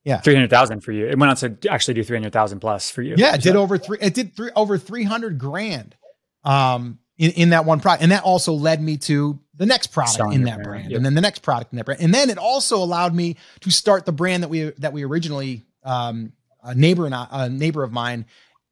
yeah. 0.04 0.20
300,000 0.22 0.82
for 0.82 0.92
you. 0.92 1.08
It 1.08 1.18
went 1.18 1.32
on 1.32 1.36
to 1.38 1.72
actually 1.72 1.96
do 1.96 2.04
300,000 2.04 2.60
plus 2.60 2.92
for 2.92 3.02
you. 3.02 3.16
Yeah. 3.18 3.34
It 3.34 3.42
did 3.42 3.56
over 3.56 3.80
three, 3.80 3.98
it 4.00 4.14
did 4.14 4.36
three, 4.36 4.52
over 4.56 4.78
300 4.78 5.40
grand. 5.40 5.96
Um, 6.44 7.00
in, 7.18 7.32
in 7.32 7.50
that 7.50 7.66
one 7.66 7.80
product. 7.80 8.04
And 8.04 8.12
that 8.12 8.24
also 8.24 8.54
led 8.54 8.82
me 8.82 8.98
to 8.98 9.40
the 9.56 9.66
next 9.66 9.88
product 9.88 10.34
in 10.34 10.44
that 10.44 10.56
brand, 10.56 10.64
brand. 10.64 10.92
Yep. 10.92 10.98
and 10.98 11.06
then 11.06 11.14
the 11.14 11.22
next 11.22 11.40
product 11.40 11.72
in 11.72 11.78
that 11.78 11.86
brand. 11.86 12.02
And 12.02 12.14
then 12.14 12.30
it 12.30 12.38
also 12.38 12.78
allowed 12.78 13.14
me 13.14 13.38
to 13.62 13.72
start 13.72 14.06
the 14.06 14.12
brand 14.12 14.44
that 14.44 14.50
we 14.50 14.72
that 14.80 14.94
we 14.94 15.04
originally 15.04 15.64
um, 15.84 16.34
a 16.64 16.76
neighbor 16.76 17.06
and 17.06 17.16
I, 17.16 17.28
a 17.32 17.50
neighbor 17.50 17.84
of 17.84 17.92
mine 17.92 18.26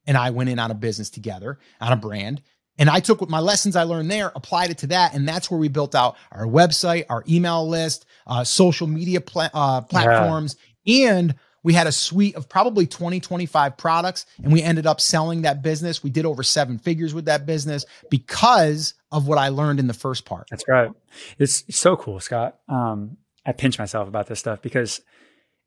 and 0.06 0.16
I 0.16 0.30
went 0.30 0.50
in 0.50 0.58
on 0.58 0.70
a 0.70 0.74
business 0.74 1.10
together 1.10 1.58
on 1.80 1.92
a 1.92 1.96
brand. 1.96 2.42
And 2.76 2.90
I 2.90 2.98
took 2.98 3.20
what 3.20 3.30
my 3.30 3.38
lessons 3.38 3.76
I 3.76 3.84
learned 3.84 4.10
there, 4.10 4.32
applied 4.34 4.70
it 4.70 4.78
to 4.78 4.88
that, 4.88 5.14
and 5.14 5.28
that's 5.28 5.48
where 5.48 5.60
we 5.60 5.68
built 5.68 5.94
out 5.94 6.16
our 6.32 6.44
website, 6.44 7.04
our 7.08 7.22
email 7.28 7.68
list, 7.68 8.04
uh, 8.26 8.42
social 8.42 8.88
media 8.88 9.20
pla- 9.20 9.50
uh, 9.54 9.80
platforms, 9.82 10.56
yeah. 10.82 11.12
and 11.12 11.34
we 11.64 11.72
had 11.72 11.88
a 11.88 11.92
suite 11.92 12.36
of 12.36 12.48
probably 12.48 12.86
20, 12.86 13.18
25 13.18 13.76
products, 13.76 14.26
and 14.42 14.52
we 14.52 14.62
ended 14.62 14.86
up 14.86 15.00
selling 15.00 15.42
that 15.42 15.62
business. 15.62 16.04
We 16.04 16.10
did 16.10 16.26
over 16.26 16.44
seven 16.44 16.78
figures 16.78 17.12
with 17.12 17.24
that 17.24 17.46
business 17.46 17.84
because 18.10 18.94
of 19.10 19.26
what 19.26 19.38
I 19.38 19.48
learned 19.48 19.80
in 19.80 19.88
the 19.88 19.94
first 19.94 20.26
part. 20.26 20.46
That's 20.50 20.64
right. 20.68 20.90
It's 21.38 21.64
so 21.74 21.96
cool, 21.96 22.20
Scott. 22.20 22.58
Um, 22.68 23.16
I 23.44 23.52
pinch 23.52 23.78
myself 23.78 24.06
about 24.06 24.26
this 24.26 24.38
stuff 24.38 24.62
because 24.62 25.00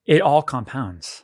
it 0.05 0.21
all 0.21 0.41
compounds. 0.41 1.23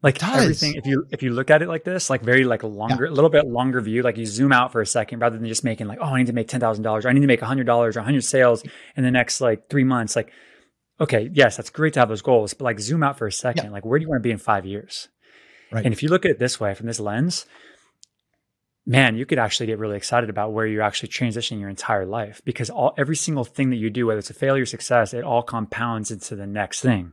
Like 0.00 0.22
everything, 0.22 0.74
if 0.76 0.86
you 0.86 1.06
if 1.10 1.24
you 1.24 1.32
look 1.32 1.50
at 1.50 1.60
it 1.60 1.66
like 1.66 1.82
this, 1.82 2.08
like 2.08 2.22
very 2.22 2.44
like 2.44 2.62
longer, 2.62 3.06
a 3.06 3.10
little 3.10 3.30
bit 3.30 3.48
longer 3.48 3.80
view, 3.80 4.02
like 4.02 4.16
you 4.16 4.26
zoom 4.26 4.52
out 4.52 4.70
for 4.70 4.80
a 4.80 4.86
second 4.86 5.18
rather 5.18 5.36
than 5.36 5.48
just 5.48 5.64
making 5.64 5.88
like, 5.88 5.98
oh, 6.00 6.04
I 6.04 6.18
need 6.18 6.28
to 6.28 6.32
make 6.32 6.46
ten 6.46 6.60
thousand 6.60 6.84
dollars, 6.84 7.04
I 7.04 7.12
need 7.12 7.22
to 7.22 7.26
make 7.26 7.40
hundred 7.40 7.66
dollars 7.66 7.96
or 7.96 8.02
hundred 8.02 8.22
sales 8.22 8.62
in 8.96 9.02
the 9.02 9.10
next 9.10 9.40
like 9.40 9.68
three 9.68 9.82
months. 9.82 10.14
Like 10.14 10.30
okay, 11.00 11.30
yes, 11.32 11.56
that's 11.56 11.70
great 11.70 11.94
to 11.94 12.00
have 12.00 12.08
those 12.08 12.22
goals, 12.22 12.54
but 12.54 12.64
like 12.64 12.80
zoom 12.80 13.02
out 13.02 13.18
for 13.18 13.26
a 13.26 13.32
second. 13.32 13.66
Yeah. 13.66 13.70
Like, 13.70 13.84
where 13.84 13.98
do 13.98 14.02
you 14.02 14.08
want 14.08 14.20
to 14.20 14.26
be 14.26 14.30
in 14.30 14.38
five 14.38 14.66
years? 14.66 15.08
Right. 15.70 15.84
And 15.84 15.92
if 15.92 16.02
you 16.02 16.08
look 16.08 16.24
at 16.24 16.30
it 16.32 16.38
this 16.38 16.58
way 16.58 16.74
from 16.74 16.86
this 16.86 17.00
lens, 17.00 17.46
man, 18.86 19.16
you 19.16 19.26
could 19.26 19.38
actually 19.38 19.66
get 19.66 19.78
really 19.78 19.96
excited 19.96 20.30
about 20.30 20.52
where 20.52 20.66
you're 20.66 20.82
actually 20.82 21.10
transitioning 21.10 21.60
your 21.60 21.68
entire 21.68 22.06
life 22.06 22.40
because 22.44 22.70
all 22.70 22.94
every 22.96 23.16
single 23.16 23.44
thing 23.44 23.70
that 23.70 23.76
you 23.76 23.90
do, 23.90 24.06
whether 24.06 24.18
it's 24.18 24.30
a 24.30 24.34
failure 24.34 24.62
or 24.62 24.66
success, 24.66 25.12
it 25.12 25.24
all 25.24 25.42
compounds 25.42 26.10
into 26.10 26.34
the 26.34 26.46
next 26.46 26.80
thing 26.80 27.12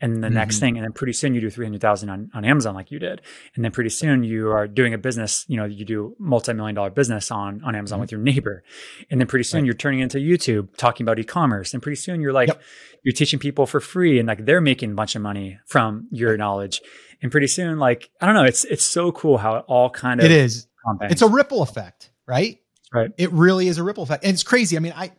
and 0.00 0.22
the 0.22 0.26
mm-hmm. 0.28 0.34
next 0.34 0.58
thing. 0.58 0.76
And 0.76 0.84
then 0.84 0.92
pretty 0.92 1.12
soon 1.12 1.34
you 1.34 1.40
do 1.40 1.50
300,000 1.50 2.08
on, 2.08 2.30
on 2.34 2.44
Amazon 2.44 2.74
like 2.74 2.90
you 2.90 2.98
did. 2.98 3.22
And 3.54 3.64
then 3.64 3.72
pretty 3.72 3.90
soon 3.90 4.24
you 4.24 4.50
are 4.50 4.66
doing 4.66 4.94
a 4.94 4.98
business, 4.98 5.44
you 5.48 5.56
know, 5.56 5.64
you 5.64 5.84
do 5.84 6.14
multi-million 6.18 6.74
dollar 6.74 6.90
business 6.90 7.30
on, 7.30 7.62
on 7.64 7.74
Amazon 7.74 7.96
mm-hmm. 7.96 8.00
with 8.02 8.12
your 8.12 8.20
neighbor. 8.20 8.62
And 9.10 9.20
then 9.20 9.28
pretty 9.28 9.44
soon 9.44 9.60
right. 9.60 9.66
you're 9.66 9.74
turning 9.74 10.00
into 10.00 10.18
YouTube 10.18 10.76
talking 10.76 11.04
about 11.04 11.18
e-commerce. 11.18 11.74
And 11.74 11.82
pretty 11.82 11.96
soon 11.96 12.20
you're 12.20 12.32
like, 12.32 12.48
yep. 12.48 12.62
you're 13.02 13.12
teaching 13.12 13.38
people 13.38 13.66
for 13.66 13.80
free 13.80 14.18
and 14.18 14.26
like 14.26 14.44
they're 14.44 14.60
making 14.60 14.92
a 14.92 14.94
bunch 14.94 15.14
of 15.16 15.22
money 15.22 15.58
from 15.66 16.08
your 16.10 16.36
knowledge. 16.36 16.80
And 17.22 17.32
pretty 17.32 17.46
soon, 17.46 17.78
like, 17.78 18.10
I 18.20 18.26
don't 18.26 18.34
know, 18.34 18.44
it's, 18.44 18.64
it's 18.64 18.84
so 18.84 19.10
cool 19.10 19.38
how 19.38 19.56
it 19.56 19.64
all 19.68 19.88
kind 19.88 20.20
of, 20.20 20.26
it 20.26 20.30
is. 20.30 20.66
Compounds. 20.84 21.12
It's 21.12 21.22
a 21.22 21.28
ripple 21.28 21.62
effect, 21.62 22.10
right? 22.26 22.58
Right. 22.92 23.10
It 23.16 23.32
really 23.32 23.68
is 23.68 23.78
a 23.78 23.82
ripple 23.82 24.02
effect. 24.02 24.24
And 24.24 24.34
it's 24.34 24.42
crazy. 24.42 24.76
I 24.76 24.80
mean, 24.80 24.92
I, 24.94 25.12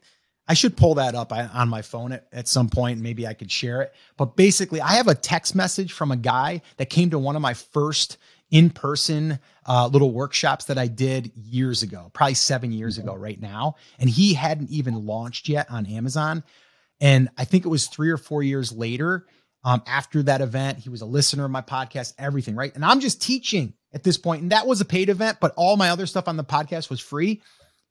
I 0.47 0.53
should 0.53 0.77
pull 0.77 0.95
that 0.95 1.15
up 1.15 1.31
on 1.33 1.69
my 1.69 1.81
phone 1.81 2.13
at, 2.13 2.27
at 2.31 2.47
some 2.47 2.69
point. 2.69 2.99
Maybe 2.99 3.27
I 3.27 3.33
could 3.33 3.51
share 3.51 3.81
it. 3.81 3.93
But 4.15 4.35
basically, 4.35 4.79
I 4.79 4.93
have 4.93 5.07
a 5.07 5.15
text 5.15 5.55
message 5.55 5.91
from 5.91 6.11
a 6.11 6.17
guy 6.17 6.61
that 6.77 6.89
came 6.89 7.09
to 7.09 7.19
one 7.19 7.35
of 7.35 7.41
my 7.41 7.53
first 7.53 8.17
in 8.49 8.69
person 8.69 9.39
uh, 9.65 9.87
little 9.87 10.11
workshops 10.11 10.65
that 10.65 10.77
I 10.77 10.87
did 10.87 11.31
years 11.35 11.83
ago, 11.83 12.09
probably 12.13 12.35
seven 12.35 12.71
years 12.71 12.97
ago, 12.97 13.13
right 13.13 13.39
now. 13.39 13.75
And 13.99 14.09
he 14.09 14.33
hadn't 14.33 14.69
even 14.69 15.05
launched 15.05 15.49
yet 15.49 15.69
on 15.69 15.85
Amazon. 15.85 16.43
And 17.01 17.29
I 17.37 17.43
think 17.43 17.65
it 17.65 17.69
was 17.69 17.87
three 17.87 18.09
or 18.09 18.17
four 18.17 18.41
years 18.41 18.71
later, 18.71 19.27
um, 19.63 19.83
after 19.85 20.23
that 20.23 20.39
event, 20.39 20.79
he 20.79 20.89
was 20.89 21.01
a 21.01 21.05
listener 21.05 21.43
of 21.43 21.51
my 21.51 21.61
podcast, 21.61 22.13
everything, 22.17 22.55
right? 22.55 22.73
And 22.73 22.85
I'm 22.85 23.01
just 23.01 23.21
teaching 23.21 23.73
at 23.93 24.03
this 24.03 24.17
point, 24.17 24.41
And 24.41 24.51
that 24.51 24.65
was 24.65 24.79
a 24.79 24.85
paid 24.85 25.09
event, 25.09 25.39
but 25.41 25.53
all 25.57 25.75
my 25.75 25.89
other 25.89 26.05
stuff 26.05 26.27
on 26.27 26.37
the 26.37 26.43
podcast 26.43 26.89
was 26.89 26.99
free. 26.99 27.41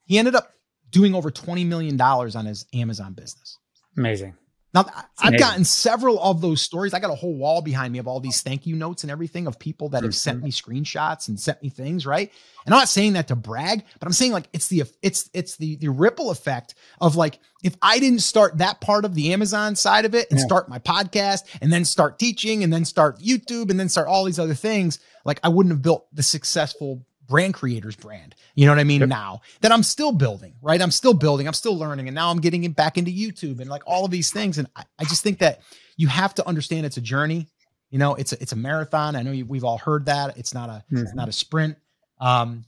He 0.04 0.18
ended 0.18 0.34
up 0.34 0.52
doing 0.90 1.14
over 1.14 1.30
$20 1.30 1.66
million 1.66 2.00
on 2.00 2.46
his 2.46 2.66
Amazon 2.74 3.12
business. 3.12 3.58
Amazing. 3.96 4.34
Now, 4.76 4.84
I've 5.18 5.38
gotten 5.38 5.64
several 5.64 6.20
of 6.20 6.42
those 6.42 6.60
stories. 6.60 6.92
I 6.92 7.00
got 7.00 7.10
a 7.10 7.14
whole 7.14 7.34
wall 7.34 7.62
behind 7.62 7.94
me 7.94 7.98
of 7.98 8.06
all 8.06 8.20
these 8.20 8.42
thank 8.42 8.66
you 8.66 8.76
notes 8.76 9.04
and 9.04 9.10
everything 9.10 9.46
of 9.46 9.58
people 9.58 9.88
that 9.90 10.02
have 10.02 10.10
mm-hmm. 10.10 10.40
sent 10.40 10.42
me 10.42 10.50
screenshots 10.50 11.28
and 11.28 11.40
sent 11.40 11.62
me 11.62 11.70
things, 11.70 12.04
right? 12.04 12.30
And 12.66 12.74
I'm 12.74 12.80
not 12.80 12.90
saying 12.90 13.14
that 13.14 13.28
to 13.28 13.36
brag, 13.36 13.84
but 13.98 14.06
I'm 14.06 14.12
saying 14.12 14.32
like 14.32 14.50
it's 14.52 14.68
the 14.68 14.82
it's 15.00 15.30
it's 15.32 15.56
the 15.56 15.76
the 15.76 15.88
ripple 15.88 16.30
effect 16.30 16.74
of 17.00 17.16
like 17.16 17.38
if 17.64 17.74
I 17.80 17.98
didn't 17.98 18.18
start 18.18 18.58
that 18.58 18.82
part 18.82 19.06
of 19.06 19.14
the 19.14 19.32
Amazon 19.32 19.76
side 19.76 20.04
of 20.04 20.14
it 20.14 20.30
and 20.30 20.38
yeah. 20.38 20.44
start 20.44 20.68
my 20.68 20.78
podcast 20.78 21.44
and 21.62 21.72
then 21.72 21.86
start 21.86 22.18
teaching 22.18 22.62
and 22.62 22.70
then 22.70 22.84
start 22.84 23.18
YouTube 23.18 23.70
and 23.70 23.80
then 23.80 23.88
start 23.88 24.08
all 24.08 24.24
these 24.24 24.38
other 24.38 24.52
things, 24.52 24.98
like 25.24 25.40
I 25.42 25.48
wouldn't 25.48 25.72
have 25.72 25.82
built 25.82 26.06
the 26.12 26.22
successful 26.22 27.02
brand 27.26 27.54
creators 27.54 27.96
brand. 27.96 28.34
You 28.54 28.66
know 28.66 28.72
what 28.72 28.78
I 28.78 28.84
mean? 28.84 29.00
Yep. 29.00 29.08
Now 29.08 29.40
that 29.60 29.72
I'm 29.72 29.82
still 29.82 30.12
building, 30.12 30.54
right? 30.62 30.80
I'm 30.80 30.90
still 30.90 31.14
building, 31.14 31.46
I'm 31.46 31.54
still 31.54 31.76
learning. 31.76 32.08
And 32.08 32.14
now 32.14 32.30
I'm 32.30 32.40
getting 32.40 32.64
it 32.64 32.76
back 32.76 32.98
into 32.98 33.10
YouTube 33.10 33.60
and 33.60 33.68
like 33.68 33.82
all 33.86 34.04
of 34.04 34.10
these 34.10 34.30
things. 34.30 34.58
And 34.58 34.68
I, 34.76 34.84
I 34.98 35.04
just 35.04 35.22
think 35.22 35.38
that 35.40 35.60
you 35.96 36.08
have 36.08 36.34
to 36.34 36.46
understand 36.46 36.86
it's 36.86 36.96
a 36.96 37.02
journey. 37.02 37.48
You 37.90 37.98
know, 37.98 38.14
it's 38.14 38.32
a, 38.32 38.42
it's 38.42 38.52
a 38.52 38.56
marathon. 38.56 39.16
I 39.16 39.22
know 39.22 39.32
you, 39.32 39.44
we've 39.44 39.64
all 39.64 39.78
heard 39.78 40.06
that 40.06 40.36
it's 40.36 40.54
not 40.54 40.68
a, 40.68 40.84
mm-hmm. 40.92 40.98
it's 40.98 41.14
not 41.14 41.28
a 41.28 41.32
sprint. 41.32 41.76
Um, 42.20 42.64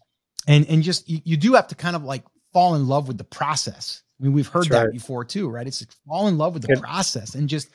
and, 0.47 0.67
and 0.69 0.83
just, 0.83 1.09
you, 1.09 1.21
you, 1.25 1.37
do 1.37 1.55
have 1.55 1.69
to 1.69 1.75
kind 1.75 1.97
of 1.97 2.05
like 2.05 2.25
fall 2.53 2.75
in 2.75 2.87
love 2.87 3.09
with 3.09 3.19
the 3.19 3.25
process. 3.25 4.03
I 4.19 4.25
mean, 4.25 4.33
we've 4.33 4.47
heard 4.47 4.65
That's 4.65 4.71
that 4.71 4.85
right. 4.85 4.93
before 4.93 5.25
too, 5.25 5.49
right? 5.49 5.67
It's 5.67 5.83
like 5.83 5.91
fall 6.07 6.29
in 6.29 6.39
love 6.39 6.55
with 6.55 6.63
the 6.63 6.75
yep. 6.75 6.81
process 6.81 7.35
and 7.35 7.49
just 7.49 7.69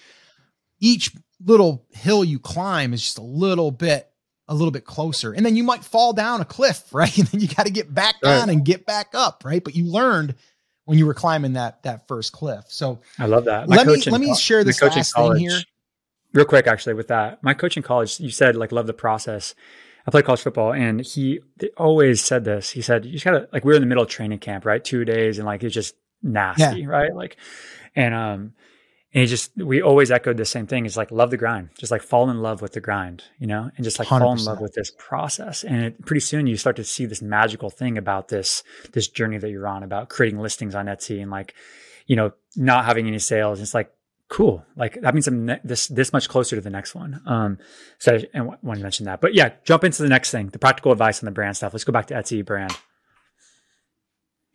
each 0.80 1.12
little 1.46 1.86
hill 1.92 2.24
you 2.24 2.40
climb 2.40 2.94
is 2.94 3.02
just 3.02 3.18
a 3.18 3.24
little 3.24 3.72
bit 3.72 4.10
a 4.48 4.54
little 4.54 4.72
bit 4.72 4.86
closer. 4.86 5.34
And 5.34 5.46
then 5.46 5.56
you 5.56 5.64
might 5.64 5.84
fall 5.84 6.14
down 6.14 6.42
a 6.42 6.46
cliff, 6.46 6.84
right? 6.94 7.16
And 7.18 7.28
then 7.28 7.42
you 7.42 7.48
got 7.48 7.66
to 7.66 7.72
get 7.72 7.94
back 7.94 8.16
right. 8.24 8.40
down 8.40 8.50
and 8.50 8.64
get 8.64 8.86
back 8.86 9.10
up, 9.14 9.44
right? 9.46 9.64
But 9.64 9.76
you 9.76 9.86
learned 9.86 10.36
when 10.86 10.98
you 10.98 11.06
were 11.06 11.14
climbing 11.14 11.54
that 11.54 11.84
that 11.84 12.08
first 12.08 12.34
cliff. 12.34 12.66
So 12.68 13.00
I 13.18 13.26
love 13.26 13.46
that. 13.46 13.70
My 13.70 13.78
let 13.78 13.88
me 13.88 14.12
let 14.12 14.22
me 14.22 14.36
share 14.36 14.64
this 14.64 14.82
last 14.82 15.14
college, 15.14 15.38
thing 15.38 15.50
here. 15.50 15.60
Real 16.34 16.46
quick, 16.46 16.68
actually, 16.68 16.96
with 16.96 17.08
that. 17.10 17.44
My 17.44 17.54
coach 17.54 17.78
in 17.78 17.84
college, 17.84 18.20
you 18.20 18.32
said 18.32 18.56
like 18.56 18.72
love 18.72 18.88
the 18.88 18.94
process. 18.94 19.56
I 20.06 20.12
played 20.12 20.26
college 20.26 20.42
football 20.42 20.74
and 20.74 21.00
he 21.00 21.40
always 21.78 22.22
said 22.22 22.44
this. 22.44 22.72
He 22.72 22.82
said, 22.82 23.06
you 23.06 23.14
just 23.14 23.24
gotta 23.24 23.48
like 23.54 23.64
we 23.64 23.70
were 23.70 23.76
in 23.76 23.82
the 23.82 23.88
middle 23.88 24.04
of 24.04 24.10
training 24.10 24.40
camp, 24.40 24.66
right? 24.66 24.84
Two 24.84 25.06
days 25.06 25.38
and 25.38 25.46
like 25.46 25.64
it's 25.64 25.74
just 25.74 25.96
nasty, 26.22 26.82
yeah. 26.82 26.88
right? 26.88 27.16
Like 27.16 27.38
and 27.96 28.14
um 28.14 28.54
And 29.14 29.22
he 29.22 29.28
just, 29.28 29.56
we 29.56 29.82
always 29.82 30.10
echoed 30.10 30.38
the 30.38 30.46
same 30.46 30.66
thing. 30.66 30.88
It's 30.88 30.98
like, 30.98 31.12
love 31.12 31.30
the 31.30 31.38
grind, 31.38 31.70
just 31.78 31.92
like 31.92 32.02
fall 32.02 32.32
in 32.32 32.42
love 32.42 32.64
with 32.64 32.74
the 32.74 32.82
grind, 32.82 33.24
you 33.38 33.46
know, 33.46 33.70
and 33.76 33.84
just 33.84 34.00
like 34.00 34.08
100%. 34.08 34.20
fall 34.20 34.34
in 34.34 34.44
love 34.44 34.60
with 34.60 34.74
this 34.74 34.92
process. 34.98 35.64
And 35.64 35.84
it, 35.84 36.06
pretty 36.06 36.22
soon 36.22 36.48
you 36.48 36.58
start 36.58 36.76
to 36.78 36.84
see 36.84 37.06
this 37.06 37.22
magical 37.22 37.70
thing 37.70 37.98
about 37.98 38.30
this, 38.30 38.64
this 38.94 39.08
journey 39.08 39.38
that 39.38 39.52
you're 39.52 39.68
on 39.68 39.84
about 39.84 40.10
creating 40.10 40.40
listings 40.40 40.74
on 40.74 40.88
Etsy 40.88 41.22
and 41.22 41.30
like, 41.30 41.54
you 42.08 42.16
know, 42.16 42.32
not 42.56 42.86
having 42.86 43.08
any 43.08 43.20
sales. 43.20 43.62
It's 43.62 43.76
like, 43.76 43.94
cool. 44.30 44.66
Like 44.76 45.00
that 45.02 45.14
means 45.14 45.28
I'm 45.28 45.46
ne- 45.46 45.62
this, 45.64 45.88
this 45.90 46.12
much 46.12 46.28
closer 46.28 46.56
to 46.56 46.62
the 46.62 46.72
next 46.72 46.96
one. 46.96 47.22
Um, 47.28 47.60
so 48.00 48.16
I, 48.16 48.40
I 48.40 48.42
want 48.42 48.80
to 48.80 48.84
mention 48.84 49.06
that, 49.06 49.22
but 49.22 49.36
yeah, 49.36 49.52
jump 49.64 49.84
into 49.84 50.02
the 50.02 50.10
next 50.10 50.32
thing, 50.32 50.48
the 50.48 50.58
practical 50.58 50.92
advice 50.92 51.22
on 51.22 51.26
the 51.26 51.32
brand 51.32 51.56
stuff. 51.56 51.72
Let's 51.72 51.84
go 51.84 51.94
back 51.94 52.08
to 52.08 52.16
Etsy 52.16 52.44
brand. 52.44 52.76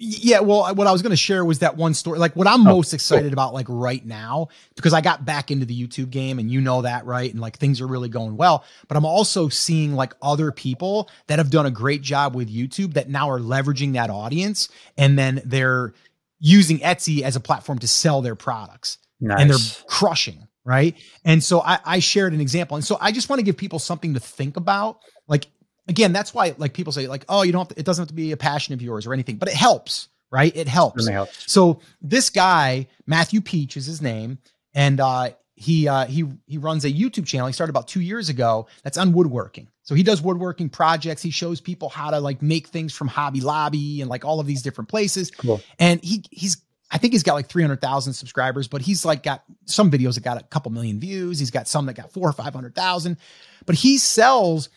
Yeah, 0.01 0.39
well, 0.39 0.73
what 0.77 0.87
I 0.87 0.93
was 0.93 1.03
going 1.03 1.11
to 1.11 1.17
share 1.17 1.45
was 1.45 1.59
that 1.59 1.77
one 1.77 1.93
story. 1.93 2.21
Like, 2.21 2.37
what 2.37 2.47
I'm 2.47 2.61
oh, 2.61 2.71
most 2.77 2.95
excited 2.95 3.25
cool. 3.25 3.33
about, 3.33 3.53
like 3.53 3.67
right 3.69 4.05
now, 4.07 4.47
because 4.77 4.93
I 4.93 5.01
got 5.01 5.25
back 5.25 5.51
into 5.51 5.67
the 5.67 5.75
YouTube 5.87 6.11
game, 6.11 6.39
and 6.39 6.49
you 6.49 6.61
know 6.61 6.83
that, 6.83 7.05
right? 7.05 7.29
And 7.29 7.41
like 7.41 7.59
things 7.59 7.81
are 7.81 7.87
really 7.89 8.09
going 8.09 8.37
well. 8.37 8.65
But 8.87 8.97
I'm 8.97 9.05
also 9.05 9.49
seeing 9.49 9.95
like 9.95 10.15
other 10.23 10.53
people 10.53 11.11
that 11.27 11.41
have 11.41 11.51
done 11.51 11.67
a 11.67 11.71
great 11.73 12.01
job 12.01 12.37
with 12.37 12.49
YouTube 12.49 12.95
that 12.95 13.09
now 13.09 13.29
are 13.29 13.41
leveraging 13.41 13.95
that 13.95 14.09
audience, 14.09 14.69
and 14.97 15.19
then 15.19 15.43
they're 15.45 15.93
using 16.39 16.79
Etsy 16.79 17.23
as 17.23 17.35
a 17.35 17.41
platform 17.41 17.81
to 17.81 17.89
sell 17.89 18.23
their 18.23 18.37
products, 18.37 18.99
nice. 19.21 19.41
and 19.41 19.51
they're 19.51 19.85
crushing, 19.89 20.47
right? 20.65 20.97
And 21.25 21.43
so 21.43 21.61
I, 21.61 21.81
I 21.85 21.99
shared 21.99 22.35
an 22.35 22.41
example, 22.41 22.77
and 22.77 22.85
so 22.85 22.99
I 23.01 23.11
just 23.11 23.29
want 23.29 23.41
to 23.41 23.45
give 23.45 23.57
people 23.57 23.81
something 23.81 24.15
to 24.15 24.21
think 24.21 24.57
about. 24.57 25.01
Like 25.27 25.47
again, 25.89 26.13
that's 26.13 26.33
why 26.33 26.55
like 26.59 26.75
people 26.75 26.93
say 26.93 27.07
like, 27.07 27.25
oh, 27.29 27.43
you 27.43 27.53
don't, 27.53 27.69
to, 27.71 27.79
it 27.79 27.85
doesn't 27.85 28.03
have 28.03 28.09
to 28.09 28.15
be 28.15 28.33
a 28.33 28.37
passion 28.37 28.75
of 28.75 28.83
yours 28.83 29.07
or 29.07 29.13
anything, 29.13 29.37
but 29.37 29.49
it 29.49 29.55
helps, 29.55 30.09
right? 30.31 30.55
It 30.55 30.69
helps. 30.69 31.07
It 31.09 31.13
helps. 31.13 31.51
So 31.51 31.81
this 32.01 32.31
guy, 32.31 32.87
Matthew 33.07 33.41
Peech 33.41 33.77
is 33.77 33.87
his 33.87 34.01
name. 34.01 34.39
And, 34.75 35.01
uh, 35.01 35.31
he, 35.61 35.89
uh, 35.89 36.07
he, 36.07 36.25
he 36.47 36.57
runs 36.57 36.85
a 36.85 36.93
YouTube 36.93 37.27
channel. 37.27 37.49
He 37.49 37.53
started 37.53 37.71
about 37.71 37.89
two 37.89 38.01
years 38.01 38.29
ago. 38.29 38.69
That's 38.85 38.97
on 38.97 39.13
woodworking. 39.13 39.67
So 39.83 39.97
he 39.97 40.05
does 40.05 40.23
woodworking 40.23 40.69
projects. 40.69 41.21
He 41.21 41.31
shows 41.31 41.61
people 41.61 41.89
how 41.89 42.11
to 42.11 42.21
like 42.21 42.43
make 42.43 42.69
things 42.69 42.95
from 42.95 43.09
Hobby 43.09 43.41
Lobby 43.41 44.01
and 44.01 44.09
like 44.09 44.25
all 44.25 44.39
of 44.39 44.47
these 44.47 44.63
different 44.63 44.89
places. 44.89 45.33
Cool. 45.33 45.61
And 45.81 46.01
he, 46.01 46.23
he's, 46.31 46.59
I 46.93 46.99
think 46.99 47.13
he's 47.13 47.25
got 47.25 47.35
like 47.35 47.49
300,000 47.49 48.13
subscribers, 48.13 48.69
but 48.69 48.83
he's 48.83 49.05
like 49.05 49.25
got 49.25 49.43
some 49.65 49.91
videos 49.91 50.15
that 50.15 50.23
got 50.23 50.41
a 50.41 50.45
couple 50.45 50.71
million 50.71 51.01
views. 51.01 51.41
He's 51.41 51.51
got 51.51 51.67
some 51.67 51.87
that 51.87 51.95
got 51.95 52.13
four 52.13 52.29
or 52.29 52.33
500,000, 52.33 53.17
but 53.67 53.75
he 53.75 53.99
sells 53.99 54.69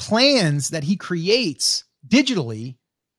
plans 0.00 0.70
that 0.70 0.82
he 0.82 0.96
creates 0.96 1.84
digitally 2.08 2.76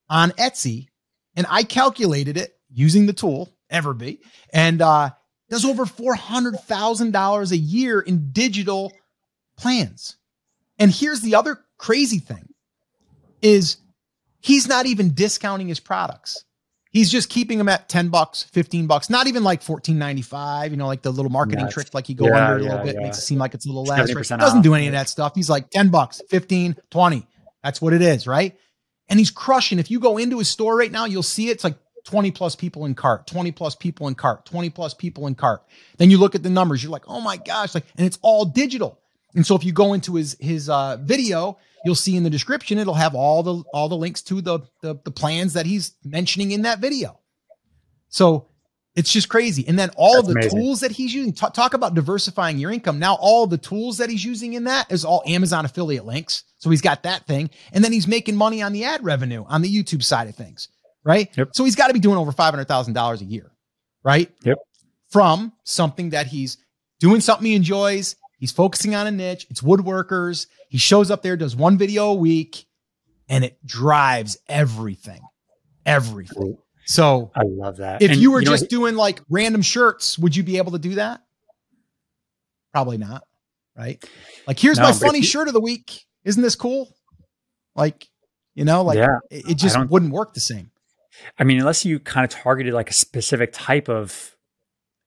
on 0.09 0.31
Etsy. 0.31 0.87
And 1.35 1.45
I 1.49 1.63
calculated 1.63 2.35
it 2.35 2.57
using 2.73 3.05
the 3.05 3.13
tool 3.13 3.53
Everbee 3.71 4.19
and 4.51 4.81
uh, 4.81 5.11
does 5.49 5.63
over 5.63 5.85
$400,000 5.85 7.51
a 7.51 7.57
year 7.57 8.01
in 8.01 8.31
digital 8.31 8.91
plans. 9.57 10.17
And 10.79 10.91
here's 10.91 11.21
the 11.21 11.35
other 11.35 11.59
crazy 11.77 12.19
thing 12.19 12.49
is 13.41 13.77
he's 14.39 14.67
not 14.67 14.87
even 14.87 15.13
discounting 15.13 15.67
his 15.67 15.79
products. 15.79 16.43
He's 16.91 17.09
just 17.09 17.29
keeping 17.29 17.57
them 17.57 17.69
at 17.69 17.87
10 17.87 18.09
bucks, 18.09 18.43
15 18.43 18.85
bucks, 18.85 19.09
not 19.09 19.27
even 19.27 19.45
like 19.45 19.63
14.95, 19.63 20.71
you 20.71 20.77
know, 20.77 20.87
like 20.87 21.01
the 21.01 21.11
little 21.11 21.31
marketing 21.31 21.69
trick, 21.69 21.93
like 21.93 22.09
you 22.09 22.15
go 22.15 22.25
yeah, 22.25 22.51
under 22.51 22.57
a 22.57 22.61
little 22.63 22.83
bit, 22.83 22.95
yeah. 22.95 23.01
makes 23.01 23.17
it 23.17 23.21
seem 23.21 23.39
like 23.39 23.53
it's 23.53 23.65
a 23.65 23.69
little 23.69 23.85
less. 23.85 24.13
Right? 24.13 24.39
Doesn't 24.39 24.61
do 24.61 24.73
any 24.73 24.87
of 24.87 24.93
that 24.93 25.07
stuff. 25.07 25.33
He's 25.33 25.49
like 25.49 25.69
10 25.69 25.89
bucks, 25.89 26.21
15, 26.29 26.75
20. 26.89 27.27
That's 27.63 27.81
what 27.81 27.93
it 27.93 28.01
is, 28.01 28.27
right? 28.27 28.57
And 29.07 29.19
he's 29.19 29.31
crushing. 29.31 29.79
If 29.79 29.89
you 29.89 30.01
go 30.01 30.17
into 30.17 30.39
his 30.39 30.49
store 30.49 30.77
right 30.77 30.91
now, 30.91 31.05
you'll 31.05 31.23
see 31.23 31.47
it. 31.47 31.53
it's 31.53 31.63
like 31.63 31.77
20 32.05 32.31
plus 32.31 32.55
people 32.55 32.85
in 32.85 32.95
cart, 32.95 33.27
20 33.27 33.51
plus 33.51 33.75
people 33.75 34.07
in 34.07 34.15
cart, 34.15 34.45
20 34.45 34.69
plus 34.71 34.93
people 34.93 35.27
in 35.27 35.35
cart. 35.35 35.63
Then 35.97 36.09
you 36.09 36.17
look 36.17 36.35
at 36.35 36.43
the 36.43 36.49
numbers, 36.49 36.83
you're 36.83 36.91
like, 36.91 37.07
oh 37.07 37.21
my 37.21 37.37
gosh, 37.37 37.73
like, 37.73 37.85
and 37.97 38.05
it's 38.05 38.19
all 38.21 38.45
digital. 38.45 39.00
And 39.35 39.45
so 39.45 39.55
if 39.55 39.63
you 39.63 39.71
go 39.71 39.93
into 39.93 40.15
his 40.15 40.35
his 40.39 40.69
uh, 40.69 40.97
video, 41.01 41.57
you'll 41.85 41.95
see 41.95 42.15
in 42.15 42.23
the 42.23 42.29
description 42.29 42.77
it'll 42.77 42.93
have 42.93 43.15
all 43.15 43.43
the 43.43 43.63
all 43.73 43.89
the 43.89 43.95
links 43.95 44.21
to 44.23 44.41
the, 44.41 44.59
the 44.81 44.95
the, 45.03 45.11
plans 45.11 45.53
that 45.53 45.65
he's 45.65 45.95
mentioning 46.03 46.51
in 46.51 46.63
that 46.63 46.79
video. 46.79 47.19
So 48.09 48.47
it's 48.95 49.11
just 49.11 49.29
crazy. 49.29 49.65
And 49.67 49.79
then 49.79 49.89
all 49.95 50.15
That's 50.15 50.27
the 50.27 50.33
amazing. 50.33 50.59
tools 50.59 50.79
that 50.81 50.91
he's 50.91 51.13
using. 51.13 51.31
T- 51.31 51.47
talk 51.53 51.73
about 51.73 51.93
diversifying 51.93 52.57
your 52.57 52.71
income. 52.71 52.99
Now 52.99 53.15
all 53.15 53.47
the 53.47 53.57
tools 53.57 53.97
that 53.99 54.09
he's 54.09 54.23
using 54.23 54.53
in 54.53 54.65
that 54.65 54.91
is 54.91 55.05
all 55.05 55.23
Amazon 55.25 55.63
affiliate 55.63 56.05
links. 56.05 56.43
So 56.57 56.69
he's 56.69 56.81
got 56.81 57.03
that 57.03 57.25
thing, 57.25 57.49
and 57.71 57.83
then 57.83 57.91
he's 57.91 58.07
making 58.07 58.35
money 58.35 58.61
on 58.61 58.73
the 58.73 58.83
ad 58.83 59.03
revenue 59.03 59.45
on 59.47 59.61
the 59.61 59.73
YouTube 59.73 60.03
side 60.03 60.27
of 60.27 60.35
things, 60.35 60.67
right? 61.03 61.29
Yep. 61.37 61.49
So 61.53 61.63
he's 61.63 61.75
got 61.75 61.87
to 61.87 61.93
be 61.93 61.99
doing 61.99 62.17
over 62.17 62.31
five 62.31 62.53
hundred 62.53 62.67
thousand 62.67 62.93
dollars 62.93 63.21
a 63.21 63.25
year, 63.25 63.51
right? 64.03 64.29
Yep. 64.43 64.57
From 65.09 65.53
something 65.63 66.11
that 66.11 66.27
he's 66.27 66.57
doing 66.99 67.21
something 67.21 67.45
he 67.45 67.55
enjoys 67.55 68.15
He's 68.41 68.51
focusing 68.51 68.95
on 68.95 69.05
a 69.05 69.11
niche. 69.11 69.45
It's 69.51 69.61
woodworkers. 69.61 70.47
He 70.67 70.79
shows 70.79 71.11
up 71.11 71.21
there, 71.21 71.37
does 71.37 71.55
one 71.55 71.77
video 71.77 72.07
a 72.07 72.15
week, 72.15 72.65
and 73.29 73.45
it 73.45 73.63
drives 73.63 74.35
everything. 74.49 75.21
Everything. 75.85 76.57
So 76.85 77.29
I 77.35 77.43
love 77.43 77.77
that. 77.77 78.01
If 78.01 78.09
and 78.09 78.19
you 78.19 78.31
were 78.31 78.39
you 78.39 78.47
just 78.47 78.67
doing 78.67 78.95
like 78.95 79.21
random 79.29 79.61
shirts, 79.61 80.17
would 80.17 80.35
you 80.35 80.41
be 80.41 80.57
able 80.57 80.71
to 80.71 80.79
do 80.79 80.95
that? 80.95 81.21
Probably 82.73 82.97
not. 82.97 83.25
Right. 83.77 84.03
Like, 84.47 84.57
here's 84.57 84.79
no, 84.79 84.85
my 84.85 84.91
funny 84.91 85.19
you, 85.19 85.23
shirt 85.23 85.47
of 85.47 85.53
the 85.53 85.61
week. 85.61 86.07
Isn't 86.23 86.41
this 86.41 86.55
cool? 86.55 86.91
Like, 87.75 88.07
you 88.55 88.65
know, 88.65 88.81
like 88.81 88.97
yeah, 88.97 89.19
it, 89.29 89.51
it 89.51 89.57
just 89.57 89.77
wouldn't 89.87 90.13
work 90.13 90.33
the 90.33 90.39
same. 90.39 90.71
I 91.37 91.43
mean, 91.43 91.59
unless 91.59 91.85
you 91.85 91.99
kind 91.99 92.25
of 92.25 92.31
targeted 92.31 92.73
like 92.73 92.89
a 92.89 92.93
specific 92.93 93.51
type 93.53 93.87
of 93.87 94.35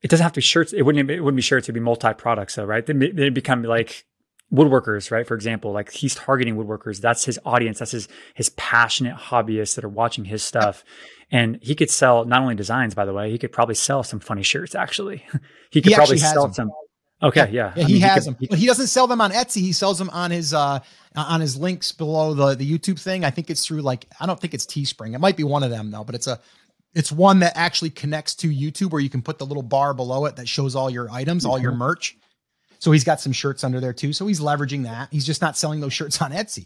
it 0.05 0.11
doesn't 0.11 0.23
have 0.23 0.33
to 0.33 0.39
be 0.39 0.43
shirts. 0.43 0.75
It 0.75 0.83
wouldn't. 0.83 1.11
It 1.11 1.23
wouldn't 1.23 1.37
be 1.37 1.43
shirts. 1.43 1.65
It'd 1.65 1.75
be 1.75 1.81
multi 1.81 2.13
products, 2.13 2.57
though, 2.57 2.67
right? 2.67 2.85
Then 2.85 3.01
it 3.03 3.33
become 3.33 3.63
like 3.63 4.05
woodworkers, 4.53 5.11
right? 5.11 5.27
For 5.27 5.35
example, 5.35 5.73
like 5.73 5.91
he's 5.91 6.15
targeting 6.15 6.57
woodworkers. 6.57 7.01
That's 7.01 7.25
his 7.25 7.41
audience. 7.47 7.79
That's 7.79 7.93
his 7.93 8.07
his 8.35 8.51
passionate 8.51 9.17
hobbyists 9.17 9.77
that 9.77 9.85
are 9.85 9.89
watching 9.89 10.27
his 10.27 10.43
stuff. 10.43 10.85
And 11.31 11.59
he 11.63 11.75
could 11.75 11.91
sell 11.91 12.27
not 12.27 12.43
only 12.43 12.55
designs, 12.55 12.95
by 12.95 13.07
the 13.07 13.15
way, 13.15 13.31
he 13.31 13.39
could 13.39 13.51
probably 13.51 13.77
sell 13.77 14.03
some 14.03 14.21
funny 14.21 14.43
shirts. 14.43 14.75
Actually, 14.75 15.25
he 15.71 15.81
could 15.81 15.93
he 15.93 15.97
probably 15.97 16.19
sell 16.19 16.45
them. 16.45 16.53
some. 16.53 16.71
Okay, 17.23 17.49
yeah, 17.51 17.73
yeah, 17.75 17.75
yeah 17.77 17.87
he 17.87 17.93
mean, 17.95 18.03
has 18.03 18.27
he 18.27 18.31
could, 18.33 18.39
them, 18.41 18.49
but 18.51 18.59
he 18.59 18.67
doesn't 18.67 18.89
sell 18.89 19.07
them 19.07 19.23
on 19.23 19.31
Etsy. 19.31 19.63
He 19.63 19.73
sells 19.73 19.99
them 19.99 20.11
on 20.11 20.31
his 20.31 20.53
uh 20.53 20.81
on 21.17 21.41
his 21.41 21.57
links 21.57 21.93
below 21.93 22.35
the 22.35 22.55
the 22.55 22.79
YouTube 22.79 23.01
thing. 23.01 23.25
I 23.25 23.31
think 23.31 23.49
it's 23.49 23.65
through 23.65 23.81
like 23.81 24.05
I 24.21 24.27
don't 24.27 24.39
think 24.39 24.53
it's 24.53 24.67
Teespring. 24.67 25.15
It 25.15 25.19
might 25.21 25.39
be 25.39 25.45
one 25.45 25.63
of 25.63 25.71
them 25.71 25.91
though, 25.91 26.05
but 26.05 26.15
it's 26.15 26.27
a 26.27 26.39
it's 26.95 27.11
one 27.11 27.41
that 27.41 27.53
actually 27.57 27.91
connects 27.91 28.35
to 28.37 28.49
YouTube 28.49 28.91
where 28.91 29.01
you 29.01 29.11
can 29.11 29.23
put 29.23 29.39
the 29.39 29.47
little 29.47 29.63
bar 29.63 29.95
below 29.95 30.27
it 30.27 30.37
that 30.37 30.49
shows 30.49 30.77
all 30.77 30.89
your 30.89 31.11
items, 31.11 31.45
all 31.45 31.59
your 31.59 31.73
mm-hmm. 31.73 31.81
merch. 31.81 32.17
So 32.79 32.93
he's 32.93 33.05
got 33.05 33.21
some 33.21 33.33
shirts 33.33 33.65
under 33.65 33.81
there 33.81 33.93
too. 33.93 34.13
So 34.13 34.27
he's 34.27 34.41
leveraging 34.41 34.85
that. 34.85 35.09
He's 35.11 35.27
just 35.27 35.43
not 35.43 35.57
selling 35.57 35.81
those 35.81 35.93
shirts 35.93 36.21
on 36.23 36.33
Etsy. 36.33 36.65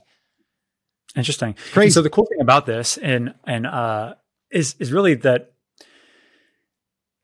Interesting. 1.16 1.54
Crazy. 1.72 1.86
And 1.86 1.92
so 1.94 2.02
the 2.02 2.10
cool 2.10 2.26
thing 2.26 2.40
about 2.40 2.66
this 2.66 2.98
and 2.98 3.34
and 3.44 3.66
uh 3.66 4.14
is 4.50 4.74
is 4.78 4.92
really 4.92 5.14
that 5.14 5.52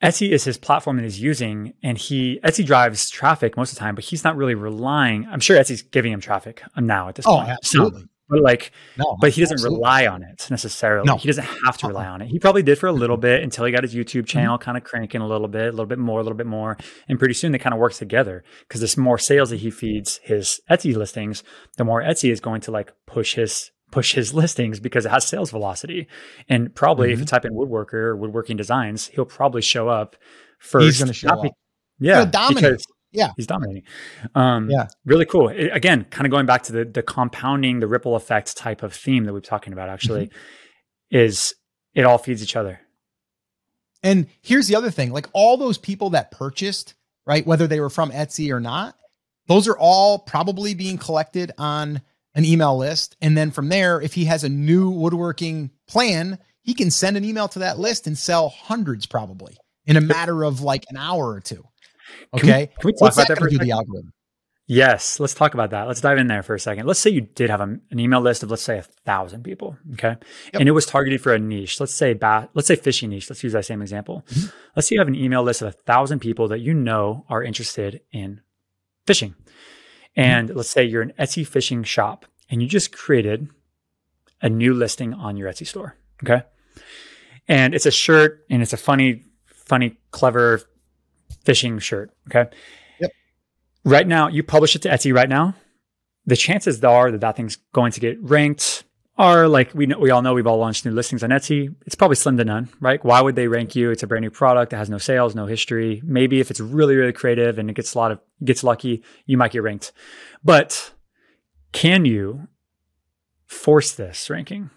Etsy 0.02 0.30
is 0.30 0.44
his 0.44 0.58
platform 0.58 0.96
that 0.96 1.02
he's 1.02 1.18
using, 1.18 1.72
and 1.82 1.96
he 1.96 2.38
Etsy 2.44 2.64
drives 2.64 3.08
traffic 3.08 3.56
most 3.56 3.72
of 3.72 3.76
the 3.76 3.80
time, 3.80 3.94
but 3.94 4.04
he's 4.04 4.22
not 4.22 4.36
really 4.36 4.54
relying. 4.54 5.26
I'm 5.30 5.40
sure 5.40 5.56
Etsy's 5.56 5.80
giving 5.80 6.12
him 6.12 6.20
traffic 6.20 6.62
now 6.76 7.08
at 7.08 7.14
this 7.14 7.26
oh, 7.26 7.36
point. 7.36 7.48
absolutely 7.48 8.04
but 8.28 8.40
like 8.40 8.72
no, 8.96 9.16
but 9.20 9.30
he 9.30 9.40
doesn't 9.40 9.56
absolutely. 9.56 9.76
rely 9.76 10.06
on 10.06 10.22
it 10.22 10.46
necessarily 10.50 11.06
no. 11.06 11.16
he 11.16 11.28
doesn't 11.28 11.46
have 11.64 11.76
to 11.76 11.87
rely 11.87 12.06
on 12.06 12.22
it 12.22 12.28
he 12.28 12.38
probably 12.38 12.62
did 12.62 12.78
for 12.78 12.87
a 12.87 12.92
little 12.92 13.16
bit 13.16 13.42
until 13.42 13.64
he 13.64 13.72
got 13.72 13.82
his 13.82 13.94
youtube 13.94 14.20
mm-hmm. 14.20 14.24
channel 14.24 14.56
mm-hmm. 14.56 14.64
kind 14.64 14.76
of 14.76 14.84
cranking 14.84 15.20
a 15.20 15.26
little 15.26 15.48
bit 15.48 15.68
a 15.68 15.70
little 15.70 15.87
bit 15.87 15.98
more 15.98 16.20
a 16.20 16.22
little 16.22 16.37
bit 16.37 16.46
more 16.46 16.76
and 17.08 17.18
pretty 17.18 17.34
soon 17.34 17.52
they 17.52 17.58
kind 17.58 17.74
of 17.74 17.80
work 17.80 17.92
together 17.92 18.42
because 18.68 18.80
the 18.80 19.00
more 19.00 19.18
sales 19.18 19.50
that 19.50 19.56
he 19.56 19.70
feeds 19.70 20.20
his 20.22 20.60
etsy 20.70 20.94
listings 20.96 21.42
the 21.76 21.84
more 21.84 22.02
etsy 22.02 22.30
is 22.30 22.40
going 22.40 22.60
to 22.60 22.70
like 22.70 22.92
push 23.06 23.34
his 23.34 23.70
push 23.90 24.14
his 24.14 24.32
listings 24.42 24.80
because 24.80 25.06
it 25.06 25.10
has 25.10 25.26
sales 25.26 25.50
velocity 25.50 26.06
and 26.48 26.74
probably 26.74 27.08
mm-hmm. 27.08 27.14
if 27.14 27.18
you 27.20 27.26
type 27.26 27.44
in 27.44 27.52
woodworker 27.52 27.94
or 27.94 28.16
woodworking 28.16 28.56
designs 28.56 29.08
he'll 29.08 29.24
probably 29.24 29.62
show 29.62 29.88
up 29.88 30.16
first 30.58 30.84
he's 30.84 30.98
going 30.98 31.08
to 31.08 31.14
show 31.14 31.28
up 31.28 31.44
yeah 31.98 32.24
dominate 32.24 32.84
yeah. 33.14 33.31
He's 33.37 33.46
dominating. 33.46 33.85
Um, 34.35 34.68
yeah. 34.68 34.88
Really 35.05 35.24
cool. 35.24 35.48
It, 35.48 35.70
again, 35.72 36.05
kind 36.11 36.27
of 36.27 36.31
going 36.31 36.46
back 36.46 36.64
to 36.64 36.72
the, 36.72 36.85
the 36.85 37.03
compounding, 37.03 37.81
the 37.81 37.87
ripple 37.87 38.16
effect 38.16 38.57
type 38.57 38.83
of 38.83 38.92
theme 38.92 39.24
that 39.24 39.33
we're 39.33 39.40
talking 39.40 39.72
about 39.72 39.88
actually 39.88 40.27
mm-hmm. 40.27 41.16
is 41.16 41.55
it 41.94 42.05
all 42.05 42.18
feeds 42.18 42.42
each 42.42 42.57
other. 42.57 42.81
And 44.03 44.27
here's 44.42 44.66
the 44.66 44.77
other 44.77 44.90
thing 44.90 45.12
like 45.12 45.29
all 45.33 45.57
those 45.57 45.79
people 45.79 46.11
that 46.11 46.31
purchased, 46.31 46.94
right, 47.24 47.46
whether 47.46 47.66
they 47.66 47.81
were 47.81 47.88
from 47.88 48.11
Etsy 48.11 48.53
or 48.53 48.61
not, 48.61 48.96
those 49.46 49.68
are 49.68 49.79
all 49.79 50.18
probably 50.18 50.74
being 50.74 50.98
collected 50.98 51.53
on 51.57 52.03
an 52.35 52.44
email 52.44 52.77
list. 52.77 53.16
And 53.22 53.37
then 53.37 53.53
from 53.53 53.68
there, 53.68 54.00
if 54.00 54.12
he 54.12 54.24
has 54.24 54.42
a 54.42 54.48
new 54.48 54.90
woodworking 54.90 55.70
plan, 55.87 56.38
he 56.62 56.74
can 56.74 56.90
send 56.90 57.16
an 57.16 57.24
email 57.24 57.46
to 57.48 57.61
that 57.61 57.79
list 57.79 58.07
and 58.07 58.18
sell 58.18 58.48
hundreds 58.48 59.07
probably 59.07 59.57
in 59.87 59.96
a 59.96 60.00
matter 60.00 60.42
of 60.42 60.62
like 60.62 60.85
an 60.88 60.96
hour 60.96 61.29
or 61.29 61.40
two. 61.40 61.65
Okay. 62.35 62.46
Can 62.46 62.59
we, 62.59 62.67
can 62.67 62.87
we 62.87 62.92
talk 62.92 63.00
What's 63.00 63.17
about 63.17 63.29
that, 63.29 63.38
for 63.38 63.48
do 63.48 63.59
the 63.59 63.73
algorithm? 63.73 64.13
Yes, 64.67 65.21
let's 65.21 65.35
talk 65.35 65.52
about 65.52 65.71
that. 65.71 65.87
Let's 65.87 66.00
dive 66.00 66.17
in 66.17 66.27
there 66.27 66.42
for 66.42 66.55
a 66.55 66.61
second. 66.61 66.87
Let's 66.87 66.98
say 66.98 67.11
you 67.11 67.21
did 67.21 67.50
have 67.50 67.61
a, 67.61 67.65
an 67.65 67.98
email 67.98 68.21
list 68.21 68.42
of 68.42 68.50
let's 68.50 68.63
say 68.63 68.79
a 68.79 68.83
thousand 68.83 69.42
people, 69.42 69.77
okay, 69.92 70.09
yep. 70.09 70.55
and 70.55 70.67
it 70.67 70.73
was 70.73 70.87
targeted 70.87 71.21
for 71.21 71.35
a 71.35 71.38
niche. 71.38 71.81
Let's 71.81 71.92
say 71.92 72.15
bat, 72.15 72.48
let's 72.55 72.69
say 72.69 72.77
fishing 72.77 73.11
niche. 73.11 73.29
Let's 73.29 73.44
use 73.44 73.52
that 73.52 73.67
same 73.67 73.83
example. 73.83 74.25
Mm-hmm. 74.31 74.57
Let's 74.75 74.88
say 74.88 74.94
you 74.94 75.00
have 75.00 75.09
an 75.09 75.17
email 75.17 75.42
list 75.42 75.61
of 75.61 75.69
a 75.69 75.73
thousand 75.73 76.21
people 76.21 76.48
that 76.48 76.61
you 76.61 76.73
know 76.73 77.27
are 77.29 77.42
interested 77.42 78.00
in 78.11 78.40
fishing, 79.07 79.33
mm-hmm. 79.33 80.21
and 80.21 80.48
mm-hmm. 80.48 80.57
let's 80.57 80.71
say 80.71 80.83
you're 80.83 81.02
an 81.02 81.13
Etsy 81.19 81.46
fishing 81.46 81.83
shop, 81.83 82.25
and 82.48 82.63
you 82.63 82.69
just 82.69 82.90
created 82.90 83.48
a 84.40 84.48
new 84.48 84.73
listing 84.73 85.13
on 85.13 85.37
your 85.37 85.50
Etsy 85.50 85.67
store, 85.67 85.98
okay, 86.23 86.42
and 87.48 87.75
it's 87.75 87.87
a 87.87 87.90
shirt, 87.90 88.46
and 88.48 88.63
it's 88.63 88.73
a 88.73 88.79
funny, 88.79 89.27
funny, 89.44 89.98
clever 90.11 90.63
fishing 91.44 91.78
shirt, 91.78 92.10
okay 92.28 92.50
Yep. 93.00 93.10
right 93.84 94.06
now, 94.06 94.28
you 94.28 94.42
publish 94.42 94.76
it 94.76 94.82
to 94.82 94.88
Etsy 94.88 95.14
right 95.14 95.28
now, 95.28 95.54
the 96.26 96.36
chances 96.36 96.82
are 96.82 97.10
that 97.10 97.20
that 97.20 97.36
thing's 97.36 97.56
going 97.72 97.92
to 97.92 98.00
get 98.00 98.22
ranked 98.22 98.84
are 99.16 99.46
like 99.46 99.72
we 99.74 99.86
know, 99.86 99.98
we 99.98 100.10
all 100.10 100.22
know 100.22 100.34
we've 100.34 100.46
all 100.46 100.58
launched 100.58 100.84
new 100.84 100.90
listings 100.90 101.22
on 101.22 101.30
Etsy. 101.30 101.74
It's 101.86 101.94
probably 101.94 102.16
slim 102.16 102.36
to 102.38 102.44
none, 102.44 102.68
right? 102.80 103.04
Why 103.04 103.20
would 103.20 103.36
they 103.36 103.46
rank 103.46 103.76
you? 103.76 103.90
It's 103.90 104.02
a 104.02 104.06
brand 104.06 104.22
new 104.22 104.30
product 104.30 104.70
that 104.70 104.78
has 104.78 104.90
no 104.90 104.98
sales, 104.98 105.34
no 105.34 105.46
history. 105.46 106.02
Maybe 106.04 106.40
if 106.40 106.50
it's 106.50 106.60
really 106.60 106.96
really 106.96 107.12
creative 107.12 107.58
and 107.58 107.70
it 107.70 107.74
gets 107.74 107.94
a 107.94 107.98
lot 107.98 108.10
of 108.10 108.20
gets 108.42 108.64
lucky, 108.64 109.04
you 109.26 109.36
might 109.36 109.52
get 109.52 109.62
ranked. 109.62 109.92
But 110.42 110.92
can 111.72 112.04
you 112.04 112.48
force 113.46 113.92
this 113.92 114.28
ranking? 114.30 114.70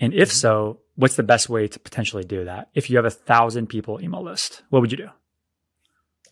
And 0.00 0.14
if 0.14 0.28
mm-hmm. 0.28 0.36
so, 0.36 0.80
what's 0.94 1.16
the 1.16 1.22
best 1.22 1.48
way 1.48 1.68
to 1.68 1.78
potentially 1.78 2.24
do 2.24 2.44
that? 2.44 2.70
If 2.74 2.88
you 2.88 2.96
have 2.96 3.06
a 3.06 3.10
thousand 3.10 3.68
people 3.68 4.00
email 4.02 4.22
list, 4.22 4.62
what 4.70 4.80
would 4.80 4.90
you 4.90 4.98
do? 4.98 5.08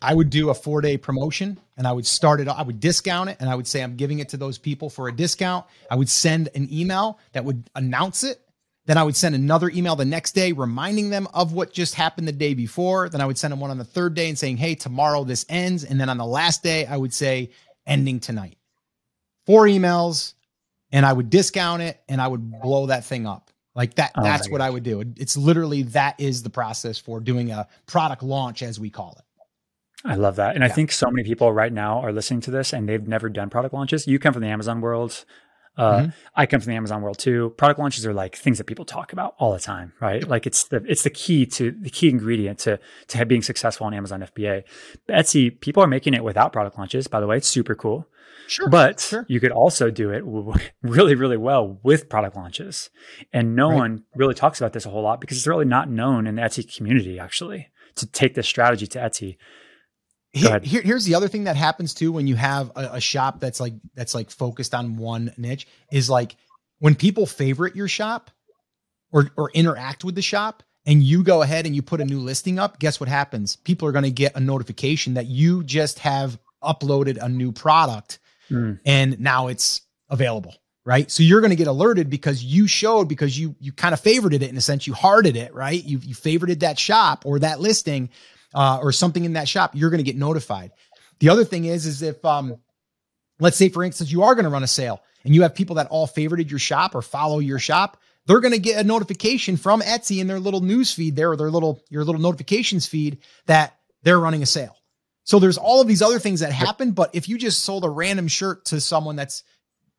I 0.05 0.15
would 0.15 0.31
do 0.31 0.51
a 0.51 0.55
four 0.55 0.81
day 0.81 0.97
promotion 0.97 1.59
and 1.77 1.87
I 1.87 1.93
would 1.93 2.07
start 2.07 2.41
it. 2.41 2.49
I 2.49 2.63
would 2.63 2.81
discount 2.81 3.31
it 3.31 3.37
and 3.41 3.49
I 3.49 3.55
would 3.55 3.67
say 3.67 3.83
I'm 3.83 3.97
giving 3.97 4.19
it 4.19 4.29
to 4.31 4.37
those 4.37 4.59
people 4.59 4.91
for 4.91 5.09
a 5.09 5.13
discount. 5.13 5.65
I 5.91 5.97
would 5.97 6.09
send 6.09 6.49
an 6.55 6.69
email 6.73 7.19
that 7.33 7.45
would 7.45 7.69
announce 7.75 8.25
it. 8.25 8.41
Then 8.87 8.99
I 8.99 9.03
would 9.03 9.17
send 9.17 9.35
another 9.35 9.71
email 9.71 9.97
the 9.97 10.05
next 10.05 10.33
day 10.33 10.53
reminding 10.53 11.09
them 11.09 11.27
of 11.33 11.55
what 11.55 11.73
just 11.73 11.95
happened 11.95 12.29
the 12.29 12.33
day 12.33 12.53
before. 12.53 13.09
Then 13.09 13.23
I 13.23 13.27
would 13.27 13.39
send 13.39 13.53
them 13.53 13.61
one 13.61 13.71
on 13.71 13.79
the 13.79 13.85
third 13.85 14.15
day 14.15 14.29
and 14.29 14.39
saying, 14.39 14.59
Hey, 14.59 14.75
tomorrow 14.75 15.25
this 15.25 15.47
ends. 15.49 15.85
And 15.85 15.99
then 15.99 16.11
on 16.11 16.19
the 16.19 16.27
last 16.27 16.63
day, 16.63 16.85
I 16.85 16.97
would 16.97 17.15
say 17.15 17.51
ending 17.87 18.21
tonight. 18.21 18.59
Four 19.47 19.65
emails 19.65 20.35
and 20.93 21.07
I 21.07 21.13
would 21.13 21.31
discount 21.31 21.83
it 21.83 22.01
and 22.09 22.21
I 22.21 22.29
would 22.29 22.61
blow 22.61 22.87
that 22.87 23.05
thing 23.05 23.27
up. 23.27 23.51
Like 23.75 23.95
that, 23.95 24.13
oh 24.17 24.23
that's 24.23 24.49
what. 24.49 24.61
I 24.61 24.71
would 24.71 24.85
do. 24.85 25.03
It's 25.17 25.37
literally 25.37 25.83
that 25.83 26.21
is 26.21 26.45
the 26.45 26.51
process 26.51 26.99
for 26.99 27.19
doing 27.19 27.51
a 27.51 27.67
product 27.87 28.23
launch, 28.23 28.63
as 28.63 28.79
we 28.79 28.89
call 28.89 29.17
it. 29.19 29.25
I 30.05 30.17
love 30.17 30.37
that. 30.37 30.55
And 30.55 30.63
yeah. 30.63 30.69
I 30.69 30.71
think 30.71 30.93
so 30.93 31.11
many 31.11 31.27
people 31.27 31.53
right 31.53 31.73
now 31.73 32.01
are 32.01 32.13
listening 32.13 32.41
to 32.43 32.51
this 32.51 32.73
and 32.73 32.89
they've 32.89 33.07
never 33.07 33.29
done 33.29 33.51
product 33.51 33.75
launches. 33.75 34.07
You 34.07 34.19
come 34.19 34.33
from 34.33 34.43
the 34.43 34.49
Amazon 34.49 34.81
world. 34.81 35.25
Uh, 35.77 35.99
mm-hmm. 35.99 36.11
I 36.37 36.47
come 36.47 36.61
from 36.61 36.71
the 36.71 36.77
Amazon 36.77 37.03
world 37.03 37.19
too. 37.19 37.55
Product 37.57 37.81
launches 37.81 38.07
are 38.07 38.15
like 38.15 38.37
things 38.37 38.59
that 38.59 38.65
people 38.65 38.85
talk 38.85 39.13
about 39.13 39.35
all 39.39 39.53
the 39.53 39.59
time, 39.59 39.93
right? 40.01 40.27
Like 40.27 40.47
it's 40.47 40.65
the 40.65 40.85
it's 40.87 41.03
the 41.03 41.11
key 41.11 41.47
to 41.47 41.73
the 41.73 41.91
key 41.91 42.11
ingredient 42.11 42.61
to 42.61 42.79
to 43.09 43.27
being 43.27 43.43
successful 43.43 43.87
on 43.87 43.95
Amazon 43.95 44.21
FBA. 44.21 44.63
Etsy, 45.09 45.59
people 45.61 45.83
are 45.83 45.89
making 45.89 46.15
it 46.15 46.23
without 46.23 46.53
product 46.53 46.79
launches. 46.79 47.09
By 47.09 47.19
the 47.19 47.27
way, 47.27 47.39
it's 47.39 47.49
super 47.49 47.75
cool. 47.75 48.07
Sure, 48.47 48.69
but 48.69 49.01
sure. 49.01 49.25
you 49.29 49.41
could 49.41 49.53
also 49.53 49.91
do 49.91 50.11
it 50.11 50.23
really, 50.83 51.15
really 51.15 51.39
well 51.39 51.81
with 51.83 52.09
product 52.09 52.37
launches. 52.37 52.91
And 53.33 53.57
no 53.57 53.71
right. 53.71 53.77
one 53.77 54.05
really 54.15 54.35
talks 54.35 54.61
about 54.61 54.75
this 54.75 54.87
a 54.87 54.91
whole 54.91 55.03
lot 55.03 55.21
because 55.21 55.39
it's 55.39 55.47
really 55.47 55.65
not 55.65 55.89
known 55.89 56.27
in 56.27 56.37
the 56.37 56.43
Etsy 56.43 56.77
community 56.77 57.19
actually 57.19 57.69
to 57.97 58.07
take 58.07 58.35
this 58.35 58.47
strategy 58.47 58.87
to 58.89 58.99
Etsy. 58.99 59.39
Here, 60.35 60.61
here, 60.65 60.83
here's 60.83 61.05
the 61.05 61.15
other 61.15 61.29
thing 61.29 61.45
that 61.45 61.55
happens 61.55 61.95
too 61.95 62.11
when 62.11 62.27
you 62.27 62.35
have 62.35 62.73
a, 62.75 62.95
a, 62.95 63.01
shop 63.01 63.39
that's 63.39 63.61
like 63.61 63.75
that's 63.95 64.17
like 64.17 64.33
focused 64.33 64.75
on 64.75 64.97
one 64.97 65.33
niche 65.37 65.69
is 65.93 66.11
like 66.11 66.35
when 66.81 66.97
people 66.97 67.25
favorite 67.25 67.77
your 67.77 67.87
shop 67.87 68.33
or 69.13 69.31
or 69.37 69.53
interact 69.53 70.03
with 70.03 70.17
the 70.17 70.23
shop 70.23 70.65
and 70.87 71.05
you 71.05 71.23
go 71.23 71.43
ahead 71.43 71.67
and 71.67 71.77
you 71.77 71.83
put 71.83 72.01
a 72.01 72.05
new 72.05 72.19
listing 72.19 72.59
up 72.59 72.81
guess 72.81 72.99
what 72.99 73.09
happens? 73.09 73.55
People 73.55 73.87
are 73.87 73.93
going 73.93 74.05
to 74.05 74.11
get 74.11 74.35
a 74.35 74.41
notification 74.41 75.15
that 75.15 75.27
you 75.27 75.63
just 75.63 76.01
have 76.01 76.37
uploaded 76.65 77.17
a 77.23 77.29
new 77.29 77.53
product 77.53 78.19
mm. 78.51 78.77
and 78.85 79.21
now 79.21 79.47
it's 79.47 79.83
available 80.11 80.55
right? 80.87 81.11
So 81.11 81.23
you're 81.23 81.41
going 81.41 81.51
to 81.51 81.57
get 81.57 81.67
alerted 81.67 82.11
because 82.11 82.45
you 82.45 82.67
showed 82.67 83.09
because 83.09 83.39
you 83.39 83.55
you 83.61 83.73
kind 83.73 83.95
of 83.95 84.03
favorited 84.03 84.43
it 84.43 84.51
in 84.51 84.57
a 84.57 84.61
sense 84.61 84.85
you 84.85 84.95
hearted 84.95 85.37
it 85.37 85.55
right? 85.55 85.83
You 85.85 85.99
you 85.99 86.17
favorited 86.17 86.59
that 86.61 86.77
shop 86.77 87.25
or 87.25 87.39
that 87.39 87.61
listing 87.61 88.11
uh, 88.55 88.79
or 88.81 88.93
something 88.93 89.25
in 89.25 89.35
that 89.35 89.49
shop, 89.49 89.73
you're 89.75 89.91
going 89.91 89.99
to 89.99 90.05
get 90.05 90.17
notified. 90.17 90.73
The 91.21 91.29
other 91.29 91.45
thing 91.45 91.65
is, 91.65 91.87
is 91.87 92.03
if, 92.03 92.25
um, 92.25 92.57
let's 93.41 93.57
say 93.57 93.69
for 93.69 93.85
instance, 93.85 94.11
you 94.11 94.23
are 94.23 94.35
going 94.35 94.45
to 94.45 94.51
run 94.51 94.63
a 94.63 94.69
sale 94.69 95.03
and 95.25 95.35
you 95.35 95.43
have 95.43 95.55
people 95.55 95.77
that 95.77 95.89
all 95.89 96.07
favorited 96.07 96.51
your 96.51 96.59
shop 96.59 96.95
or 96.95 97.03
follow 97.03 97.39
your 97.39 97.59
shop, 97.59 98.01
they're 98.27 98.41
going 98.41 98.55
to 98.55 98.59
get 98.59 98.81
a 98.81 98.87
notification 98.87 99.57
from 99.57 99.81
Etsy 99.83 100.21
in 100.21 100.27
their 100.27 100.41
little 100.41 100.61
news 100.61 100.93
feed 100.93 101.17
there 101.17 101.33
or 101.33 101.37
their 101.37 101.51
little, 101.51 101.83
your 101.91 102.05
little 102.05 102.21
notifications 102.21 102.87
feed 102.87 103.19
that 103.47 103.77
they're 104.03 104.21
running 104.21 104.43
a 104.43 104.47
sale. 104.47 104.77
So 105.25 105.39
there's 105.39 105.59
all 105.59 105.81
of 105.81 105.89
these 105.89 106.03
other 106.03 106.19
things 106.19 106.41
that 106.41 106.53
happen. 106.53 106.93
But 106.93 107.15
if 107.15 107.29
you 107.29 107.39
just 107.39 107.65
sold 107.65 107.85
a 107.85 107.89
random 107.89 108.29
shirt 108.29 108.67
to 108.67 108.81
someone 108.81 109.17
that's, 109.17 109.43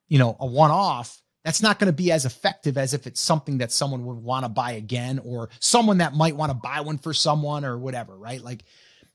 you 0.08 0.18
know, 0.18 0.36
a 0.38 0.46
one 0.46 0.70
off, 0.70 1.20
that's 1.46 1.62
not 1.62 1.78
going 1.78 1.86
to 1.86 1.92
be 1.92 2.10
as 2.10 2.24
effective 2.24 2.76
as 2.76 2.92
if 2.92 3.06
it's 3.06 3.20
something 3.20 3.58
that 3.58 3.70
someone 3.70 4.04
would 4.04 4.16
want 4.16 4.44
to 4.44 4.48
buy 4.48 4.72
again 4.72 5.20
or 5.20 5.48
someone 5.60 5.98
that 5.98 6.12
might 6.12 6.34
want 6.34 6.50
to 6.50 6.58
buy 6.60 6.80
one 6.80 6.98
for 6.98 7.14
someone 7.14 7.64
or 7.64 7.78
whatever, 7.78 8.18
right? 8.18 8.42
Like, 8.42 8.64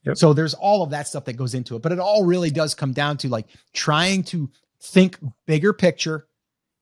yep. 0.02 0.16
so 0.16 0.32
there's 0.32 0.54
all 0.54 0.82
of 0.82 0.88
that 0.92 1.06
stuff 1.06 1.26
that 1.26 1.34
goes 1.34 1.52
into 1.52 1.76
it, 1.76 1.82
but 1.82 1.92
it 1.92 1.98
all 1.98 2.24
really 2.24 2.48
does 2.48 2.74
come 2.74 2.94
down 2.94 3.18
to 3.18 3.28
like 3.28 3.48
trying 3.74 4.22
to 4.24 4.50
think 4.80 5.18
bigger 5.46 5.74
picture 5.74 6.26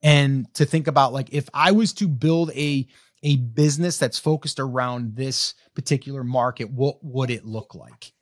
and 0.04 0.46
to 0.54 0.64
think 0.64 0.86
about 0.86 1.12
like 1.12 1.34
if 1.34 1.48
I 1.52 1.72
was 1.72 1.94
to 1.94 2.06
build 2.06 2.52
a 2.52 2.86
a 3.24 3.36
business 3.36 3.98
that's 3.98 4.20
focused 4.20 4.60
around 4.60 5.16
this 5.16 5.54
particular 5.74 6.22
market, 6.22 6.70
what 6.70 7.02
would 7.02 7.28
it 7.28 7.44
look 7.44 7.74
like? 7.74 8.12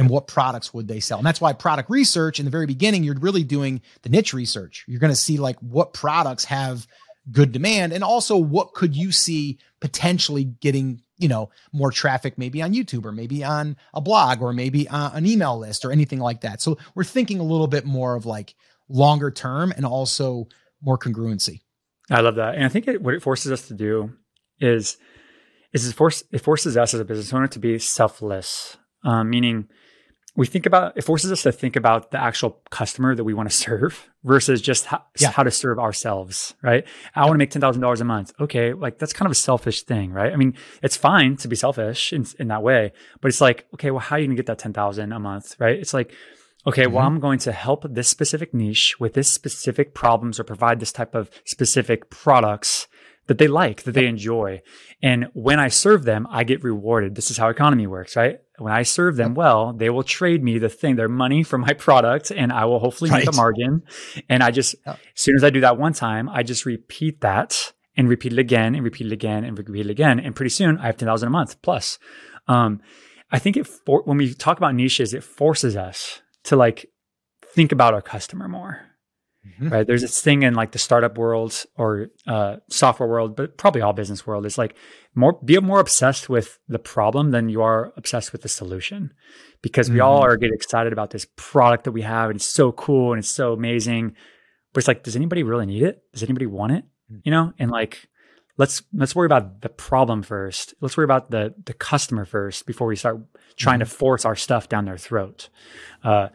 And 0.00 0.08
what 0.08 0.26
products 0.26 0.72
would 0.72 0.88
they 0.88 0.98
sell. 0.98 1.18
And 1.18 1.26
that's 1.26 1.42
why 1.42 1.52
product 1.52 1.90
research 1.90 2.38
in 2.38 2.46
the 2.46 2.50
very 2.50 2.64
beginning, 2.64 3.04
you're 3.04 3.18
really 3.18 3.44
doing 3.44 3.82
the 4.00 4.08
niche 4.08 4.32
research. 4.32 4.82
You're 4.88 4.98
going 4.98 5.12
to 5.12 5.16
see 5.16 5.36
like 5.36 5.58
what 5.58 5.92
products 5.92 6.46
have 6.46 6.86
good 7.30 7.52
demand 7.52 7.92
and 7.92 8.02
also 8.02 8.38
what 8.38 8.72
could 8.72 8.96
you 8.96 9.12
see 9.12 9.58
potentially 9.78 10.44
getting, 10.44 11.02
you 11.18 11.28
know, 11.28 11.50
more 11.74 11.90
traffic 11.90 12.38
maybe 12.38 12.62
on 12.62 12.72
YouTube 12.72 13.04
or 13.04 13.12
maybe 13.12 13.44
on 13.44 13.76
a 13.92 14.00
blog 14.00 14.40
or 14.40 14.54
maybe 14.54 14.88
on 14.88 15.14
an 15.14 15.26
email 15.26 15.58
list 15.58 15.84
or 15.84 15.92
anything 15.92 16.18
like 16.18 16.40
that. 16.40 16.62
So 16.62 16.78
we're 16.94 17.04
thinking 17.04 17.38
a 17.38 17.44
little 17.44 17.66
bit 17.66 17.84
more 17.84 18.16
of 18.16 18.24
like 18.24 18.54
longer 18.88 19.30
term 19.30 19.70
and 19.76 19.84
also 19.84 20.48
more 20.80 20.96
congruency. 20.96 21.60
I 22.10 22.22
love 22.22 22.36
that. 22.36 22.54
And 22.54 22.64
I 22.64 22.68
think 22.70 22.88
it, 22.88 23.02
what 23.02 23.12
it 23.12 23.22
forces 23.22 23.52
us 23.52 23.68
to 23.68 23.74
do 23.74 24.14
is 24.60 24.96
is 25.74 25.86
it, 25.86 25.94
force, 25.94 26.24
it 26.32 26.38
forces 26.38 26.78
us 26.78 26.94
as 26.94 27.00
a 27.00 27.04
business 27.04 27.34
owner 27.34 27.48
to 27.48 27.58
be 27.58 27.78
selfless, 27.78 28.78
um, 29.04 29.28
meaning 29.28 29.68
we 30.36 30.46
think 30.46 30.66
about 30.66 30.96
it 30.96 31.02
forces 31.02 31.32
us 31.32 31.42
to 31.42 31.52
think 31.52 31.76
about 31.76 32.10
the 32.10 32.22
actual 32.22 32.60
customer 32.70 33.14
that 33.14 33.24
we 33.24 33.34
want 33.34 33.50
to 33.50 33.54
serve 33.54 34.08
versus 34.24 34.60
just 34.60 34.86
how, 34.86 35.02
yeah. 35.18 35.30
how 35.30 35.42
to 35.42 35.50
serve 35.50 35.78
ourselves 35.78 36.54
right 36.62 36.86
i 37.14 37.24
want 37.24 37.34
to 37.34 37.38
make 37.38 37.50
$10000 37.50 38.00
a 38.00 38.04
month 38.04 38.32
okay 38.40 38.72
like 38.72 38.98
that's 38.98 39.12
kind 39.12 39.26
of 39.26 39.32
a 39.32 39.36
selfish 39.36 39.82
thing 39.82 40.12
right 40.12 40.32
i 40.32 40.36
mean 40.36 40.54
it's 40.82 40.96
fine 40.96 41.36
to 41.36 41.48
be 41.48 41.56
selfish 41.56 42.12
in, 42.12 42.24
in 42.38 42.48
that 42.48 42.62
way 42.62 42.92
but 43.20 43.28
it's 43.28 43.40
like 43.40 43.66
okay 43.74 43.90
well 43.90 44.00
how 44.00 44.16
are 44.16 44.18
you 44.18 44.26
going 44.26 44.36
to 44.36 44.42
get 44.42 44.46
that 44.46 44.58
10000 44.58 45.12
a 45.12 45.18
month 45.18 45.56
right 45.58 45.78
it's 45.78 45.94
like 45.94 46.12
okay 46.66 46.84
mm-hmm. 46.84 46.94
well 46.94 47.06
i'm 47.06 47.20
going 47.20 47.38
to 47.38 47.52
help 47.52 47.84
this 47.88 48.08
specific 48.08 48.54
niche 48.54 48.98
with 49.00 49.14
this 49.14 49.30
specific 49.30 49.94
problems 49.94 50.38
or 50.38 50.44
provide 50.44 50.80
this 50.80 50.92
type 50.92 51.14
of 51.14 51.30
specific 51.44 52.10
products 52.10 52.86
that 53.26 53.38
they 53.38 53.48
like, 53.48 53.84
that 53.84 53.92
they 53.92 54.06
enjoy. 54.06 54.60
And 55.02 55.28
when 55.34 55.60
I 55.60 55.68
serve 55.68 56.04
them, 56.04 56.26
I 56.30 56.44
get 56.44 56.64
rewarded. 56.64 57.14
This 57.14 57.30
is 57.30 57.36
how 57.36 57.48
economy 57.48 57.86
works, 57.86 58.16
right? 58.16 58.38
When 58.58 58.72
I 58.72 58.82
serve 58.82 59.16
them 59.16 59.34
well, 59.34 59.72
they 59.72 59.88
will 59.88 60.02
trade 60.02 60.42
me 60.42 60.58
the 60.58 60.68
thing, 60.68 60.96
their 60.96 61.08
money 61.08 61.42
for 61.42 61.56
my 61.56 61.72
product, 61.78 62.30
and 62.30 62.52
I 62.52 62.64
will 62.64 62.78
hopefully 62.78 63.10
right. 63.10 63.24
make 63.24 63.32
a 63.32 63.36
margin. 63.36 63.82
And 64.28 64.42
I 64.42 64.50
just, 64.50 64.74
as 64.86 64.98
soon 65.14 65.36
as 65.36 65.44
I 65.44 65.50
do 65.50 65.60
that 65.60 65.78
one 65.78 65.92
time, 65.92 66.28
I 66.28 66.42
just 66.42 66.66
repeat 66.66 67.20
that 67.20 67.72
and 67.96 68.08
repeat 68.08 68.32
it 68.32 68.38
again 68.38 68.74
and 68.74 68.84
repeat 68.84 69.06
it 69.06 69.12
again 69.12 69.44
and 69.44 69.56
repeat 69.56 69.86
it 69.86 69.90
again. 69.90 70.18
And 70.20 70.34
pretty 70.34 70.50
soon 70.50 70.78
I 70.78 70.86
have 70.86 70.96
10,000 70.96 71.26
a 71.26 71.30
month 71.30 71.62
plus. 71.62 71.98
Um, 72.48 72.80
I 73.30 73.38
think 73.38 73.56
it, 73.56 73.66
for, 73.66 74.02
when 74.04 74.16
we 74.16 74.34
talk 74.34 74.58
about 74.58 74.74
niches, 74.74 75.14
it 75.14 75.22
forces 75.22 75.76
us 75.76 76.20
to 76.44 76.56
like 76.56 76.90
think 77.54 77.72
about 77.72 77.94
our 77.94 78.02
customer 78.02 78.48
more 78.48 78.89
Mm-hmm. 79.46 79.68
Right. 79.70 79.86
There's 79.86 80.02
this 80.02 80.20
thing 80.20 80.42
in 80.42 80.54
like 80.54 80.72
the 80.72 80.78
startup 80.78 81.16
world 81.16 81.64
or 81.76 82.08
uh, 82.26 82.56
software 82.68 83.08
world, 83.08 83.36
but 83.36 83.56
probably 83.56 83.80
all 83.80 83.94
business 83.94 84.26
world 84.26 84.44
is 84.44 84.58
like 84.58 84.76
more 85.14 85.38
be 85.42 85.58
more 85.60 85.80
obsessed 85.80 86.28
with 86.28 86.58
the 86.68 86.78
problem 86.78 87.30
than 87.30 87.48
you 87.48 87.62
are 87.62 87.94
obsessed 87.96 88.32
with 88.32 88.42
the 88.42 88.48
solution. 88.48 89.14
Because 89.62 89.88
we 89.88 89.96
mm-hmm. 89.96 90.06
all 90.06 90.22
are 90.22 90.36
get 90.36 90.50
excited 90.52 90.92
about 90.92 91.10
this 91.10 91.26
product 91.36 91.84
that 91.84 91.92
we 91.92 92.02
have 92.02 92.28
and 92.28 92.36
it's 92.36 92.44
so 92.44 92.72
cool 92.72 93.12
and 93.12 93.20
it's 93.20 93.30
so 93.30 93.54
amazing. 93.54 94.14
But 94.72 94.80
it's 94.80 94.88
like, 94.88 95.02
does 95.02 95.16
anybody 95.16 95.42
really 95.42 95.66
need 95.66 95.82
it? 95.82 96.02
Does 96.12 96.22
anybody 96.22 96.46
want 96.46 96.72
it? 96.72 96.84
Mm. 97.10 97.20
You 97.24 97.32
know? 97.32 97.52
And 97.58 97.70
like 97.70 98.08
let's 98.60 98.82
let's 98.92 99.16
worry 99.16 99.26
about 99.26 99.62
the 99.62 99.70
problem 99.70 100.22
first. 100.22 100.74
Let's 100.82 100.98
worry 100.98 101.04
about 101.04 101.30
the 101.30 101.54
the 101.64 101.72
customer 101.72 102.26
first 102.26 102.66
before 102.66 102.86
we 102.86 102.94
start 102.94 103.20
trying 103.56 103.80
mm-hmm. 103.80 103.88
to 103.88 103.96
force 103.96 104.26
our 104.26 104.36
stuff 104.36 104.68
down 104.68 104.84
their 104.84 104.98
throat. 104.98 105.48
Uh, 106.04 106.28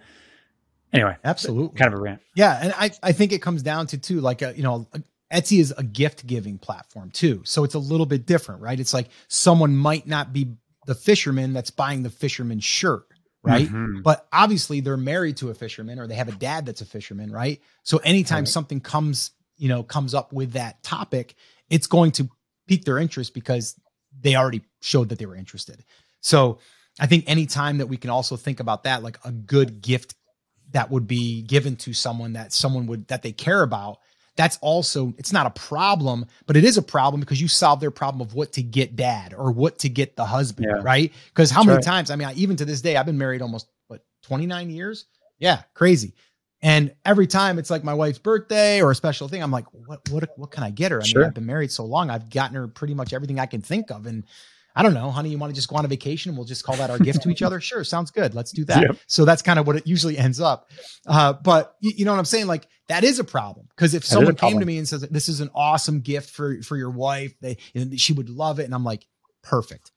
Anyway, 0.96 1.18
absolutely, 1.24 1.78
kind 1.78 1.94
of 1.94 2.00
a 2.00 2.02
rant. 2.02 2.22
Yeah, 2.36 2.60
and 2.62 2.74
I 2.76 2.92
I 3.04 3.12
think 3.12 3.32
it 3.32 3.42
comes 3.42 3.62
down 3.62 3.88
to 3.88 3.98
too, 3.98 4.22
like 4.22 4.42
a, 4.42 4.56
you 4.56 4.64
know, 4.64 4.88
Etsy 5.32 5.60
is 5.60 5.74
a 5.78 5.84
gift 5.84 6.26
giving 6.26 6.58
platform 6.58 7.12
too, 7.12 7.42
so 7.46 7.64
it's 7.64 7.76
a 7.76 7.80
little 7.80 8.06
bit 8.06 8.26
different, 8.26 8.62
right? 8.62 8.80
It's 8.80 8.94
like 8.94 9.10
someone 9.28 9.76
might 9.76 10.08
not 10.08 10.32
be 10.32 10.56
the 10.86 10.96
fisherman 10.96 11.54
that's 11.54 11.72
buying 11.72 12.04
the 12.04 12.10
fisherman 12.10 12.60
shirt, 12.60 13.06
right? 13.44 13.68
Mm-hmm. 13.68 14.02
But 14.02 14.28
obviously 14.32 14.80
they're 14.80 14.98
married 14.98 15.38
to 15.38 15.50
a 15.50 15.54
fisherman 15.54 16.00
or 16.00 16.08
they 16.08 16.16
have 16.16 16.30
a 16.30 16.34
dad 16.34 16.66
that's 16.66 16.82
a 16.82 16.86
fisherman, 16.86 17.32
right? 17.32 17.62
So 17.84 17.98
anytime 17.98 18.40
right. 18.40 18.48
something 18.48 18.80
comes, 18.80 19.32
you 19.58 19.70
know, 19.70 19.84
comes 19.84 20.14
up 20.14 20.32
with 20.32 20.54
that 20.54 20.84
topic, 20.84 21.36
it's 21.70 21.88
going 21.88 22.12
to 22.14 22.30
pique 22.68 22.86
their 22.86 23.00
interest 23.00 23.34
because 23.34 23.80
they 24.22 24.36
already 24.36 24.62
showed 24.82 25.10
that 25.10 25.20
they 25.20 25.26
were 25.26 25.36
interested. 25.36 25.84
So 26.22 26.60
I 27.00 27.08
think 27.08 27.26
anytime 27.28 27.80
that 27.80 27.88
we 27.88 27.98
can 27.98 28.10
also 28.10 28.36
think 28.36 28.60
about 28.60 28.84
that, 28.84 29.04
like 29.04 29.18
a 29.26 29.32
good 29.32 29.82
gift 29.82 30.16
that 30.76 30.92
would 30.92 31.08
be 31.08 31.42
given 31.44 31.78
to 31.78 31.94
someone 31.94 32.34
that 32.34 32.52
someone 32.52 32.86
would 32.86 33.08
that 33.08 33.24
they 33.24 33.32
care 33.32 33.64
about, 33.64 34.00
that's 34.36 34.58
also 34.62 35.14
it's 35.18 35.32
not 35.32 35.46
a 35.46 35.50
problem, 35.50 36.26
but 36.48 36.58
it 36.58 36.66
is 36.66 36.78
a 36.78 36.82
problem 36.82 37.22
because 37.22 37.42
you 37.42 37.48
solve 37.48 37.80
their 37.80 37.92
problem 37.92 38.20
of 38.20 38.34
what 38.34 38.52
to 38.54 38.62
get 38.62 38.98
dad 38.98 39.34
or 39.34 39.54
what 39.54 39.80
to 39.80 39.90
get 39.90 40.18
the 40.18 40.26
husband, 40.26 40.68
yeah. 40.70 40.82
right? 40.84 41.14
Because 41.30 41.50
how 41.50 41.62
that's 41.62 41.68
many 41.68 41.76
right. 41.78 41.86
times? 41.86 42.12
I 42.12 42.18
mean, 42.18 42.28
I, 42.28 42.34
even 42.34 42.58
to 42.58 42.66
this 42.66 42.82
day, 42.82 42.98
I've 42.98 43.06
been 43.06 43.18
married 43.18 43.42
almost 43.42 43.70
what 43.88 44.02
29 44.24 44.70
years. 44.70 45.06
Yeah, 45.40 45.62
crazy. 45.74 46.14
And 46.62 46.94
every 47.06 47.28
time 47.28 47.58
it's 47.58 47.70
like 47.70 47.86
my 47.86 47.94
wife's 47.94 48.20
birthday 48.20 48.82
or 48.82 48.92
a 48.92 48.96
special 48.96 49.30
thing, 49.30 49.42
I'm 49.42 49.52
like, 49.52 49.66
what 49.72 50.02
what 50.10 50.30
what 50.38 50.52
can 50.52 50.64
I 50.64 50.72
get 50.72 50.92
her? 50.92 51.02
I 51.02 51.06
sure. 51.06 51.22
mean, 51.22 51.28
I've 51.30 51.36
been 51.36 51.46
married 51.46 51.72
so 51.72 51.86
long, 51.86 52.10
I've 52.10 52.30
gotten 52.30 52.58
her 52.58 52.68
pretty 52.68 52.96
much 52.96 53.14
everything 53.14 53.40
I 53.40 53.46
can 53.46 53.62
think 53.62 53.92
of. 53.92 54.08
And 54.08 54.26
I 54.76 54.84
don't 54.84 54.94
know, 54.94 55.10
honey, 55.10 55.30
you 55.30 55.38
want 55.38 55.52
to 55.52 55.56
just 55.56 55.70
go 55.70 55.78
on 55.78 55.86
a 55.86 55.88
vacation? 55.88 56.30
And 56.30 56.38
we'll 56.38 56.46
just 56.46 56.64
call 56.64 56.76
that 56.76 56.90
our 56.90 57.00
gift 57.00 57.22
to 57.24 57.30
each 57.30 57.42
other. 57.42 57.56
Sure, 57.66 57.84
sounds 57.84 58.12
good. 58.12 58.36
Let's 58.36 58.52
do 58.52 58.66
that. 58.66 58.82
Yep. 58.82 58.98
So 59.08 59.26
that's 59.26 59.42
kind 59.42 59.58
of 59.58 59.66
what 59.66 59.76
it 59.76 59.88
usually 59.88 60.18
ends 60.18 60.40
up. 60.40 60.70
Uh, 61.08 61.34
but 61.34 61.76
you, 61.80 61.94
you, 61.98 62.06
know 62.06 62.12
what 62.12 62.20
I'm 62.20 62.26
saying? 62.26 62.48
Like 62.48 62.68
that 62.90 63.04
is 63.04 63.18
a 63.18 63.24
problem 63.24 63.68
because 63.70 63.94
if 63.94 64.04
that 64.04 64.10
someone 64.10 64.36
came 64.36 64.60
to 64.60 64.66
me 64.66 64.78
and 64.78 64.88
says 64.88 65.02
this 65.02 65.30
is 65.30 65.40
an 65.40 65.50
awesome 65.56 66.02
gift 66.02 66.30
for 66.30 66.62
for 66.62 66.78
your 66.78 66.92
wife, 66.92 67.34
they 67.40 67.58
she 67.96 68.14
would 68.14 68.30
love 68.30 68.60
it, 68.60 68.66
and 68.66 68.76
I'm 68.76 68.84
like, 68.84 69.08
perfect. 69.42 69.92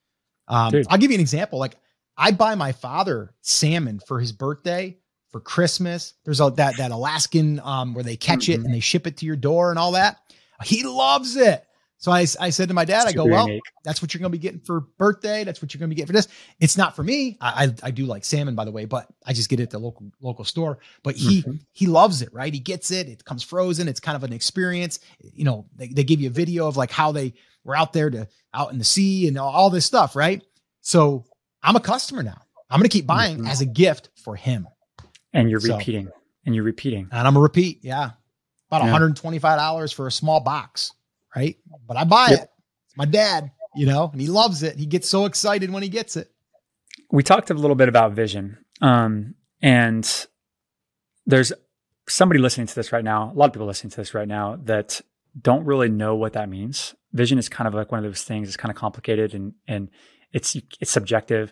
Um, 0.47 0.73
I'll 0.89 0.97
give 0.97 1.11
you 1.11 1.15
an 1.15 1.21
example. 1.21 1.59
Like 1.59 1.75
I 2.17 2.31
buy 2.31 2.55
my 2.55 2.71
father 2.71 3.35
salmon 3.41 3.99
for 3.99 4.19
his 4.19 4.31
birthday 4.31 4.97
for 5.31 5.39
Christmas. 5.39 6.13
There's 6.25 6.39
a, 6.39 6.49
that 6.51 6.77
that 6.77 6.91
Alaskan 6.91 7.59
um, 7.59 7.93
where 7.93 8.03
they 8.03 8.17
catch 8.17 8.47
mm-hmm. 8.47 8.61
it 8.61 8.65
and 8.65 8.73
they 8.73 8.79
ship 8.79 9.05
it 9.05 9.17
to 9.17 9.25
your 9.25 9.35
door 9.35 9.69
and 9.69 9.77
all 9.77 9.91
that. 9.93 10.17
He 10.63 10.83
loves 10.83 11.35
it. 11.35 11.63
So 11.99 12.13
I, 12.13 12.25
I 12.39 12.49
said 12.49 12.69
to 12.69 12.73
my 12.73 12.85
dad, 12.85 13.07
I 13.07 13.11
go, 13.11 13.25
well, 13.25 13.45
unique. 13.45 13.63
that's 13.83 14.01
what 14.01 14.13
you're 14.13 14.19
going 14.19 14.31
to 14.31 14.37
be 14.37 14.41
getting 14.41 14.61
for 14.61 14.79
birthday. 14.97 15.43
That's 15.43 15.61
what 15.61 15.73
you're 15.73 15.79
going 15.79 15.89
to 15.89 15.93
be 15.93 15.97
getting 15.97 16.07
for 16.07 16.13
this. 16.13 16.29
It's 16.61 16.77
not 16.77 16.95
for 16.95 17.03
me. 17.03 17.37
I, 17.41 17.65
I, 17.65 17.87
I, 17.87 17.91
do 17.91 18.05
like 18.05 18.23
salmon, 18.23 18.55
by 18.55 18.63
the 18.63 18.71
way, 18.71 18.85
but 18.85 19.07
I 19.25 19.33
just 19.33 19.49
get 19.49 19.59
it 19.59 19.63
at 19.63 19.69
the 19.71 19.79
local 19.79 20.09
local 20.21 20.45
store. 20.45 20.79
But 21.03 21.17
he 21.17 21.41
mm-hmm. 21.41 21.55
he 21.73 21.87
loves 21.87 22.21
it, 22.21 22.33
right? 22.33 22.53
He 22.53 22.61
gets 22.61 22.89
it. 22.91 23.09
It 23.09 23.25
comes 23.25 23.43
frozen. 23.43 23.89
It's 23.89 23.99
kind 23.99 24.15
of 24.15 24.23
an 24.23 24.31
experience. 24.31 25.01
You 25.19 25.43
know, 25.43 25.65
they, 25.75 25.89
they 25.89 26.05
give 26.05 26.21
you 26.21 26.29
a 26.29 26.31
video 26.31 26.67
of 26.67 26.77
like 26.77 26.89
how 26.89 27.11
they 27.11 27.33
were 27.65 27.75
out 27.75 27.91
there 27.91 28.09
to 28.09 28.29
out 28.53 28.71
in 28.71 28.77
the 28.77 28.85
sea 28.85 29.27
and 29.27 29.37
all, 29.37 29.51
all 29.51 29.69
this 29.69 29.85
stuff, 29.85 30.15
right? 30.15 30.41
So 30.79 31.25
I'm 31.61 31.75
a 31.75 31.81
customer 31.81 32.23
now. 32.23 32.41
I'm 32.69 32.79
going 32.79 32.89
to 32.89 32.97
keep 32.97 33.07
buying 33.07 33.39
mm-hmm. 33.39 33.47
as 33.47 33.59
a 33.59 33.65
gift 33.65 34.09
for 34.23 34.37
him. 34.37 34.69
And 35.33 35.49
you're 35.49 35.59
so, 35.59 35.77
repeating. 35.77 36.09
And 36.45 36.55
you're 36.55 36.63
repeating. 36.63 37.09
And 37.11 37.27
I'm 37.27 37.35
a 37.35 37.41
repeat. 37.41 37.79
Yeah. 37.83 38.11
About 38.71 38.85
yeah. 38.85 38.97
$125 38.97 39.93
for 39.93 40.07
a 40.07 40.11
small 40.11 40.39
box. 40.39 40.93
Right. 41.35 41.57
But 41.87 41.97
I 41.97 42.03
buy 42.03 42.27
yep. 42.31 42.39
it. 42.39 42.49
It's 42.87 42.97
my 42.97 43.05
dad, 43.05 43.51
you 43.75 43.85
know, 43.85 44.09
and 44.11 44.19
he 44.19 44.27
loves 44.27 44.63
it. 44.63 44.77
He 44.77 44.85
gets 44.85 45.07
so 45.07 45.25
excited 45.25 45.71
when 45.71 45.83
he 45.83 45.89
gets 45.89 46.17
it. 46.17 46.31
We 47.11 47.23
talked 47.23 47.49
a 47.49 47.53
little 47.53 47.75
bit 47.75 47.89
about 47.89 48.13
vision. 48.13 48.57
Um, 48.81 49.35
and 49.61 50.27
there's 51.25 51.53
somebody 52.07 52.39
listening 52.39 52.67
to 52.67 52.75
this 52.75 52.91
right 52.91 53.03
now, 53.03 53.31
a 53.31 53.33
lot 53.33 53.45
of 53.45 53.53
people 53.53 53.67
listening 53.67 53.91
to 53.91 53.97
this 53.97 54.13
right 54.13 54.27
now 54.27 54.57
that 54.63 55.01
don't 55.39 55.65
really 55.65 55.89
know 55.89 56.15
what 56.15 56.33
that 56.33 56.49
means. 56.49 56.95
Vision 57.13 57.37
is 57.37 57.49
kind 57.49 57.67
of 57.67 57.73
like 57.73 57.91
one 57.91 57.99
of 57.99 58.03
those 58.03 58.23
things. 58.23 58.47
It's 58.47 58.57
kind 58.57 58.71
of 58.71 58.75
complicated 58.75 59.33
and 59.33 59.53
and 59.67 59.89
it's 60.31 60.55
it's 60.79 60.91
subjective 60.91 61.51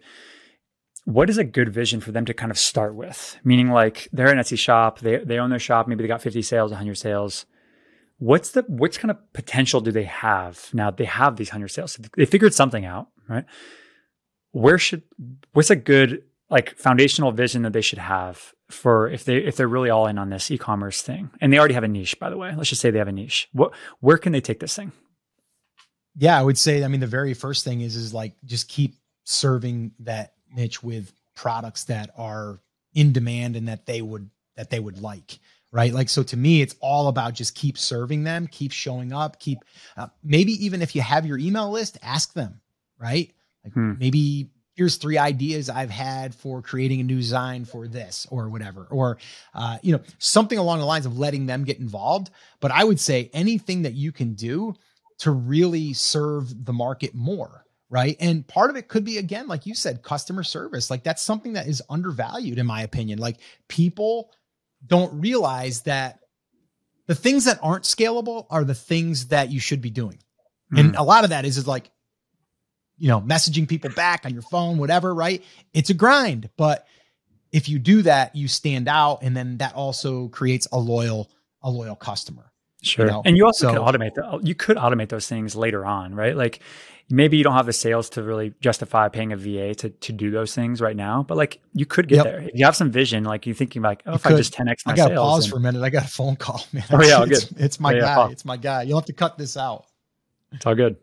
what 1.07 1.29
is 1.29 1.37
a 1.37 1.43
good 1.45 1.69
vision 1.69 2.01
for 2.01 2.11
them 2.11 2.25
to 2.25 2.33
kind 2.33 2.51
of 2.51 2.57
start 2.57 2.93
with? 2.93 3.37
Meaning 3.41 3.69
like 3.71 4.09
they're 4.11 4.29
an 4.29 4.39
Etsy 4.39 4.59
shop, 4.59 4.99
they 4.99 5.15
they 5.23 5.39
own 5.39 5.49
their 5.49 5.57
shop, 5.57 5.87
maybe 5.87 6.03
they 6.03 6.07
got 6.07 6.21
50 6.21 6.41
sales, 6.41 6.71
100 6.71 6.95
sales. 6.95 7.45
What's 8.19 8.51
the 8.51 8.63
what 8.63 8.97
kind 8.97 9.11
of 9.11 9.33
potential 9.33 9.81
do 9.81 9.91
they 9.91 10.03
have 10.03 10.69
now? 10.73 10.89
They 10.91 11.05
have 11.05 11.35
these 11.35 11.49
100 11.49 11.67
sales. 11.67 11.99
They 12.15 12.25
figured 12.25 12.53
something 12.53 12.83
out, 12.85 13.09
right? 13.29 13.45
Where 14.51 14.79
should 14.79 15.03
what's 15.53 15.69
a 15.69 15.75
good 15.75 16.23
like 16.49 16.75
foundational 16.77 17.31
vision 17.31 17.63
that 17.63 17.73
they 17.73 17.81
should 17.81 17.99
have 17.99 18.53
for 18.69 19.09
if 19.09 19.25
they 19.25 19.37
if 19.37 19.55
they're 19.55 19.67
really 19.67 19.89
all 19.89 20.07
in 20.07 20.17
on 20.17 20.29
this 20.29 20.49
e-commerce 20.51 21.01
thing 21.01 21.29
and 21.41 21.51
they 21.51 21.59
already 21.59 21.73
have 21.73 21.83
a 21.83 21.87
niche 21.87 22.19
by 22.19 22.29
the 22.29 22.37
way 22.37 22.53
let's 22.55 22.69
just 22.69 22.81
say 22.81 22.91
they 22.91 22.99
have 22.99 23.07
a 23.07 23.13
niche 23.13 23.47
what 23.53 23.73
where 23.99 24.17
can 24.17 24.33
they 24.33 24.41
take 24.41 24.59
this 24.59 24.75
thing 24.75 24.91
yeah 26.15 26.37
i 26.37 26.43
would 26.43 26.57
say 26.57 26.83
i 26.83 26.87
mean 26.87 26.99
the 26.99 27.07
very 27.07 27.33
first 27.33 27.63
thing 27.63 27.81
is 27.81 27.95
is 27.95 28.13
like 28.13 28.35
just 28.45 28.67
keep 28.67 28.95
serving 29.23 29.91
that 29.99 30.33
niche 30.53 30.83
with 30.83 31.13
products 31.35 31.85
that 31.85 32.09
are 32.17 32.59
in 32.93 33.13
demand 33.13 33.55
and 33.55 33.67
that 33.67 33.85
they 33.85 34.01
would 34.01 34.29
that 34.55 34.69
they 34.69 34.79
would 34.79 35.01
like 35.01 35.39
right 35.71 35.93
like 35.93 36.09
so 36.09 36.23
to 36.23 36.37
me 36.37 36.61
it's 36.61 36.75
all 36.79 37.07
about 37.07 37.33
just 37.33 37.55
keep 37.55 37.77
serving 37.77 38.23
them 38.23 38.47
keep 38.47 38.71
showing 38.71 39.13
up 39.13 39.39
keep 39.39 39.59
uh, 39.97 40.07
maybe 40.23 40.53
even 40.63 40.81
if 40.81 40.95
you 40.95 41.01
have 41.01 41.25
your 41.25 41.37
email 41.37 41.69
list 41.69 41.97
ask 42.01 42.33
them 42.33 42.59
right 42.99 43.33
like 43.63 43.73
hmm. 43.73 43.93
maybe 43.99 44.49
here's 44.75 44.95
three 44.95 45.17
ideas 45.17 45.69
i've 45.69 45.89
had 45.89 46.33
for 46.33 46.61
creating 46.61 46.99
a 47.01 47.03
new 47.03 47.17
design 47.17 47.65
for 47.65 47.87
this 47.87 48.25
or 48.31 48.49
whatever 48.49 48.87
or 48.89 49.17
uh, 49.53 49.77
you 49.81 49.91
know 49.91 50.01
something 50.19 50.57
along 50.57 50.79
the 50.79 50.85
lines 50.85 51.05
of 51.05 51.17
letting 51.17 51.45
them 51.45 51.63
get 51.63 51.79
involved 51.79 52.29
but 52.59 52.71
i 52.71 52.83
would 52.83 52.99
say 52.99 53.29
anything 53.33 53.81
that 53.81 53.93
you 53.93 54.11
can 54.11 54.33
do 54.33 54.73
to 55.17 55.31
really 55.31 55.93
serve 55.93 56.65
the 56.65 56.73
market 56.73 57.13
more 57.13 57.63
right? 57.89 58.17
And 58.19 58.45
part 58.45 58.69
of 58.69 58.75
it 58.75 58.87
could 58.87 59.05
be 59.05 59.17
again, 59.17 59.47
like 59.47 59.65
you 59.65 59.73
said, 59.73 60.03
customer 60.03 60.43
service. 60.43 60.91
Like 60.91 61.03
that's 61.03 61.21
something 61.21 61.53
that 61.53 61.67
is 61.67 61.81
undervalued, 61.89 62.59
in 62.59 62.65
my 62.65 62.81
opinion. 62.81 63.19
Like 63.19 63.37
people 63.67 64.31
don't 64.87 65.19
realize 65.19 65.81
that 65.81 66.19
the 67.07 67.15
things 67.15 67.45
that 67.45 67.59
aren't 67.61 67.83
scalable 67.83 68.45
are 68.49 68.63
the 68.63 68.75
things 68.75 69.27
that 69.27 69.49
you 69.51 69.59
should 69.59 69.81
be 69.81 69.89
doing. 69.89 70.19
Mm. 70.73 70.79
And 70.79 70.95
a 70.95 71.03
lot 71.03 71.23
of 71.23 71.29
that 71.31 71.45
is, 71.45 71.57
is 71.57 71.67
like, 71.67 71.89
you 72.97 73.07
know, 73.07 73.21
messaging 73.21 73.67
people 73.67 73.89
back 73.91 74.25
on 74.25 74.33
your 74.33 74.41
phone, 74.41 74.77
whatever, 74.77 75.13
right? 75.13 75.43
It's 75.73 75.89
a 75.89 75.93
grind. 75.93 76.49
But 76.57 76.85
if 77.51 77.69
you 77.69 77.79
do 77.79 78.01
that, 78.01 78.35
you 78.35 78.47
stand 78.47 78.87
out. 78.87 79.19
And 79.21 79.37
then 79.37 79.57
that 79.57 79.75
also 79.75 80.27
creates 80.29 80.67
a 80.71 80.77
loyal, 80.77 81.29
a 81.61 81.69
loyal 81.69 81.95
customer. 81.95 82.51
Sure. 82.81 83.05
You 83.05 83.11
know? 83.11 83.21
And 83.25 83.37
you 83.37 83.45
also 83.45 83.67
so, 83.67 83.73
could 83.73 83.81
automate 83.81 84.13
that. 84.15 84.41
You 84.43 84.55
could 84.55 84.77
automate 84.77 85.09
those 85.09 85.27
things 85.27 85.55
later 85.55 85.85
on, 85.85 86.13
right? 86.13 86.35
Like 86.35 86.61
maybe 87.09 87.37
you 87.37 87.43
don't 87.43 87.53
have 87.53 87.65
the 87.65 87.73
sales 87.73 88.09
to 88.11 88.23
really 88.23 88.53
justify 88.59 89.07
paying 89.09 89.31
a 89.31 89.37
VA 89.37 89.73
to, 89.75 89.89
to 89.89 90.11
do 90.11 90.29
those 90.29 90.53
things 90.53 90.81
right 90.81 90.95
now, 90.95 91.23
but 91.23 91.37
like 91.37 91.59
you 91.73 91.85
could 91.85 92.07
get 92.07 92.17
yep. 92.17 92.25
there. 92.25 92.39
If 92.41 92.51
you 92.53 92.65
have 92.65 92.75
some 92.75 92.91
vision, 92.91 93.23
like 93.23 93.45
you're 93.45 93.55
thinking 93.55 93.81
like, 93.81 94.03
oh, 94.05 94.11
you 94.11 94.15
if 94.15 94.23
could. 94.23 94.33
I 94.33 94.37
just 94.37 94.53
10X 94.53 94.85
my 94.85 94.93
I 94.93 94.95
got 94.95 95.09
to 95.09 95.15
pause 95.15 95.45
and, 95.45 95.51
for 95.51 95.57
a 95.57 95.61
minute. 95.61 95.81
I 95.81 95.89
got 95.89 96.05
a 96.05 96.09
phone 96.09 96.35
call, 96.35 96.63
man. 96.73 96.83
Oh 96.91 97.03
yeah, 97.03 97.23
it's, 97.23 97.45
good. 97.45 97.61
It's 97.61 97.79
my 97.79 97.93
oh, 97.93 97.97
yeah, 97.97 98.15
guy. 98.15 98.31
It's 98.31 98.45
my 98.45 98.57
guy. 98.57 98.83
You'll 98.83 98.99
have 98.99 99.05
to 99.05 99.13
cut 99.13 99.37
this 99.37 99.57
out. 99.57 99.85
It's 100.53 100.65
all 100.65 100.75
good. 100.75 100.95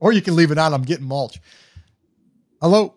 or 0.00 0.12
you 0.12 0.22
can 0.22 0.34
leave 0.34 0.50
it 0.50 0.56
on. 0.56 0.72
I'm 0.72 0.80
getting 0.80 1.04
mulch. 1.04 1.38
Hello. 2.62 2.94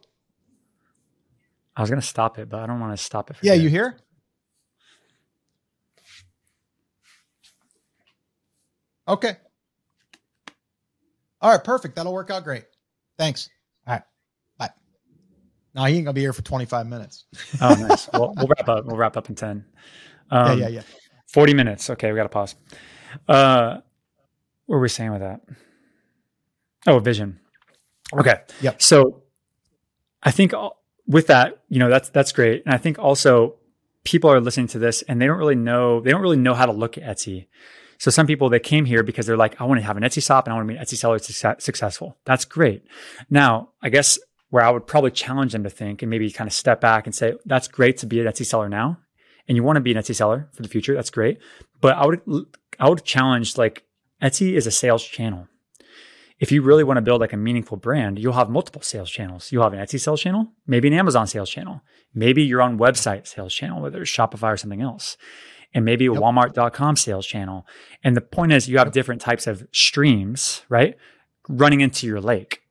I 1.76 1.82
was 1.82 1.90
going 1.90 2.00
to 2.00 2.08
stop 2.08 2.40
it, 2.40 2.48
but 2.48 2.62
I 2.62 2.66
don't 2.66 2.80
want 2.80 2.98
to 2.98 3.04
stop 3.04 3.30
it. 3.30 3.36
yeah. 3.42 3.56
You 3.56 3.68
hear? 3.68 3.98
Okay. 9.10 9.36
All 11.42 11.52
right, 11.52 11.64
perfect. 11.64 11.96
That'll 11.96 12.14
work 12.14 12.30
out 12.30 12.44
great. 12.44 12.66
Thanks. 13.18 13.50
All 13.88 13.96
right. 13.96 14.04
Bye. 14.58 14.70
No, 15.74 15.84
he 15.86 15.96
ain't 15.96 16.06
gonna 16.06 16.14
be 16.14 16.22
here 16.22 16.34
for 16.34 16.44
25 16.44 16.88
minutes. 16.88 17.26
oh, 17.62 17.76
nice. 17.76 18.08
Well, 18.14 18.34
we'll 18.38 18.48
wrap 18.48 18.70
up. 18.70 18.86
We'll 18.86 18.98
wrap 18.98 19.18
up 19.18 19.30
in 19.30 19.36
10. 19.36 19.66
Um, 20.32 20.60
yeah, 20.60 20.68
yeah, 20.68 20.76
yeah. 20.76 20.82
40 21.28 21.54
minutes. 21.54 21.90
Okay, 21.90 22.12
we 22.12 22.16
got 22.16 22.24
to 22.24 22.30
pause. 22.30 22.56
Uh, 23.28 23.78
what 24.66 24.76
were 24.76 24.82
we 24.82 24.90
saying 24.90 25.12
with 25.12 25.22
that? 25.22 25.42
Oh, 26.86 27.00
vision. 27.00 27.40
Okay. 28.14 28.42
Yep. 28.62 28.82
So 28.82 29.24
I 30.22 30.32
think 30.32 30.54
with 31.08 31.28
that, 31.28 31.62
you 31.70 31.80
know, 31.80 31.90
that's 31.90 32.10
that's 32.10 32.32
great. 32.32 32.64
And 32.66 32.74
I 32.74 32.78
think 32.78 33.00
also 33.00 33.56
people 34.04 34.30
are 34.32 34.40
listening 34.40 34.68
to 34.68 34.80
this 34.80 35.02
and 35.04 35.22
they 35.22 35.28
don't 35.28 35.38
really 35.38 35.56
know 35.56 36.02
they 36.02 36.12
don't 36.12 36.22
really 36.22 36.38
know 36.38 36.54
how 36.54 36.66
to 36.66 36.72
look 36.72 36.98
at 36.98 37.04
Etsy. 37.04 37.48
So 38.00 38.10
some 38.10 38.26
people 38.26 38.50
that 38.50 38.62
came 38.62 38.86
here 38.86 39.04
because 39.04 39.26
they're 39.28 39.38
like, 39.38 39.60
I 39.62 39.66
want 39.66 39.80
to 39.80 39.86
have 39.86 39.98
an 39.98 40.04
Etsy 40.04 40.26
shop 40.26 40.48
and 40.48 40.54
I 40.54 40.56
want 40.56 40.68
to 40.68 40.74
be 40.74 40.78
an 40.78 40.84
Etsy 40.84 40.98
seller 40.98 41.20
successful. 41.20 42.18
That's 42.26 42.46
great. 42.46 42.84
Now, 43.30 43.70
I 43.84 43.90
guess 43.90 44.18
where 44.50 44.64
I 44.64 44.72
would 44.72 44.88
probably 44.88 45.12
challenge 45.12 45.52
them 45.52 45.64
to 45.64 45.70
think 45.70 46.02
and 46.02 46.10
maybe 46.10 46.32
kind 46.32 46.48
of 46.48 46.54
step 46.54 46.82
back 46.82 47.06
and 47.06 47.14
say, 47.14 47.34
that's 47.46 47.68
great 47.68 47.98
to 47.98 48.08
be 48.08 48.20
an 48.20 48.26
Etsy 48.26 48.46
seller 48.46 48.70
now. 48.70 48.98
And 49.48 49.56
you 49.56 49.64
want 49.64 49.76
to 49.76 49.82
be 49.82 49.92
an 49.92 49.98
Etsy 49.98 50.16
seller 50.16 50.50
for 50.54 50.64
the 50.64 50.70
future. 50.70 50.96
That's 50.96 51.10
great. 51.10 51.40
But 51.82 51.98
I 51.98 52.06
would, 52.06 52.22
I 52.80 52.90
would 52.90 53.04
challenge 53.04 53.58
like 53.58 53.84
Etsy 54.24 54.54
is 54.54 54.66
a 54.66 54.72
sales 54.72 55.04
channel. 55.04 55.48
if 56.40 56.52
you 56.54 56.62
really 56.62 56.84
want 56.84 56.98
to 56.98 57.02
build 57.02 57.20
like 57.20 57.34
a 57.34 57.38
meaningful 57.38 57.78
brand, 57.78 58.18
you'll 58.18 58.34
have 58.34 58.50
multiple 58.50 58.82
sales 58.82 59.12
channels. 59.12 59.52
You'll 59.52 59.64
have 59.64 59.74
an 59.74 59.80
Etsy 59.80 60.00
sales 60.00 60.22
channel, 60.22 60.48
maybe 60.66 60.88
an 60.88 60.94
Amazon 60.94 61.28
sales 61.28 61.50
channel, 61.50 61.82
maybe 62.14 62.42
your 62.44 62.62
own 62.62 62.80
website 62.80 63.28
sales 63.28 63.54
channel, 63.54 63.82
whether 63.82 64.02
it's 64.02 64.12
Shopify 64.12 64.54
or 64.54 64.58
something 64.58 64.82
else, 64.82 65.18
and 65.74 65.86
maybe 65.86 66.08
a 66.08 66.14
yep. 66.14 66.22
Walmart.com 66.22 66.96
sales 66.96 67.28
channel. 67.28 67.66
And 68.04 68.16
the 68.16 68.22
point 68.22 68.52
is, 68.52 68.68
you 68.68 68.78
have 68.78 68.92
different 68.92 69.22
types 69.22 69.48
of 69.48 69.68
streams, 69.72 70.64
right? 70.70 70.96
Running 71.48 71.82
into 71.82 72.08
your 72.08 72.22
lake. 72.22 72.62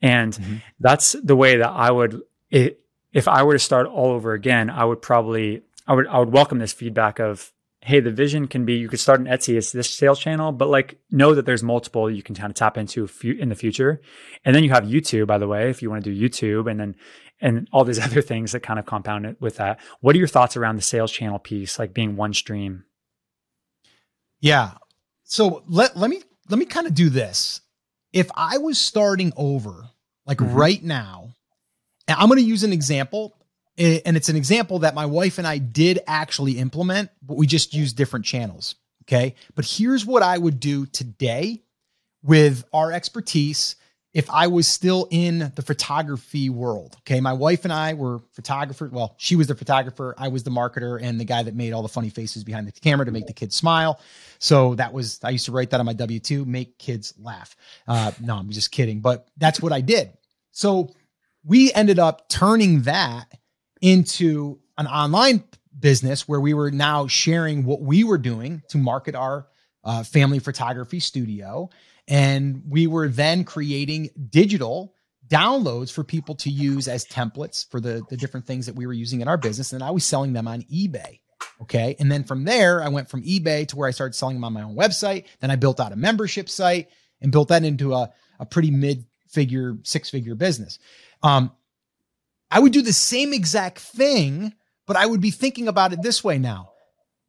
And 0.00 0.34
mm-hmm. 0.34 0.56
that's 0.80 1.12
the 1.22 1.36
way 1.36 1.56
that 1.56 1.70
I 1.70 1.90
would, 1.90 2.22
if 2.50 3.28
I 3.28 3.42
were 3.42 3.54
to 3.54 3.58
start 3.58 3.86
all 3.86 4.10
over 4.10 4.32
again, 4.32 4.70
I 4.70 4.84
would 4.84 5.00
probably, 5.00 5.62
I 5.86 5.94
would, 5.94 6.06
I 6.06 6.18
would 6.18 6.32
welcome 6.32 6.58
this 6.58 6.72
feedback 6.72 7.18
of, 7.18 7.52
hey, 7.80 8.00
the 8.00 8.10
vision 8.10 8.48
can 8.48 8.64
be 8.64 8.74
you 8.74 8.88
could 8.88 8.98
start 8.98 9.20
an 9.20 9.26
Etsy 9.26 9.58
as 9.58 9.72
this 9.72 9.90
sales 9.90 10.18
channel, 10.18 10.52
but 10.52 10.70
like 10.70 10.98
know 11.10 11.34
that 11.34 11.44
there's 11.44 11.62
multiple 11.62 12.10
you 12.10 12.22
can 12.22 12.34
kind 12.34 12.50
of 12.50 12.56
tap 12.56 12.78
into 12.78 13.06
in 13.22 13.50
the 13.50 13.54
future. 13.54 14.00
And 14.42 14.56
then 14.56 14.64
you 14.64 14.70
have 14.70 14.84
YouTube, 14.84 15.26
by 15.26 15.36
the 15.36 15.46
way, 15.46 15.68
if 15.68 15.82
you 15.82 15.90
want 15.90 16.02
to 16.04 16.14
do 16.14 16.28
YouTube 16.28 16.70
and 16.70 16.80
then 16.80 16.96
and 17.44 17.68
all 17.72 17.84
these 17.84 17.98
other 18.04 18.22
things 18.22 18.52
that 18.52 18.60
kind 18.60 18.80
of 18.80 18.86
compound 18.86 19.26
it 19.26 19.40
with 19.40 19.56
that. 19.56 19.78
What 20.00 20.16
are 20.16 20.18
your 20.18 20.26
thoughts 20.26 20.56
around 20.56 20.76
the 20.76 20.82
sales 20.82 21.12
channel 21.12 21.38
piece, 21.38 21.78
like 21.78 21.94
being 21.94 22.16
one 22.16 22.34
stream? 22.34 22.84
Yeah. 24.40 24.72
So 25.22 25.62
let 25.68 25.96
let 25.96 26.10
me 26.10 26.22
let 26.48 26.58
me 26.58 26.64
kind 26.64 26.86
of 26.88 26.94
do 26.94 27.10
this. 27.10 27.60
If 28.12 28.30
I 28.34 28.58
was 28.58 28.78
starting 28.78 29.32
over, 29.36 29.90
like 30.26 30.38
mm-hmm. 30.38 30.54
right 30.54 30.82
now, 30.82 31.34
and 32.08 32.18
I'm 32.18 32.28
going 32.28 32.40
to 32.40 32.44
use 32.44 32.64
an 32.64 32.72
example 32.72 33.36
and 33.76 34.16
it's 34.16 34.28
an 34.28 34.36
example 34.36 34.80
that 34.80 34.94
my 34.94 35.06
wife 35.06 35.38
and 35.38 35.46
I 35.48 35.58
did 35.58 35.98
actually 36.06 36.58
implement, 36.58 37.10
but 37.20 37.36
we 37.36 37.48
just 37.48 37.74
use 37.74 37.92
different 37.92 38.24
channels. 38.24 38.76
Okay. 39.02 39.34
But 39.56 39.64
here's 39.64 40.06
what 40.06 40.22
I 40.22 40.38
would 40.38 40.60
do 40.60 40.86
today 40.86 41.64
with 42.22 42.64
our 42.72 42.92
expertise 42.92 43.74
if 44.14 44.30
I 44.30 44.46
was 44.46 44.68
still 44.68 45.08
in 45.10 45.52
the 45.56 45.62
photography 45.62 46.48
world. 46.48 46.96
Okay. 47.00 47.20
My 47.20 47.32
wife 47.32 47.64
and 47.64 47.72
I 47.72 47.94
were 47.94 48.20
photographers. 48.32 48.92
Well, 48.92 49.16
she 49.18 49.34
was 49.34 49.48
the 49.48 49.56
photographer, 49.56 50.14
I 50.16 50.28
was 50.28 50.44
the 50.44 50.50
marketer 50.50 51.02
and 51.02 51.20
the 51.20 51.24
guy 51.24 51.42
that 51.42 51.56
made 51.56 51.72
all 51.72 51.82
the 51.82 51.88
funny 51.88 52.10
faces 52.10 52.44
behind 52.44 52.68
the 52.68 52.72
camera 52.72 53.04
to 53.04 53.12
make 53.12 53.26
the 53.26 53.32
kids 53.32 53.56
smile. 53.56 54.00
So 54.38 54.76
that 54.76 54.92
was, 54.92 55.18
I 55.24 55.30
used 55.30 55.46
to 55.46 55.52
write 55.52 55.70
that 55.70 55.80
on 55.80 55.86
my 55.86 55.92
W 55.94 56.20
2, 56.20 56.44
make 56.44 56.78
kids 56.78 57.12
laugh. 57.18 57.56
Uh, 57.88 58.12
no, 58.20 58.36
I'm 58.36 58.50
just 58.50 58.70
kidding. 58.70 59.00
But 59.00 59.26
that's 59.36 59.60
what 59.60 59.72
I 59.72 59.80
did. 59.80 60.12
So 60.52 60.94
we 61.44 61.72
ended 61.72 61.98
up 61.98 62.28
turning 62.28 62.82
that 62.82 63.26
into 63.80 64.60
an 64.78 64.86
online 64.86 65.42
business 65.78 66.28
where 66.28 66.40
we 66.40 66.54
were 66.54 66.70
now 66.70 67.08
sharing 67.08 67.64
what 67.64 67.80
we 67.80 68.04
were 68.04 68.18
doing 68.18 68.62
to 68.68 68.78
market 68.78 69.16
our 69.16 69.48
uh, 69.82 70.04
family 70.04 70.38
photography 70.38 71.00
studio. 71.00 71.68
And 72.06 72.62
we 72.68 72.86
were 72.86 73.08
then 73.08 73.44
creating 73.44 74.10
digital 74.30 74.94
downloads 75.26 75.90
for 75.90 76.04
people 76.04 76.34
to 76.36 76.50
use 76.50 76.86
as 76.86 77.04
templates 77.06 77.68
for 77.70 77.80
the, 77.80 78.02
the 78.10 78.16
different 78.16 78.46
things 78.46 78.66
that 78.66 78.74
we 78.74 78.86
were 78.86 78.92
using 78.92 79.20
in 79.20 79.28
our 79.28 79.38
business. 79.38 79.72
And 79.72 79.82
I 79.82 79.90
was 79.90 80.04
selling 80.04 80.32
them 80.32 80.46
on 80.46 80.62
eBay. 80.62 81.20
Okay. 81.62 81.96
And 81.98 82.10
then 82.10 82.24
from 82.24 82.44
there, 82.44 82.82
I 82.82 82.88
went 82.88 83.08
from 83.08 83.22
eBay 83.22 83.66
to 83.68 83.76
where 83.76 83.88
I 83.88 83.92
started 83.92 84.14
selling 84.14 84.36
them 84.36 84.44
on 84.44 84.52
my 84.52 84.62
own 84.62 84.76
website. 84.76 85.26
Then 85.40 85.50
I 85.50 85.56
built 85.56 85.80
out 85.80 85.92
a 85.92 85.96
membership 85.96 86.48
site 86.48 86.88
and 87.20 87.32
built 87.32 87.48
that 87.48 87.64
into 87.64 87.94
a, 87.94 88.12
a 88.38 88.46
pretty 88.46 88.70
mid 88.70 89.06
figure, 89.28 89.76
six 89.82 90.10
figure 90.10 90.34
business. 90.34 90.78
Um, 91.22 91.52
I 92.50 92.60
would 92.60 92.72
do 92.72 92.82
the 92.82 92.92
same 92.92 93.32
exact 93.32 93.78
thing, 93.78 94.54
but 94.86 94.96
I 94.96 95.06
would 95.06 95.20
be 95.20 95.30
thinking 95.30 95.68
about 95.68 95.92
it 95.92 96.02
this 96.02 96.22
way 96.22 96.38
now. 96.38 96.70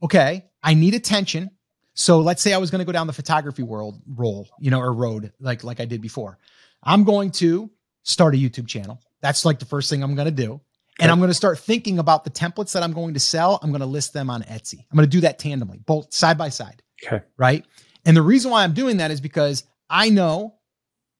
Okay, 0.04 0.46
I 0.62 0.74
need 0.74 0.94
attention. 0.94 1.52
So 1.96 2.20
let's 2.20 2.42
say 2.42 2.54
I 2.54 2.58
was 2.58 2.70
going 2.70 2.80
to 2.80 2.86
go 2.86 2.92
down 2.92 3.08
the 3.08 3.14
photography 3.14 3.64
world 3.64 4.02
role, 4.06 4.48
you 4.60 4.70
know, 4.70 4.80
or 4.80 4.94
road 4.94 5.32
like 5.40 5.64
like 5.64 5.80
I 5.80 5.86
did 5.86 6.02
before. 6.02 6.38
I'm 6.84 7.04
going 7.04 7.32
to 7.32 7.72
start 8.04 8.36
a 8.36 8.38
YouTube 8.38 8.68
channel. 8.68 9.02
That's 9.22 9.46
like 9.46 9.60
the 9.60 9.66
first 9.66 9.90
thing 9.90 10.04
I'm 10.04 10.14
going 10.14 10.28
to 10.28 10.32
do. 10.32 10.62
And 11.00 11.12
I'm 11.12 11.18
going 11.18 11.30
to 11.30 11.34
start 11.34 11.60
thinking 11.60 12.00
about 12.00 12.24
the 12.24 12.30
templates 12.30 12.72
that 12.74 12.84
I'm 12.84 12.94
going 12.94 13.16
to 13.16 13.20
sell. 13.20 13.60
I'm 13.62 13.72
going 13.72 13.82
to 13.82 13.88
list 13.88 14.14
them 14.14 14.30
on 14.30 14.44
Etsy. 14.44 14.80
I'm 14.80 14.96
going 14.96 15.10
to 15.10 15.12
do 15.12 15.22
that 15.22 15.40
tandemly, 15.40 15.86
both 15.86 16.14
side 16.14 16.38
by 16.38 16.48
side. 16.48 16.82
Okay. 17.04 17.22
Right. 17.38 17.66
And 18.06 18.16
the 18.16 18.22
reason 18.22 18.52
why 18.52 18.64
I'm 18.64 18.74
doing 18.74 18.98
that 18.98 19.12
is 19.12 19.20
because 19.20 19.66
I 19.90 20.10
know 20.10 20.56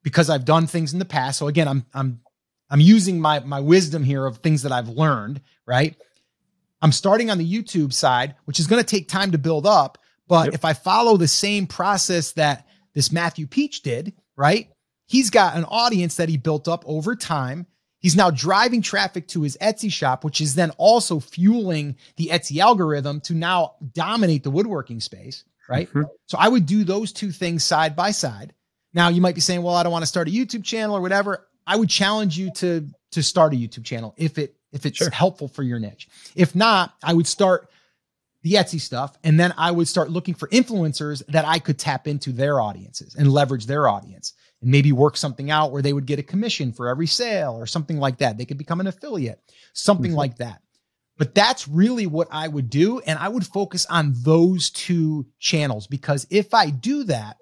because 0.04 0.30
I've 0.30 0.46
done 0.46 0.68
things 0.68 0.94
in 0.94 1.00
the 1.00 1.06
past. 1.06 1.40
So 1.40 1.48
again, 1.48 1.68
I'm 1.68 1.86
I'm 1.94 2.22
I'm 2.70 2.80
using 2.80 3.20
my 3.20 3.40
my 3.40 3.60
wisdom 3.60 4.04
here 4.04 4.26
of 4.26 4.38
things 4.38 4.64
that 4.64 4.72
I've 4.72 4.90
learned, 4.90 5.42
right? 5.66 5.96
I'm 6.82 6.92
starting 6.92 7.32
on 7.32 7.38
the 7.38 7.52
YouTube 7.52 7.92
side, 7.92 8.36
which 8.46 8.60
is 8.60 8.68
going 8.68 8.82
to 8.82 8.88
take 8.88 9.08
time 9.10 9.32
to 9.32 9.38
build 9.38 9.66
up, 9.66 9.98
but 10.28 10.46
yep. 10.46 10.54
if 10.54 10.66
I 10.66 10.74
follow 10.74 11.18
the 11.18 11.28
same 11.28 11.68
process 11.68 12.34
that 12.34 12.68
this 12.94 13.12
Matthew 13.12 13.48
Peech 13.48 13.82
did, 13.82 14.14
right? 14.36 14.70
He's 15.08 15.30
got 15.30 15.56
an 15.56 15.66
audience 15.66 16.16
that 16.16 16.30
he 16.30 16.38
built 16.38 16.68
up 16.68 16.84
over 16.88 17.16
time. 17.16 17.68
He's 18.00 18.16
now 18.16 18.32
driving 18.32 18.82
traffic 18.82 19.28
to 19.30 19.42
his 19.42 19.58
Etsy 19.62 19.92
shop, 19.92 20.24
which 20.24 20.42
is 20.42 20.56
then 20.56 20.72
also 20.78 21.20
fueling 21.20 21.96
the 22.18 22.28
Etsy 22.28 22.60
algorithm 22.60 23.20
to 23.22 23.34
now 23.34 23.76
dominate 23.94 24.44
the 24.44 24.52
woodworking 24.52 25.00
space, 25.00 25.44
right? 25.70 25.90
Mm-hmm. 25.90 26.04
So 26.28 26.38
I 26.40 26.48
would 26.48 26.66
do 26.66 26.84
those 26.84 27.12
two 27.12 27.32
things 27.32 27.64
side 27.64 27.96
by 27.96 28.12
side. 28.12 28.54
Now 28.94 29.10
you 29.10 29.22
might 29.22 29.36
be 29.36 29.42
saying, 29.42 29.62
well, 29.62 29.76
I 29.76 29.84
don't 29.84 29.92
want 29.92 30.04
to 30.04 30.08
start 30.08 30.28
a 30.28 30.32
YouTube 30.32 30.64
channel 30.64 30.96
or 30.96 31.02
whatever. 31.02 31.48
I 31.68 31.76
would 31.76 31.90
challenge 31.90 32.38
you 32.38 32.52
to 32.54 32.88
to 33.12 33.24
start 33.24 33.54
a 33.54 33.56
YouTube 33.56 33.86
channel 33.86 34.14
if 34.18 34.38
it 34.38 34.56
if 34.72 34.86
it's 34.86 34.98
sure. 34.98 35.10
helpful 35.10 35.48
for 35.48 35.64
your 35.64 35.80
niche. 35.80 36.08
If 36.36 36.54
not, 36.56 36.94
I 37.04 37.14
would 37.14 37.28
start 37.28 37.70
the 38.46 38.54
Etsy 38.54 38.80
stuff 38.80 39.18
and 39.24 39.40
then 39.40 39.56
I 39.58 39.72
would 39.72 39.88
start 39.88 40.12
looking 40.12 40.36
for 40.36 40.48
influencers 40.50 41.26
that 41.30 41.46
I 41.46 41.58
could 41.58 41.80
tap 41.80 42.08
into 42.08 42.32
their 42.32 42.62
audiences 42.62 43.16
and 43.16 43.32
leverage 43.32 43.66
their 43.66 43.90
audience 43.90 44.34
and 44.62 44.70
maybe 44.70 44.92
work 44.92 45.18
something 45.18 45.50
out 45.50 45.72
where 45.72 45.82
they 45.82 45.94
would 45.94 46.06
get 46.06 46.20
a 46.20 46.24
commission 46.24 46.72
for 46.72 46.88
every 46.88 47.08
sale 47.08 47.54
or 47.54 47.66
something 47.66 47.98
like 47.98 48.20
that. 48.20 48.38
They 48.38 48.46
could 48.46 48.60
become 48.60 48.80
an 48.80 48.86
affiliate, 48.86 49.42
something 49.74 50.12
mm-hmm. 50.12 50.18
like 50.18 50.38
that. 50.38 50.62
But 51.18 51.34
that's 51.34 51.68
really 51.68 52.06
what 52.06 52.28
I 52.30 52.48
would 52.48 52.70
do. 52.70 53.00
And 53.00 53.18
I 53.18 53.30
would 53.30 53.48
focus 53.48 53.88
on 53.88 54.14
those 54.18 54.70
two 54.70 55.26
channels 55.40 55.88
because 55.88 56.28
if 56.30 56.54
I 56.54 56.70
do 56.70 57.06
that, 57.06 57.38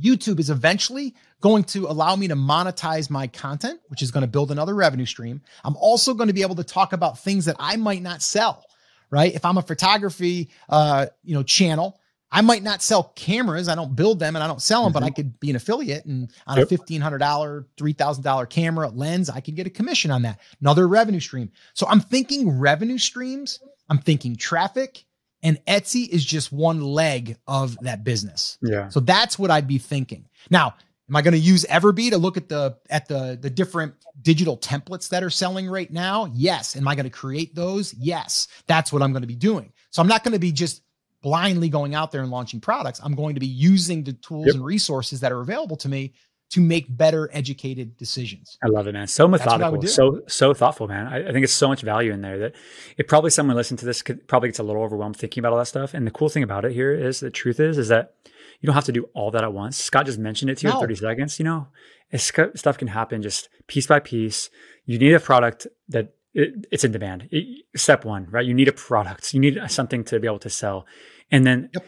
YouTube 0.00 0.38
is 0.38 0.48
eventually 0.48 1.16
going 1.40 1.64
to 1.64 1.88
allow 1.88 2.14
me 2.14 2.28
to 2.28 2.36
monetize 2.36 3.10
my 3.10 3.26
content, 3.26 3.80
which 3.88 4.00
is 4.00 4.12
going 4.12 4.22
to 4.22 4.30
build 4.30 4.52
another 4.52 4.76
revenue 4.76 5.06
stream. 5.06 5.40
I'm 5.64 5.76
also 5.76 6.14
going 6.14 6.28
to 6.28 6.34
be 6.34 6.42
able 6.42 6.54
to 6.54 6.64
talk 6.64 6.92
about 6.92 7.18
things 7.18 7.46
that 7.46 7.56
I 7.58 7.74
might 7.74 8.02
not 8.02 8.22
sell, 8.22 8.64
right? 9.10 9.34
If 9.34 9.44
I'm 9.44 9.58
a 9.58 9.62
photography, 9.62 10.50
uh, 10.68 11.06
you 11.22 11.34
know, 11.34 11.42
channel, 11.42 12.00
I 12.30 12.40
might 12.40 12.62
not 12.62 12.82
sell 12.82 13.12
cameras. 13.14 13.68
I 13.68 13.74
don't 13.74 13.94
build 13.94 14.18
them 14.18 14.34
and 14.34 14.42
I 14.42 14.48
don't 14.48 14.60
sell 14.60 14.82
them, 14.82 14.92
mm-hmm. 14.92 15.00
but 15.00 15.06
I 15.06 15.10
could 15.10 15.38
be 15.38 15.50
an 15.50 15.56
affiliate 15.56 16.04
and 16.04 16.30
on 16.46 16.58
yep. 16.58 16.70
a 16.70 16.76
$1,500, 16.76 17.64
$3,000 17.76 18.50
camera 18.50 18.88
lens, 18.88 19.30
I 19.30 19.40
could 19.40 19.54
get 19.54 19.66
a 19.66 19.70
commission 19.70 20.10
on 20.10 20.22
that. 20.22 20.40
Another 20.60 20.88
revenue 20.88 21.20
stream. 21.20 21.52
So 21.74 21.86
I'm 21.86 22.00
thinking 22.00 22.58
revenue 22.58 22.98
streams. 22.98 23.60
I'm 23.88 23.98
thinking 23.98 24.34
traffic 24.34 25.04
and 25.44 25.64
Etsy 25.66 26.08
is 26.08 26.24
just 26.24 26.50
one 26.50 26.80
leg 26.80 27.36
of 27.46 27.78
that 27.82 28.02
business. 28.02 28.58
Yeah. 28.62 28.88
So 28.88 28.98
that's 28.98 29.38
what 29.38 29.50
I'd 29.50 29.68
be 29.68 29.78
thinking. 29.78 30.24
Now, 30.50 30.74
am 31.08 31.16
I 31.16 31.22
going 31.22 31.32
to 31.32 31.38
use 31.38 31.64
Everbee 31.64 32.10
to 32.10 32.18
look 32.18 32.36
at 32.36 32.48
the 32.48 32.76
at 32.90 33.08
the 33.08 33.38
the 33.40 33.50
different 33.50 33.94
digital 34.22 34.56
templates 34.56 35.08
that 35.10 35.22
are 35.22 35.30
selling 35.30 35.68
right 35.68 35.90
now? 35.90 36.30
Yes. 36.34 36.76
Am 36.76 36.88
I 36.88 36.94
going 36.94 37.04
to 37.04 37.10
create 37.10 37.54
those? 37.54 37.94
Yes. 37.94 38.48
That's 38.66 38.92
what 38.92 39.02
I'm 39.02 39.12
going 39.12 39.22
to 39.22 39.28
be 39.28 39.36
doing. 39.36 39.72
So 39.90 40.02
I'm 40.02 40.08
not 40.08 40.24
going 40.24 40.32
to 40.32 40.38
be 40.38 40.52
just 40.52 40.82
blindly 41.22 41.68
going 41.68 41.94
out 41.94 42.12
there 42.12 42.20
and 42.20 42.30
launching 42.30 42.60
products. 42.60 43.00
I'm 43.02 43.14
going 43.14 43.34
to 43.34 43.40
be 43.40 43.46
using 43.46 44.04
the 44.04 44.12
tools 44.12 44.46
yep. 44.46 44.56
and 44.56 44.64
resources 44.64 45.20
that 45.20 45.32
are 45.32 45.40
available 45.40 45.76
to 45.78 45.88
me 45.88 46.12
to 46.50 46.60
make 46.60 46.84
better 46.96 47.30
educated 47.32 47.96
decisions. 47.96 48.58
I 48.62 48.68
love 48.68 48.86
it, 48.86 48.92
man. 48.92 49.06
So 49.06 49.26
methodical, 49.26 49.82
so 49.88 50.22
so 50.28 50.52
thoughtful, 50.54 50.86
man. 50.86 51.06
I, 51.06 51.28
I, 51.28 51.32
think 51.32 51.42
it's 51.42 51.52
so 51.52 51.68
much 51.68 51.80
value 51.80 52.12
in 52.12 52.20
there 52.20 52.38
that 52.38 52.54
it 52.96 53.08
probably 53.08 53.30
someone 53.30 53.56
listening 53.56 53.78
to 53.78 53.86
this 53.86 54.02
could 54.02 54.28
probably 54.28 54.50
gets 54.50 54.58
a 54.58 54.62
little 54.62 54.82
overwhelmed 54.82 55.16
thinking 55.16 55.40
about 55.40 55.52
all 55.52 55.58
that 55.58 55.66
stuff. 55.66 55.94
And 55.94 56.06
the 56.06 56.10
cool 56.10 56.28
thing 56.28 56.42
about 56.42 56.64
it 56.64 56.72
here 56.72 56.92
is 56.92 57.20
the 57.20 57.30
truth 57.30 57.58
is 57.58 57.78
is 57.78 57.88
that 57.88 58.14
you 58.60 58.66
don't 58.66 58.74
have 58.74 58.84
to 58.84 58.92
do 58.92 59.08
all 59.14 59.30
that 59.30 59.44
at 59.44 59.52
once. 59.52 59.76
Scott 59.76 60.06
just 60.06 60.18
mentioned 60.18 60.50
it 60.50 60.58
to 60.58 60.66
you 60.66 60.72
no. 60.72 60.78
in 60.78 60.82
30 60.82 60.94
seconds. 60.96 61.38
You 61.38 61.44
know, 61.44 61.68
stuff 62.16 62.78
can 62.78 62.88
happen 62.88 63.22
just 63.22 63.48
piece 63.66 63.86
by 63.86 64.00
piece. 64.00 64.50
You 64.86 64.98
need 64.98 65.12
a 65.12 65.20
product 65.20 65.66
that 65.88 66.14
it, 66.32 66.66
it's 66.70 66.84
in 66.84 66.92
demand. 66.92 67.28
It, 67.30 67.64
step 67.76 68.04
one, 68.04 68.26
right? 68.30 68.44
You 68.44 68.54
need 68.54 68.68
a 68.68 68.72
product. 68.72 69.34
You 69.34 69.40
need 69.40 69.58
something 69.68 70.04
to 70.04 70.20
be 70.20 70.26
able 70.26 70.40
to 70.40 70.50
sell, 70.50 70.86
and 71.30 71.46
then. 71.46 71.70
Yep 71.74 71.84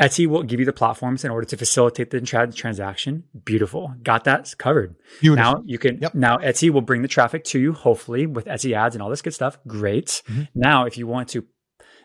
Etsy 0.00 0.26
will 0.26 0.42
give 0.42 0.58
you 0.58 0.66
the 0.66 0.72
platforms 0.72 1.24
in 1.24 1.30
order 1.30 1.46
to 1.46 1.56
facilitate 1.58 2.10
the 2.10 2.22
tra- 2.22 2.50
transaction. 2.50 3.24
Beautiful. 3.44 3.94
Got 4.02 4.24
that 4.24 4.54
covered. 4.56 4.96
Beautiful. 5.20 5.52
Now 5.52 5.62
you 5.66 5.78
can, 5.78 5.98
yep. 5.98 6.14
now 6.14 6.38
Etsy 6.38 6.70
will 6.70 6.80
bring 6.80 7.02
the 7.02 7.08
traffic 7.08 7.44
to 7.44 7.60
you, 7.60 7.74
hopefully 7.74 8.26
with 8.26 8.46
Etsy 8.46 8.72
ads 8.72 8.94
and 8.94 9.02
all 9.02 9.10
this 9.10 9.20
good 9.20 9.34
stuff. 9.34 9.58
Great. 9.66 10.22
Mm-hmm. 10.26 10.42
Now, 10.54 10.86
if 10.86 10.96
you 10.96 11.06
want 11.06 11.28
to 11.30 11.44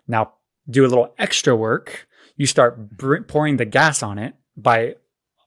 now 0.08 0.34
do 0.70 0.86
a 0.86 0.90
little 0.90 1.14
extra 1.18 1.56
work, 1.56 2.08
you 2.36 2.46
start 2.46 2.98
br- 2.98 3.22
pouring 3.22 3.58
the 3.58 3.66
gas 3.66 4.04
on 4.04 4.20
it 4.20 4.36
by 4.58 4.96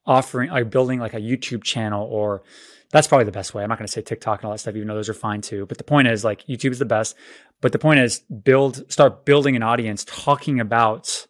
offering, 0.07 0.51
like 0.51 0.71
building 0.71 0.99
like 0.99 1.15
a 1.15 1.21
YouTube 1.21 1.63
channel 1.63 2.07
or 2.11 2.43
that's 2.91 3.07
probably 3.07 3.27
the 3.27 3.33
best 3.33 3.53
way. 3.53 3.63
I'm 3.63 3.69
not 3.69 3.79
going 3.79 3.87
to 3.87 3.93
say 3.93 4.01
TikTok 4.01 4.41
and 4.41 4.47
all 4.47 4.53
that 4.53 4.59
stuff, 4.59 4.75
even 4.75 4.89
though 4.89 4.95
those 4.95 5.11
are 5.11 5.15
fine 5.15 5.43
too. 5.43 5.67
But 5.67 5.79
the 5.79 5.85
point 5.85 6.09
is 6.09 6.25
like 6.25 6.47
YouTube 6.47 6.73
is 6.73 6.79
the 6.79 6.87
best. 6.87 7.15
But 7.61 7.73
the 7.73 7.79
point 7.79 8.01
is 8.01 8.21
build, 8.21 8.91
start 8.91 9.27
building 9.27 9.57
an 9.57 9.63
audience 9.63 10.05
talking 10.07 10.61
about 10.61 11.27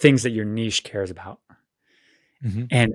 things 0.00 0.24
that 0.24 0.30
your 0.30 0.44
niche 0.44 0.84
cares 0.84 1.10
about. 1.10 1.40
Mm-hmm. 2.44 2.64
And 2.70 2.94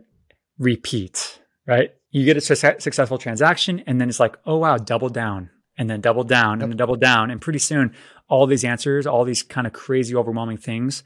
repeat, 0.59 1.41
right? 1.65 1.91
You 2.11 2.25
get 2.25 2.37
a 2.37 2.41
su- 2.41 2.55
successful 2.55 3.17
transaction 3.17 3.81
and 3.87 3.99
then 3.99 4.09
it's 4.09 4.19
like, 4.19 4.37
oh 4.45 4.57
wow, 4.57 4.77
double 4.77 5.09
down 5.09 5.49
and 5.77 5.89
then 5.89 6.01
double 6.01 6.23
down 6.23 6.61
and 6.61 6.71
then 6.71 6.77
double 6.77 6.97
down. 6.97 7.31
And 7.31 7.41
pretty 7.41 7.59
soon, 7.59 7.95
all 8.27 8.45
these 8.45 8.63
answers, 8.63 9.07
all 9.07 9.23
these 9.23 9.41
kind 9.41 9.65
of 9.65 9.73
crazy, 9.73 10.15
overwhelming 10.15 10.57
things, 10.57 11.03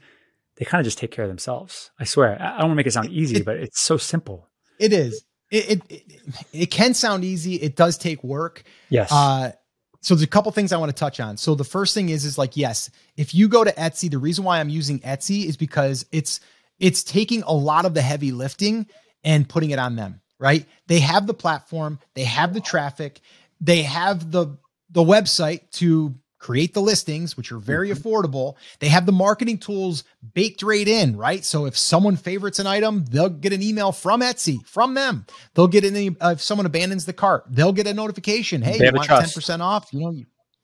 they 0.56 0.64
kind 0.64 0.80
of 0.80 0.84
just 0.84 0.98
take 0.98 1.10
care 1.10 1.24
of 1.24 1.28
themselves. 1.28 1.90
I 1.98 2.04
swear. 2.04 2.40
I 2.40 2.58
don't 2.58 2.68
want 2.68 2.70
to 2.72 2.74
make 2.76 2.86
it 2.86 2.92
sound 2.92 3.10
easy, 3.10 3.42
but 3.42 3.56
it's 3.56 3.80
so 3.80 3.96
simple. 3.96 4.48
It 4.78 4.92
is. 4.92 5.24
It, 5.50 5.70
it, 5.70 5.82
it, 5.88 6.46
it 6.52 6.66
can 6.70 6.94
sound 6.94 7.24
easy. 7.24 7.56
It 7.56 7.76
does 7.76 7.98
take 7.98 8.22
work. 8.24 8.62
Yes. 8.88 9.10
Uh, 9.12 9.52
so 10.00 10.14
there's 10.14 10.22
a 10.22 10.28
couple 10.28 10.52
things 10.52 10.72
I 10.72 10.76
want 10.76 10.90
to 10.90 10.98
touch 10.98 11.18
on. 11.18 11.36
So 11.36 11.54
the 11.54 11.64
first 11.64 11.94
thing 11.94 12.08
is, 12.08 12.24
is 12.24 12.36
like, 12.36 12.56
yes, 12.56 12.90
if 13.16 13.34
you 13.34 13.48
go 13.48 13.64
to 13.64 13.72
Etsy, 13.72 14.10
the 14.10 14.18
reason 14.18 14.44
why 14.44 14.60
I'm 14.60 14.68
using 14.68 15.00
Etsy 15.00 15.46
is 15.46 15.56
because 15.56 16.06
it's, 16.12 16.40
it's 16.78 17.02
taking 17.02 17.42
a 17.42 17.52
lot 17.52 17.84
of 17.84 17.94
the 17.94 18.02
heavy 18.02 18.30
lifting 18.30 18.86
and 19.22 19.48
putting 19.48 19.70
it 19.70 19.78
on 19.78 19.96
them, 19.96 20.20
right? 20.38 20.66
They 20.88 21.00
have 21.00 21.26
the 21.26 21.34
platform, 21.34 21.98
they 22.14 22.24
have 22.24 22.52
the 22.52 22.60
traffic, 22.60 23.20
they 23.60 23.82
have 23.82 24.30
the, 24.30 24.58
the 24.90 25.02
website 25.02 25.70
to 25.72 26.14
create 26.44 26.74
the 26.74 26.82
listings, 26.82 27.38
which 27.38 27.50
are 27.50 27.58
very 27.58 27.88
mm-hmm. 27.88 28.06
affordable. 28.06 28.56
They 28.78 28.88
have 28.88 29.06
the 29.06 29.12
marketing 29.12 29.56
tools 29.56 30.04
baked 30.34 30.62
right 30.62 30.86
in, 30.86 31.16
right? 31.16 31.42
So 31.42 31.64
if 31.64 31.74
someone 31.74 32.16
favorites 32.16 32.58
an 32.58 32.66
item, 32.66 33.06
they'll 33.06 33.30
get 33.30 33.54
an 33.54 33.62
email 33.62 33.92
from 33.92 34.20
Etsy, 34.20 34.64
from 34.66 34.92
them. 34.92 35.24
They'll 35.54 35.68
get 35.68 35.84
an 35.84 36.16
uh, 36.20 36.32
if 36.32 36.42
someone 36.42 36.66
abandons 36.66 37.06
the 37.06 37.14
cart, 37.14 37.46
they'll 37.48 37.72
get 37.72 37.86
a 37.86 37.94
notification. 37.94 38.60
Hey, 38.60 38.76
you 38.76 38.92
want 38.92 39.08
ten 39.08 39.22
percent 39.22 39.62
off? 39.62 39.88
You 39.90 40.00
know, 40.00 40.14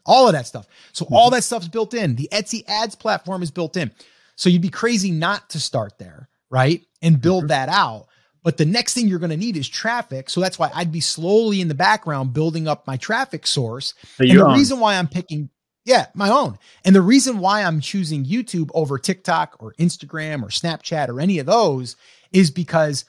all 0.04 0.26
of 0.26 0.34
that 0.34 0.46
stuff. 0.46 0.66
So 0.92 1.06
mm-hmm. 1.06 1.14
all 1.14 1.30
that 1.30 1.44
stuff's 1.44 1.68
built 1.68 1.94
in. 1.94 2.14
The 2.14 2.28
Etsy 2.30 2.62
ads 2.68 2.94
platform 2.94 3.42
is 3.42 3.50
built 3.50 3.78
in. 3.78 3.90
So 4.36 4.50
you'd 4.50 4.60
be 4.60 4.68
crazy 4.68 5.10
not 5.10 5.48
to 5.50 5.60
start 5.60 5.98
there, 5.98 6.28
right? 6.50 6.84
And 7.00 7.22
build 7.22 7.44
mm-hmm. 7.44 7.48
that 7.48 7.70
out. 7.70 8.08
But 8.42 8.58
the 8.58 8.66
next 8.66 8.92
thing 8.92 9.08
you're 9.08 9.18
going 9.18 9.30
to 9.30 9.36
need 9.36 9.56
is 9.56 9.68
traffic. 9.68 10.28
So 10.28 10.40
that's 10.40 10.58
why 10.58 10.70
I'd 10.74 10.92
be 10.92 11.00
slowly 11.00 11.60
in 11.62 11.68
the 11.68 11.74
background 11.74 12.34
building 12.34 12.68
up 12.68 12.86
my 12.86 12.98
traffic 12.98 13.46
source. 13.46 13.94
and 14.18 14.30
the 14.30 14.42
own. 14.42 14.54
reason 14.54 14.78
why 14.80 14.96
I'm 14.96 15.08
picking 15.08 15.48
yeah, 15.84 16.06
my 16.14 16.30
own. 16.30 16.58
And 16.84 16.94
the 16.94 17.02
reason 17.02 17.38
why 17.38 17.62
I'm 17.62 17.80
choosing 17.80 18.24
YouTube 18.24 18.70
over 18.74 18.98
TikTok 18.98 19.56
or 19.60 19.74
Instagram 19.78 20.42
or 20.42 20.48
Snapchat 20.48 21.08
or 21.08 21.20
any 21.20 21.38
of 21.38 21.46
those 21.46 21.96
is 22.32 22.50
because 22.50 23.04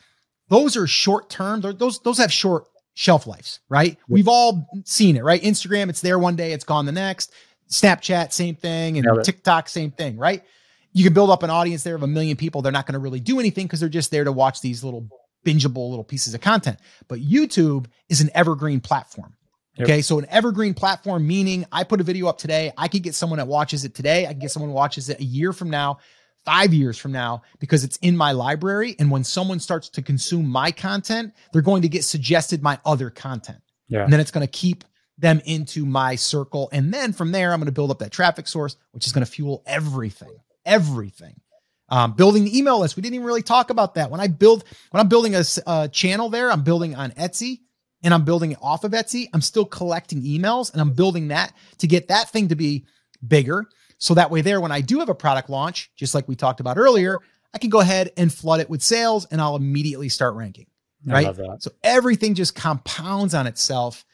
those 0.50 0.78
are 0.78 0.88
short 0.88 1.30
term. 1.30 1.62
Those 1.62 2.00
those 2.00 2.18
have 2.18 2.32
short 2.32 2.66
shelf 2.94 3.28
lives, 3.28 3.60
right? 3.70 3.98
We've 4.08 4.28
all 4.28 4.68
seen 4.86 5.16
it, 5.16 5.24
right? 5.24 5.42
Instagram, 5.42 5.90
it's 5.90 6.02
there 6.02 6.20
one 6.20 6.36
day, 6.36 6.54
it's 6.54 6.66
gone 6.66 6.86
the 6.86 6.92
next. 6.92 7.34
Snapchat, 7.70 8.34
same 8.34 8.56
thing, 8.56 8.98
and 8.98 9.24
TikTok, 9.24 9.70
same 9.70 9.92
thing, 9.92 10.18
right? 10.18 10.44
You 10.92 11.06
can 11.06 11.14
build 11.14 11.30
up 11.30 11.44
an 11.44 11.50
audience 11.50 11.84
there 11.84 11.96
of 11.96 12.04
a 12.04 12.08
million 12.08 12.36
people. 12.36 12.62
They're 12.62 12.72
not 12.74 12.86
going 12.86 12.94
to 12.94 13.00
really 13.00 13.22
do 13.22 13.40
anything 13.40 13.66
because 13.66 13.80
they're 13.80 13.88
just 13.88 14.12
there 14.12 14.26
to 14.26 14.32
watch 14.32 14.60
these 14.60 14.84
little 14.84 15.08
bingeable 15.46 15.90
little 15.90 16.04
pieces 16.04 16.34
of 16.34 16.42
content. 16.42 16.80
But 17.08 17.20
YouTube 17.20 17.86
is 18.10 18.20
an 18.20 18.30
evergreen 18.34 18.82
platform. 18.82 19.36
Okay. 19.80 19.98
Yep. 19.98 20.06
So 20.06 20.20
an 20.20 20.26
evergreen 20.30 20.74
platform, 20.74 21.26
meaning 21.26 21.66
I 21.72 21.84
put 21.84 22.02
a 22.02 22.04
video 22.04 22.28
up 22.28 22.38
today. 22.38 22.74
I 22.78 22.88
could 22.88 23.04
get 23.04 23.16
someone 23.16 23.38
that 23.38 23.48
watches 23.48 23.86
it 23.86 23.96
today. 23.96 24.26
I 24.26 24.32
can 24.32 24.40
get 24.40 24.52
someone 24.52 24.70
who 24.70 24.76
watches 24.76 25.10
it 25.10 25.20
a 25.20 25.24
year 25.24 25.54
from 25.54 25.70
now, 25.70 26.00
five 26.44 26.74
years 26.74 26.98
from 26.98 27.12
now, 27.12 27.44
because 27.60 27.84
it's 27.84 27.98
in 27.98 28.18
my 28.18 28.34
library. 28.34 28.96
And 29.00 29.10
when 29.10 29.24
someone 29.24 29.60
starts 29.60 29.88
to 29.90 30.02
consume 30.02 30.48
my 30.48 30.72
content, 30.72 31.34
they're 31.54 31.62
going 31.62 31.84
to 31.84 31.90
get 31.90 32.04
suggested 32.04 32.62
my 32.62 32.80
other 32.86 33.10
content. 33.10 33.60
Yeah. 33.88 34.04
And 34.04 34.12
then 34.12 34.20
it's 34.20 34.32
going 34.32 34.46
to 34.46 34.52
keep 34.52 34.84
them 35.18 35.42
into 35.46 35.86
my 35.86 36.16
circle. 36.16 36.70
And 36.74 36.94
then 36.94 37.14
from 37.14 37.32
there, 37.32 37.54
I'm 37.54 37.60
going 37.60 37.68
to 37.68 37.72
build 37.72 37.92
up 37.92 38.00
that 38.00 38.12
traffic 38.12 38.48
source, 38.48 38.76
which 38.92 39.08
is 39.08 39.14
going 39.14 39.26
to 39.26 39.32
fuel 39.32 39.64
everything, 39.66 40.36
everything. 40.66 41.40
Um, 41.88 42.14
building 42.14 42.46
the 42.46 42.58
email 42.58 42.80
list. 42.80 42.96
We 42.96 43.02
didn't 43.02 43.16
even 43.16 43.28
really 43.28 43.42
talk 43.42 43.70
about 43.70 43.96
that. 43.96 44.10
When 44.10 44.22
I 44.22 44.28
build, 44.28 44.64
when 44.92 45.02
I'm 45.02 45.10
building 45.10 45.36
a, 45.36 45.44
a 45.68 45.90
channel 45.90 46.30
there, 46.30 46.50
I'm 46.50 46.64
building 46.64 46.96
on 46.96 47.12
Etsy 47.12 47.60
and 48.04 48.14
I'm 48.14 48.24
building 48.26 48.52
it 48.52 48.58
off 48.62 48.84
of 48.84 48.92
Etsy, 48.92 49.28
I'm 49.34 49.42
still 49.42 49.66
collecting 49.66 50.22
emails 50.24 50.72
and 50.72 50.82
I'm 50.82 50.92
building 50.92 51.30
that 51.30 51.54
to 51.80 51.88
get 51.88 52.08
that 52.08 52.30
thing 52.30 52.48
to 52.50 52.56
be 52.56 52.86
bigger. 53.28 53.66
So 53.98 54.16
that 54.16 54.32
way, 54.32 54.42
there, 54.42 54.60
when 54.60 54.72
I 54.72 54.82
do 54.82 55.00
have 55.00 55.10
a 55.10 55.16
product 55.16 55.50
launch, 55.50 55.92
just 55.96 56.16
like 56.16 56.28
we 56.28 56.36
talked 56.36 56.60
about 56.60 56.78
earlier, 56.78 57.20
I 57.54 57.60
can 57.60 57.70
go 57.70 57.80
ahead 57.80 58.12
and 58.18 58.34
flood 58.34 58.60
it 58.60 58.70
with 58.70 58.82
sales 58.82 59.26
and 59.26 59.40
I'll 59.40 59.56
immediately 59.56 60.10
start 60.10 60.36
ranking. 60.36 60.68
Right. 61.06 61.36
So 61.60 61.72
everything 61.84 62.36
just 62.36 62.56
compounds 62.56 63.34
on 63.34 63.48
itself 63.48 64.06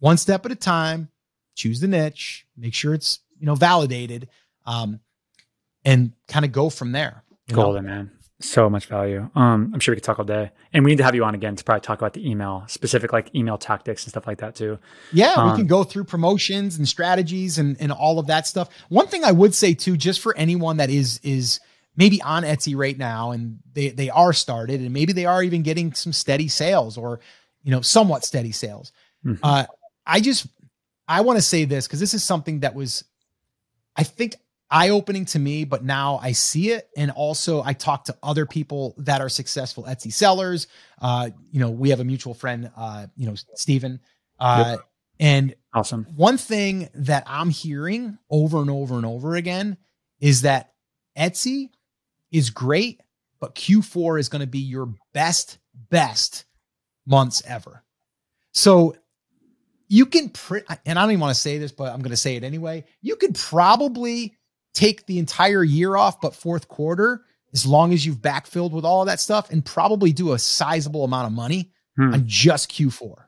one 0.00 0.16
step 0.16 0.44
at 0.46 0.52
a 0.52 0.56
time. 0.56 1.08
Choose 1.54 1.80
the 1.80 1.88
niche, 1.88 2.46
make 2.56 2.72
sure 2.72 2.94
it's, 2.94 3.20
you 3.38 3.46
know, 3.46 3.54
validated, 3.54 4.28
um, 4.64 5.00
and 5.84 6.12
kind 6.28 6.46
of 6.46 6.52
go 6.52 6.70
from 6.70 6.92
there. 6.92 7.24
Golden, 7.50 7.84
man 7.84 8.10
so 8.42 8.68
much 8.68 8.86
value. 8.86 9.30
Um, 9.34 9.70
I'm 9.72 9.80
sure 9.80 9.92
we 9.92 9.96
could 9.96 10.04
talk 10.04 10.18
all 10.18 10.24
day, 10.24 10.50
and 10.72 10.84
we 10.84 10.90
need 10.90 10.98
to 10.98 11.04
have 11.04 11.14
you 11.14 11.24
on 11.24 11.34
again 11.34 11.56
to 11.56 11.64
probably 11.64 11.80
talk 11.80 11.98
about 11.98 12.12
the 12.12 12.28
email, 12.28 12.64
specific 12.66 13.12
like 13.12 13.34
email 13.34 13.58
tactics 13.58 14.04
and 14.04 14.10
stuff 14.10 14.26
like 14.26 14.38
that 14.38 14.54
too. 14.54 14.78
Yeah, 15.12 15.32
um, 15.32 15.50
we 15.50 15.56
can 15.56 15.66
go 15.66 15.84
through 15.84 16.04
promotions 16.04 16.78
and 16.78 16.88
strategies 16.88 17.58
and 17.58 17.76
and 17.80 17.92
all 17.92 18.18
of 18.18 18.26
that 18.26 18.46
stuff. 18.46 18.68
One 18.88 19.06
thing 19.06 19.24
I 19.24 19.32
would 19.32 19.54
say 19.54 19.74
too, 19.74 19.96
just 19.96 20.20
for 20.20 20.36
anyone 20.36 20.78
that 20.78 20.90
is 20.90 21.20
is 21.22 21.60
maybe 21.96 22.22
on 22.22 22.42
Etsy 22.42 22.76
right 22.76 22.96
now 22.96 23.32
and 23.32 23.58
they 23.72 23.90
they 23.90 24.10
are 24.10 24.32
started 24.32 24.80
and 24.80 24.92
maybe 24.92 25.12
they 25.12 25.26
are 25.26 25.42
even 25.42 25.62
getting 25.62 25.92
some 25.92 26.12
steady 26.12 26.48
sales 26.48 26.96
or 26.96 27.20
you 27.62 27.70
know 27.70 27.80
somewhat 27.80 28.24
steady 28.24 28.52
sales. 28.52 28.92
Mm-hmm. 29.24 29.44
Uh, 29.44 29.64
I 30.06 30.20
just 30.20 30.46
I 31.06 31.20
want 31.20 31.38
to 31.38 31.42
say 31.42 31.64
this 31.64 31.86
because 31.86 32.00
this 32.00 32.14
is 32.14 32.24
something 32.24 32.60
that 32.60 32.74
was 32.74 33.04
I 33.96 34.04
think 34.04 34.36
eye 34.72 34.88
opening 34.88 35.26
to 35.26 35.38
me, 35.38 35.64
but 35.64 35.84
now 35.84 36.18
I 36.22 36.32
see 36.32 36.70
it. 36.70 36.88
And 36.96 37.10
also, 37.10 37.62
I 37.62 37.74
talk 37.74 38.04
to 38.06 38.16
other 38.22 38.46
people 38.46 38.94
that 38.98 39.20
are 39.20 39.28
successful 39.28 39.84
Etsy 39.84 40.12
sellers. 40.12 40.66
Uh, 41.00 41.30
you 41.50 41.60
know, 41.60 41.70
we 41.70 41.90
have 41.90 42.00
a 42.00 42.04
mutual 42.04 42.34
friend, 42.34 42.70
uh, 42.76 43.06
you 43.16 43.26
know, 43.26 43.34
Stephen. 43.54 44.00
Uh, 44.40 44.76
yep. 44.76 44.88
And 45.20 45.54
awesome. 45.74 46.06
One 46.16 46.38
thing 46.38 46.88
that 46.94 47.24
I'm 47.26 47.50
hearing 47.50 48.18
over 48.30 48.60
and 48.60 48.70
over 48.70 48.96
and 48.96 49.06
over 49.06 49.36
again 49.36 49.76
is 50.20 50.42
that 50.42 50.72
Etsy 51.16 51.68
is 52.30 52.50
great, 52.50 53.00
but 53.40 53.54
Q4 53.54 54.18
is 54.18 54.30
going 54.30 54.40
to 54.40 54.46
be 54.46 54.60
your 54.60 54.94
best, 55.12 55.58
best 55.90 56.46
months 57.06 57.42
ever. 57.46 57.84
So 58.52 58.96
you 59.88 60.06
can 60.06 60.30
print, 60.30 60.64
and 60.86 60.98
I 60.98 61.02
don't 61.02 61.10
even 61.10 61.20
want 61.20 61.34
to 61.34 61.40
say 61.40 61.58
this, 61.58 61.72
but 61.72 61.92
I'm 61.92 62.00
going 62.00 62.10
to 62.10 62.16
say 62.16 62.36
it 62.36 62.44
anyway. 62.44 62.84
You 63.02 63.16
could 63.16 63.34
probably 63.34 64.34
take 64.72 65.06
the 65.06 65.18
entire 65.18 65.64
year 65.64 65.96
off, 65.96 66.20
but 66.20 66.34
fourth 66.34 66.68
quarter, 66.68 67.24
as 67.52 67.66
long 67.66 67.92
as 67.92 68.04
you've 68.04 68.18
backfilled 68.18 68.72
with 68.72 68.84
all 68.84 69.02
of 69.02 69.06
that 69.06 69.20
stuff 69.20 69.50
and 69.50 69.64
probably 69.64 70.12
do 70.12 70.32
a 70.32 70.38
sizable 70.38 71.04
amount 71.04 71.26
of 71.26 71.32
money 71.32 71.72
hmm. 71.96 72.14
on 72.14 72.24
just 72.26 72.72
Q4. 72.72 73.24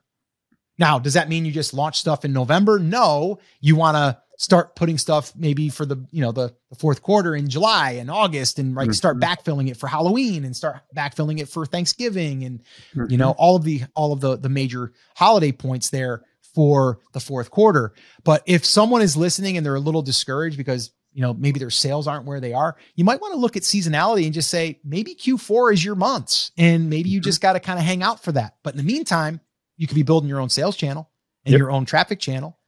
Now, 0.78 0.98
does 0.98 1.14
that 1.14 1.28
mean 1.28 1.44
you 1.44 1.52
just 1.52 1.74
launch 1.74 1.98
stuff 1.98 2.24
in 2.24 2.32
November? 2.32 2.78
No, 2.78 3.38
you 3.60 3.76
want 3.76 3.96
to 3.96 4.18
start 4.36 4.74
putting 4.74 4.98
stuff 4.98 5.32
maybe 5.36 5.68
for 5.68 5.86
the, 5.86 6.04
you 6.10 6.20
know, 6.20 6.32
the, 6.32 6.52
the 6.70 6.76
fourth 6.76 7.02
quarter 7.02 7.36
in 7.36 7.48
July 7.48 7.92
and 7.92 8.10
August 8.10 8.58
and 8.58 8.74
right, 8.74 8.88
mm-hmm. 8.88 8.92
start 8.92 9.20
backfilling 9.20 9.70
it 9.70 9.76
for 9.76 9.86
Halloween 9.86 10.44
and 10.44 10.56
start 10.56 10.80
backfilling 10.96 11.38
it 11.38 11.48
for 11.48 11.64
Thanksgiving 11.64 12.42
and, 12.42 12.60
mm-hmm. 12.94 13.10
you 13.10 13.16
know, 13.16 13.30
all 13.32 13.54
of 13.54 13.62
the, 13.62 13.82
all 13.94 14.12
of 14.12 14.20
the, 14.20 14.36
the 14.36 14.48
major 14.48 14.92
holiday 15.14 15.52
points 15.52 15.90
there 15.90 16.22
for 16.54 16.98
the 17.12 17.20
fourth 17.20 17.50
quarter. 17.50 17.92
But 18.24 18.42
if 18.46 18.64
someone 18.64 19.02
is 19.02 19.16
listening 19.16 19.56
and 19.56 19.64
they're 19.64 19.74
a 19.76 19.80
little 19.80 20.02
discouraged 20.02 20.56
because 20.56 20.90
you 21.14 21.22
know, 21.22 21.32
maybe 21.32 21.58
their 21.58 21.70
sales 21.70 22.06
aren't 22.06 22.26
where 22.26 22.40
they 22.40 22.52
are, 22.52 22.76
you 22.96 23.04
might 23.04 23.20
want 23.20 23.32
to 23.32 23.38
look 23.38 23.56
at 23.56 23.62
seasonality 23.62 24.24
and 24.24 24.34
just 24.34 24.50
say, 24.50 24.78
maybe 24.84 25.14
Q4 25.14 25.72
is 25.72 25.84
your 25.84 25.94
months 25.94 26.50
and 26.58 26.90
maybe 26.90 27.08
you 27.08 27.20
mm-hmm. 27.20 27.24
just 27.24 27.40
got 27.40 27.54
to 27.54 27.60
kind 27.60 27.78
of 27.78 27.84
hang 27.84 28.02
out 28.02 28.22
for 28.22 28.32
that. 28.32 28.56
But 28.62 28.74
in 28.74 28.78
the 28.78 28.84
meantime, 28.84 29.40
you 29.76 29.86
could 29.86 29.94
be 29.94 30.02
building 30.02 30.28
your 30.28 30.40
own 30.40 30.50
sales 30.50 30.76
channel 30.76 31.08
and 31.44 31.52
yep. 31.52 31.58
your 31.58 31.70
own 31.70 31.84
traffic 31.84 32.18
channel 32.18 32.58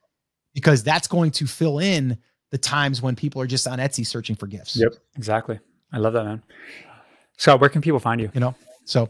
because 0.53 0.81
that's 0.81 1.07
going 1.07 1.31
to 1.31 1.45
fill 1.45 1.79
in 1.79 2.17
the 2.51 2.57
times 2.57 3.01
when 3.01 3.15
people 3.15 3.41
are 3.41 3.47
just 3.47 3.67
on 3.67 3.79
Etsy 3.79 4.05
searching 4.07 4.35
for 4.35 4.47
gifts. 4.47 4.77
Yep, 4.77 4.93
exactly. 5.17 5.59
I 5.91 5.97
love 5.97 6.13
that, 6.13 6.23
man. 6.23 6.41
So, 7.37 7.55
where 7.57 7.69
can 7.69 7.81
people 7.81 7.99
find 7.99 8.19
you? 8.19 8.31
You 8.33 8.39
know, 8.39 8.55
so 8.85 9.09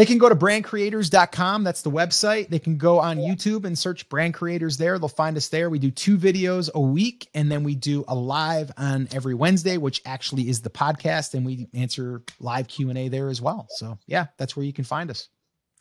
they 0.00 0.06
can 0.06 0.16
go 0.16 0.30
to 0.30 0.34
brandcreators.com. 0.34 1.62
That's 1.62 1.82
the 1.82 1.90
website. 1.90 2.48
They 2.48 2.58
can 2.58 2.78
go 2.78 2.98
on 2.98 3.18
YouTube 3.18 3.66
and 3.66 3.78
search 3.78 4.08
brand 4.08 4.32
creators 4.32 4.78
there. 4.78 4.98
They'll 4.98 5.08
find 5.08 5.36
us 5.36 5.48
there. 5.48 5.68
We 5.68 5.78
do 5.78 5.90
two 5.90 6.16
videos 6.16 6.70
a 6.74 6.80
week 6.80 7.28
and 7.34 7.52
then 7.52 7.64
we 7.64 7.74
do 7.74 8.06
a 8.08 8.14
live 8.14 8.72
on 8.78 9.08
every 9.12 9.34
Wednesday, 9.34 9.76
which 9.76 10.00
actually 10.06 10.48
is 10.48 10.62
the 10.62 10.70
podcast 10.70 11.34
and 11.34 11.44
we 11.44 11.68
answer 11.74 12.22
live 12.38 12.66
Q&A 12.66 13.08
there 13.08 13.28
as 13.28 13.42
well. 13.42 13.66
So, 13.72 13.98
yeah, 14.06 14.28
that's 14.38 14.56
where 14.56 14.64
you 14.64 14.72
can 14.72 14.84
find 14.84 15.10
us. 15.10 15.28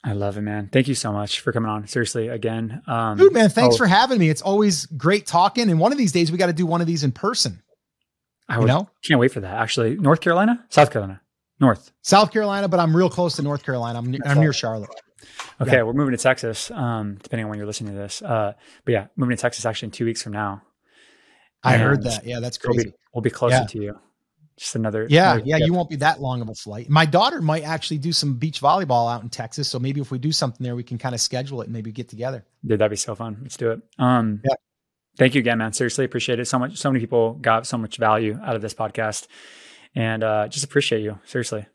I 0.03 0.11
love 0.11 0.35
it, 0.35 0.41
man. 0.41 0.67
Thank 0.69 0.89
you 0.89 0.95
so 0.95 1.13
much 1.13 1.39
for 1.39 1.53
coming 1.53 1.71
on. 1.71 1.87
Seriously, 1.87 2.27
again. 2.27 2.81
Um, 2.87 3.17
Dude, 3.17 3.31
man, 3.31 3.49
thanks 3.49 3.75
oh, 3.75 3.77
for 3.77 3.87
having 3.87 4.19
me. 4.19 4.29
It's 4.29 4.41
always 4.41 4.85
great 4.85 5.27
talking. 5.27 5.69
And 5.69 5.79
one 5.79 5.93
of 5.93 5.97
these 5.97 6.11
days, 6.11 6.29
we 6.29 6.37
got 6.37 6.47
to 6.47 6.53
do 6.53 6.65
one 6.65 6.81
of 6.81 6.87
these 6.87 7.05
in 7.05 7.13
person. 7.13 7.63
I 8.49 8.59
would, 8.59 8.67
know? 8.67 8.89
can't 9.01 9.19
wait 9.21 9.31
for 9.31 9.39
that. 9.39 9.61
Actually, 9.61 9.95
North 9.95 10.19
Carolina, 10.19 10.65
South 10.67 10.91
Carolina. 10.91 11.21
North. 11.59 11.91
South 12.01 12.31
Carolina, 12.31 12.67
but 12.67 12.79
I'm 12.79 12.95
real 12.95 13.09
close 13.09 13.35
to 13.35 13.41
North 13.41 13.63
Carolina. 13.63 13.99
I'm, 13.99 14.15
I'm 14.25 14.39
near 14.39 14.53
Charlotte. 14.53 14.89
Okay, 15.61 15.73
yeah. 15.73 15.83
we're 15.83 15.93
moving 15.93 16.15
to 16.15 16.21
Texas, 16.21 16.71
um, 16.71 17.17
depending 17.21 17.45
on 17.45 17.49
when 17.49 17.57
you're 17.59 17.67
listening 17.67 17.93
to 17.93 17.99
this. 17.99 18.21
Uh, 18.21 18.53
but 18.85 18.91
yeah, 18.91 19.07
moving 19.17 19.35
to 19.35 19.41
Texas 19.41 19.65
actually 19.65 19.87
in 19.87 19.91
two 19.91 20.05
weeks 20.05 20.23
from 20.23 20.31
now. 20.31 20.61
I 21.61 21.77
heard 21.77 22.03
that. 22.03 22.25
Yeah, 22.25 22.39
that's 22.39 22.57
crazy. 22.57 22.77
We'll 22.77 22.85
be, 22.85 22.93
we'll 23.13 23.21
be 23.21 23.29
closer 23.29 23.55
yeah. 23.57 23.65
to 23.65 23.81
you. 23.81 23.99
just 24.59 24.75
another. 24.75 25.07
Yeah, 25.09 25.33
another 25.33 25.43
yeah. 25.45 25.57
You 25.57 25.73
won't 25.73 25.89
be 25.89 25.97
that 25.97 26.21
long 26.21 26.41
of 26.41 26.49
a 26.49 26.55
flight. 26.55 26.89
My 26.89 27.05
daughter 27.05 27.41
might 27.41 27.63
actually 27.63 27.97
do 27.97 28.11
some 28.13 28.35
beach 28.35 28.61
volleyball 28.61 29.11
out 29.11 29.23
in 29.23 29.29
Texas. 29.29 29.69
So 29.69 29.79
maybe 29.79 29.99
if 29.99 30.11
we 30.11 30.19
do 30.19 30.31
something 30.31 30.63
there, 30.63 30.75
we 30.75 30.83
can 30.83 30.97
kind 30.97 31.15
of 31.15 31.21
schedule 31.21 31.61
it 31.61 31.65
and 31.65 31.73
maybe 31.73 31.91
get 31.91 32.09
together. 32.09 32.45
Dude, 32.65 32.79
that'd 32.79 32.89
be 32.89 32.95
so 32.95 33.15
fun. 33.15 33.39
Let's 33.41 33.57
do 33.57 33.71
it. 33.71 33.81
Um, 33.97 34.41
Yeah. 34.45 34.55
Thank 35.17 35.35
you 35.35 35.39
again, 35.39 35.57
man. 35.57 35.73
Seriously, 35.73 36.05
appreciate 36.05 36.39
it. 36.39 36.45
So 36.45 36.57
much. 36.57 36.77
So 36.77 36.89
many 36.89 37.01
people 37.01 37.33
got 37.33 37.67
so 37.67 37.77
much 37.77 37.97
value 37.97 38.39
out 38.41 38.55
of 38.55 38.61
this 38.61 38.73
podcast, 38.73 39.27
and 39.95 40.23
uh, 40.23 40.47
just 40.47 40.63
appreciate 40.65 41.01
you. 41.01 41.19
Seriously. 41.25 41.65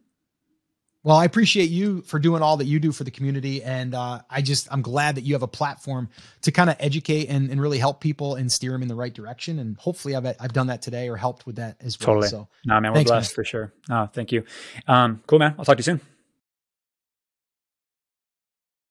Well, 1.02 1.16
I 1.16 1.26
appreciate 1.26 1.68
you 1.68 2.00
for 2.00 2.18
doing 2.18 2.40
all 2.40 2.56
that 2.56 2.64
you 2.64 2.80
do 2.80 2.90
for 2.90 3.04
the 3.04 3.10
community. 3.10 3.62
And 3.62 3.94
uh, 3.94 4.22
I 4.30 4.40
just, 4.40 4.68
I'm 4.70 4.80
glad 4.80 5.16
that 5.16 5.20
you 5.20 5.34
have 5.34 5.42
a 5.42 5.46
platform 5.46 6.08
to 6.42 6.50
kind 6.50 6.70
of 6.70 6.76
educate 6.80 7.26
and, 7.28 7.50
and 7.50 7.60
really 7.60 7.78
help 7.78 8.00
people 8.00 8.36
and 8.36 8.50
steer 8.50 8.72
them 8.72 8.80
in 8.80 8.88
the 8.88 8.94
right 8.94 9.12
direction. 9.12 9.58
And 9.58 9.76
hopefully 9.76 10.16
I've, 10.16 10.24
I've 10.24 10.54
done 10.54 10.68
that 10.68 10.80
today 10.80 11.10
or 11.10 11.16
helped 11.16 11.44
with 11.44 11.56
that 11.56 11.76
as 11.80 12.00
well. 12.00 12.06
Totally. 12.06 12.28
So 12.28 12.48
No, 12.64 12.80
man, 12.80 12.92
we're 12.92 12.96
Thanks, 12.96 13.10
blessed 13.10 13.32
man. 13.32 13.34
for 13.34 13.44
sure. 13.44 13.72
No, 13.90 14.08
thank 14.14 14.32
you. 14.32 14.44
Um, 14.88 15.22
cool, 15.26 15.38
man. 15.40 15.54
I'll 15.58 15.66
talk 15.66 15.76
to 15.76 15.80
you 15.80 15.84
soon. 15.84 16.00